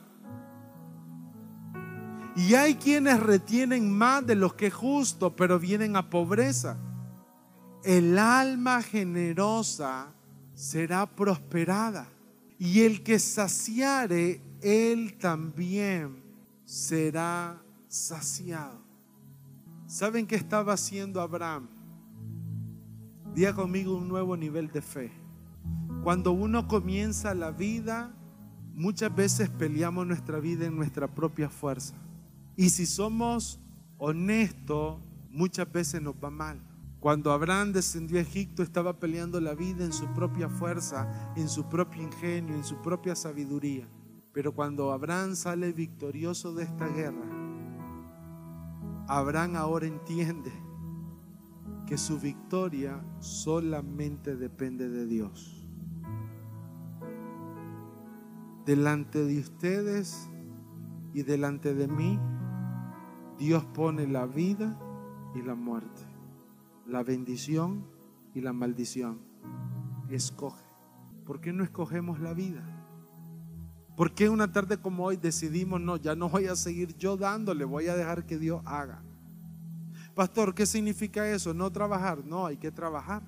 Y 2.36 2.54
hay 2.54 2.76
quienes 2.76 3.18
retienen 3.20 3.90
más 3.90 4.24
de 4.24 4.36
los 4.36 4.54
que 4.54 4.68
es 4.68 4.74
justo, 4.74 5.34
pero 5.34 5.58
vienen 5.58 5.96
a 5.96 6.08
pobreza. 6.08 6.78
El 7.88 8.18
alma 8.18 8.82
generosa 8.82 10.12
será 10.52 11.06
prosperada. 11.06 12.06
Y 12.58 12.80
el 12.80 13.02
que 13.02 13.18
saciare, 13.18 14.42
él 14.60 15.16
también 15.16 16.22
será 16.66 17.62
saciado. 17.88 18.78
¿Saben 19.86 20.26
qué 20.26 20.36
estaba 20.36 20.74
haciendo 20.74 21.22
Abraham? 21.22 21.66
Día 23.34 23.54
conmigo 23.54 23.96
un 23.96 24.06
nuevo 24.06 24.36
nivel 24.36 24.70
de 24.70 24.82
fe. 24.82 25.10
Cuando 26.04 26.32
uno 26.32 26.68
comienza 26.68 27.34
la 27.34 27.52
vida, 27.52 28.14
muchas 28.74 29.16
veces 29.16 29.48
peleamos 29.48 30.06
nuestra 30.06 30.40
vida 30.40 30.66
en 30.66 30.76
nuestra 30.76 31.08
propia 31.08 31.48
fuerza. 31.48 31.94
Y 32.54 32.68
si 32.68 32.84
somos 32.84 33.58
honestos, 33.96 35.00
muchas 35.30 35.72
veces 35.72 36.02
nos 36.02 36.14
va 36.22 36.28
mal. 36.28 36.67
Cuando 37.00 37.32
Abraham 37.32 37.72
descendió 37.72 38.18
a 38.18 38.22
Egipto 38.22 38.62
estaba 38.62 38.98
peleando 38.98 39.40
la 39.40 39.54
vida 39.54 39.84
en 39.84 39.92
su 39.92 40.06
propia 40.14 40.48
fuerza, 40.48 41.32
en 41.36 41.48
su 41.48 41.68
propio 41.68 42.02
ingenio, 42.02 42.54
en 42.54 42.64
su 42.64 42.80
propia 42.82 43.14
sabiduría. 43.14 43.88
Pero 44.32 44.54
cuando 44.54 44.92
Abraham 44.92 45.36
sale 45.36 45.72
victorioso 45.72 46.52
de 46.54 46.64
esta 46.64 46.88
guerra, 46.88 47.26
Abraham 49.06 49.56
ahora 49.56 49.86
entiende 49.86 50.52
que 51.86 51.96
su 51.96 52.18
victoria 52.18 53.02
solamente 53.20 54.36
depende 54.36 54.88
de 54.88 55.06
Dios. 55.06 55.58
delante 58.68 59.24
de 59.24 59.38
ustedes 59.38 60.28
y 61.14 61.22
delante 61.22 61.72
de 61.72 61.88
mí, 61.88 62.20
Dios 63.38 63.64
pone 63.64 64.06
la 64.06 64.26
vida 64.26 64.78
y 65.34 65.40
la 65.40 65.54
muerte, 65.54 66.02
la 66.88 67.02
bendición 67.02 67.84
y 68.34 68.40
la 68.40 68.52
maldición. 68.52 69.20
Escoge. 70.08 70.64
¿Por 71.24 71.40
qué 71.40 71.52
no 71.52 71.62
escogemos 71.62 72.18
la 72.18 72.32
vida? 72.32 72.64
¿Por 73.94 74.14
qué 74.14 74.28
una 74.28 74.50
tarde 74.50 74.78
como 74.78 75.04
hoy 75.04 75.16
decidimos, 75.16 75.80
no, 75.80 75.96
ya 75.96 76.14
no 76.14 76.28
voy 76.28 76.46
a 76.46 76.56
seguir 76.56 76.96
yo 76.96 77.16
dándole, 77.16 77.64
voy 77.64 77.88
a 77.88 77.96
dejar 77.96 78.24
que 78.24 78.38
Dios 78.38 78.62
haga? 78.64 79.02
Pastor, 80.14 80.54
¿qué 80.54 80.66
significa 80.66 81.28
eso? 81.30 81.52
No 81.52 81.70
trabajar. 81.70 82.24
No, 82.24 82.46
hay 82.46 82.56
que 82.56 82.72
trabajar. 82.72 83.22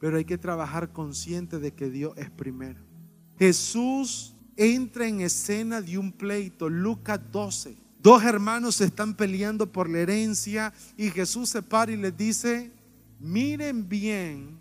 Pero 0.00 0.16
hay 0.16 0.24
que 0.24 0.38
trabajar 0.38 0.92
consciente 0.92 1.58
de 1.58 1.72
que 1.72 1.90
Dios 1.90 2.14
es 2.16 2.30
primero. 2.30 2.80
Jesús 3.38 4.34
entra 4.56 5.06
en 5.06 5.20
escena 5.20 5.80
de 5.80 5.98
un 5.98 6.12
pleito, 6.12 6.68
Lucas 6.68 7.20
12. 7.30 7.76
Dos 8.00 8.24
hermanos 8.24 8.80
están 8.80 9.14
peleando 9.14 9.70
por 9.70 9.88
la 9.88 9.98
herencia 9.98 10.72
y 10.96 11.10
Jesús 11.10 11.50
se 11.50 11.62
para 11.62 11.92
y 11.92 11.96
les 11.96 12.16
dice, 12.16 12.72
miren 13.22 13.88
bien 13.88 14.60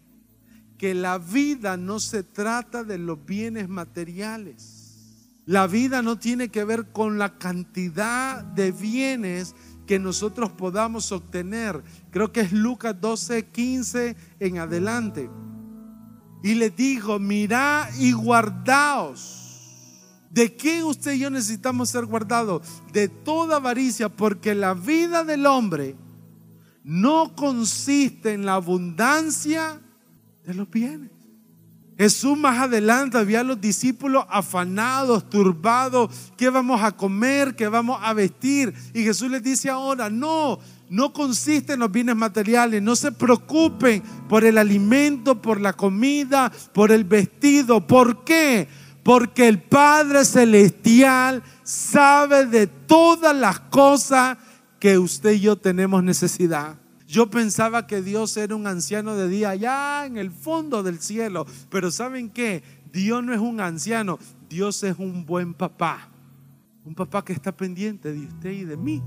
que 0.77 0.93
la 0.93 1.17
vida 1.17 1.77
no 1.77 1.99
se 1.99 2.23
trata 2.23 2.83
de 2.83 2.97
los 2.97 3.25
bienes 3.25 3.67
materiales. 3.67 4.77
La 5.45 5.67
vida 5.67 6.01
no 6.01 6.17
tiene 6.17 6.49
que 6.49 6.63
ver 6.63 6.91
con 6.91 7.17
la 7.17 7.37
cantidad 7.37 8.43
de 8.43 8.71
bienes 8.71 9.55
que 9.85 9.99
nosotros 9.99 10.51
podamos 10.51 11.11
obtener. 11.11 11.83
Creo 12.11 12.31
que 12.31 12.41
es 12.41 12.53
Lucas 12.53 12.95
12, 12.99 13.47
15 13.47 14.15
en 14.39 14.57
adelante. 14.59 15.29
Y 16.43 16.55
les 16.55 16.75
dijo, 16.75 17.19
mirad 17.19 17.93
y 17.99 18.13
guardaos 18.13 19.41
¿De 20.31 20.55
qué 20.55 20.81
usted 20.81 21.13
y 21.13 21.19
yo 21.19 21.29
necesitamos 21.29 21.89
ser 21.89 22.05
guardados? 22.05 22.61
De 22.93 23.09
toda 23.09 23.57
avaricia, 23.57 24.07
porque 24.07 24.55
la 24.55 24.73
vida 24.73 25.25
del 25.25 25.45
hombre 25.45 25.97
no 26.83 27.35
consiste 27.35 28.33
en 28.33 28.45
la 28.45 28.55
abundancia 28.55 29.79
de 30.45 30.53
los 30.53 30.69
bienes. 30.69 31.11
Jesús 31.97 32.35
más 32.35 32.57
adelante 32.57 33.19
había 33.19 33.41
a 33.41 33.43
los 33.43 33.61
discípulos 33.61 34.25
afanados, 34.27 35.29
turbados, 35.29 36.09
¿qué 36.35 36.49
vamos 36.49 36.81
a 36.81 36.91
comer? 36.93 37.55
¿Qué 37.55 37.67
vamos 37.67 37.99
a 38.01 38.13
vestir? 38.13 38.73
Y 38.93 39.03
Jesús 39.03 39.29
les 39.29 39.43
dice 39.43 39.69
ahora, 39.69 40.09
no, 40.09 40.57
no 40.89 41.13
consiste 41.13 41.73
en 41.73 41.79
los 41.79 41.91
bienes 41.91 42.15
materiales, 42.15 42.81
no 42.81 42.95
se 42.95 43.11
preocupen 43.11 44.01
por 44.27 44.43
el 44.43 44.57
alimento, 44.57 45.39
por 45.39 45.61
la 45.61 45.73
comida, 45.73 46.51
por 46.73 46.91
el 46.91 47.03
vestido. 47.03 47.85
¿Por 47.85 48.23
qué? 48.23 48.67
Porque 49.03 49.47
el 49.47 49.61
Padre 49.61 50.25
Celestial 50.25 51.43
sabe 51.61 52.47
de 52.47 52.65
todas 52.65 53.35
las 53.35 53.59
cosas 53.59 54.39
que 54.81 54.97
usted 54.97 55.33
y 55.33 55.41
yo 55.41 55.55
tenemos 55.55 56.03
necesidad. 56.03 56.75
Yo 57.07 57.29
pensaba 57.29 57.85
que 57.85 58.01
Dios 58.01 58.35
era 58.35 58.55
un 58.55 58.65
anciano 58.65 59.15
de 59.15 59.29
día 59.29 59.51
allá 59.51 60.07
en 60.07 60.17
el 60.17 60.31
fondo 60.31 60.81
del 60.81 60.99
cielo, 60.99 61.45
pero 61.69 61.91
¿saben 61.91 62.31
qué? 62.31 62.63
Dios 62.91 63.23
no 63.23 63.31
es 63.31 63.39
un 63.39 63.61
anciano, 63.61 64.17
Dios 64.49 64.83
es 64.83 64.97
un 64.97 65.25
buen 65.25 65.53
papá. 65.53 66.09
Un 66.83 66.95
papá 66.95 67.23
que 67.23 67.31
está 67.31 67.51
pendiente 67.51 68.11
de 68.11 68.25
usted 68.25 68.49
y 68.49 68.63
de 68.65 68.75
mí. 68.75 69.03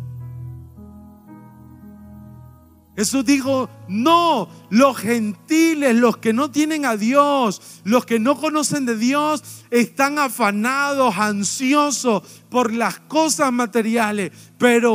Jesús 2.96 3.24
dijo, 3.24 3.68
no, 3.88 4.48
los 4.70 4.96
gentiles, 4.96 5.96
los 5.96 6.18
que 6.18 6.32
no 6.32 6.52
tienen 6.52 6.86
a 6.86 6.96
Dios, 6.96 7.80
los 7.82 8.06
que 8.06 8.20
no 8.20 8.40
conocen 8.40 8.86
de 8.86 8.96
Dios, 8.96 9.42
están 9.72 10.20
afanados, 10.20 11.16
ansiosos 11.18 12.22
por 12.48 12.72
las 12.72 13.00
cosas 13.00 13.52
materiales, 13.52 14.30
pero 14.56 14.94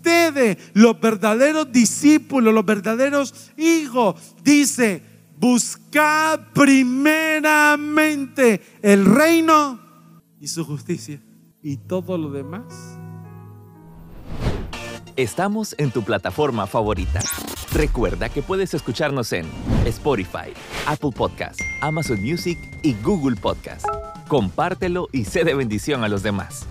ustedes, 0.00 0.58
los 0.74 1.00
verdaderos 1.00 1.70
discípulos, 1.70 2.52
los 2.54 2.64
verdaderos 2.64 3.52
hijos, 3.56 4.34
dice, 4.42 5.02
buscad 5.36 6.40
primeramente 6.54 8.60
el 8.82 9.04
reino 9.04 9.78
y 10.40 10.48
su 10.48 10.64
justicia 10.64 11.20
y 11.62 11.76
todo 11.76 12.16
lo 12.16 12.30
demás 12.30 12.96
Estamos 15.16 15.74
en 15.76 15.90
tu 15.90 16.02
plataforma 16.02 16.66
favorita. 16.66 17.20
Recuerda 17.74 18.30
que 18.30 18.40
puedes 18.40 18.72
escucharnos 18.72 19.34
en 19.34 19.44
Spotify, 19.84 20.54
Apple 20.86 21.10
Podcast, 21.14 21.60
Amazon 21.82 22.22
Music 22.22 22.56
y 22.82 22.94
Google 23.02 23.36
Podcast. 23.36 23.84
Compártelo 24.28 25.08
y 25.12 25.26
sé 25.26 25.44
de 25.44 25.54
bendición 25.54 26.04
a 26.04 26.08
los 26.08 26.22
demás. 26.22 26.66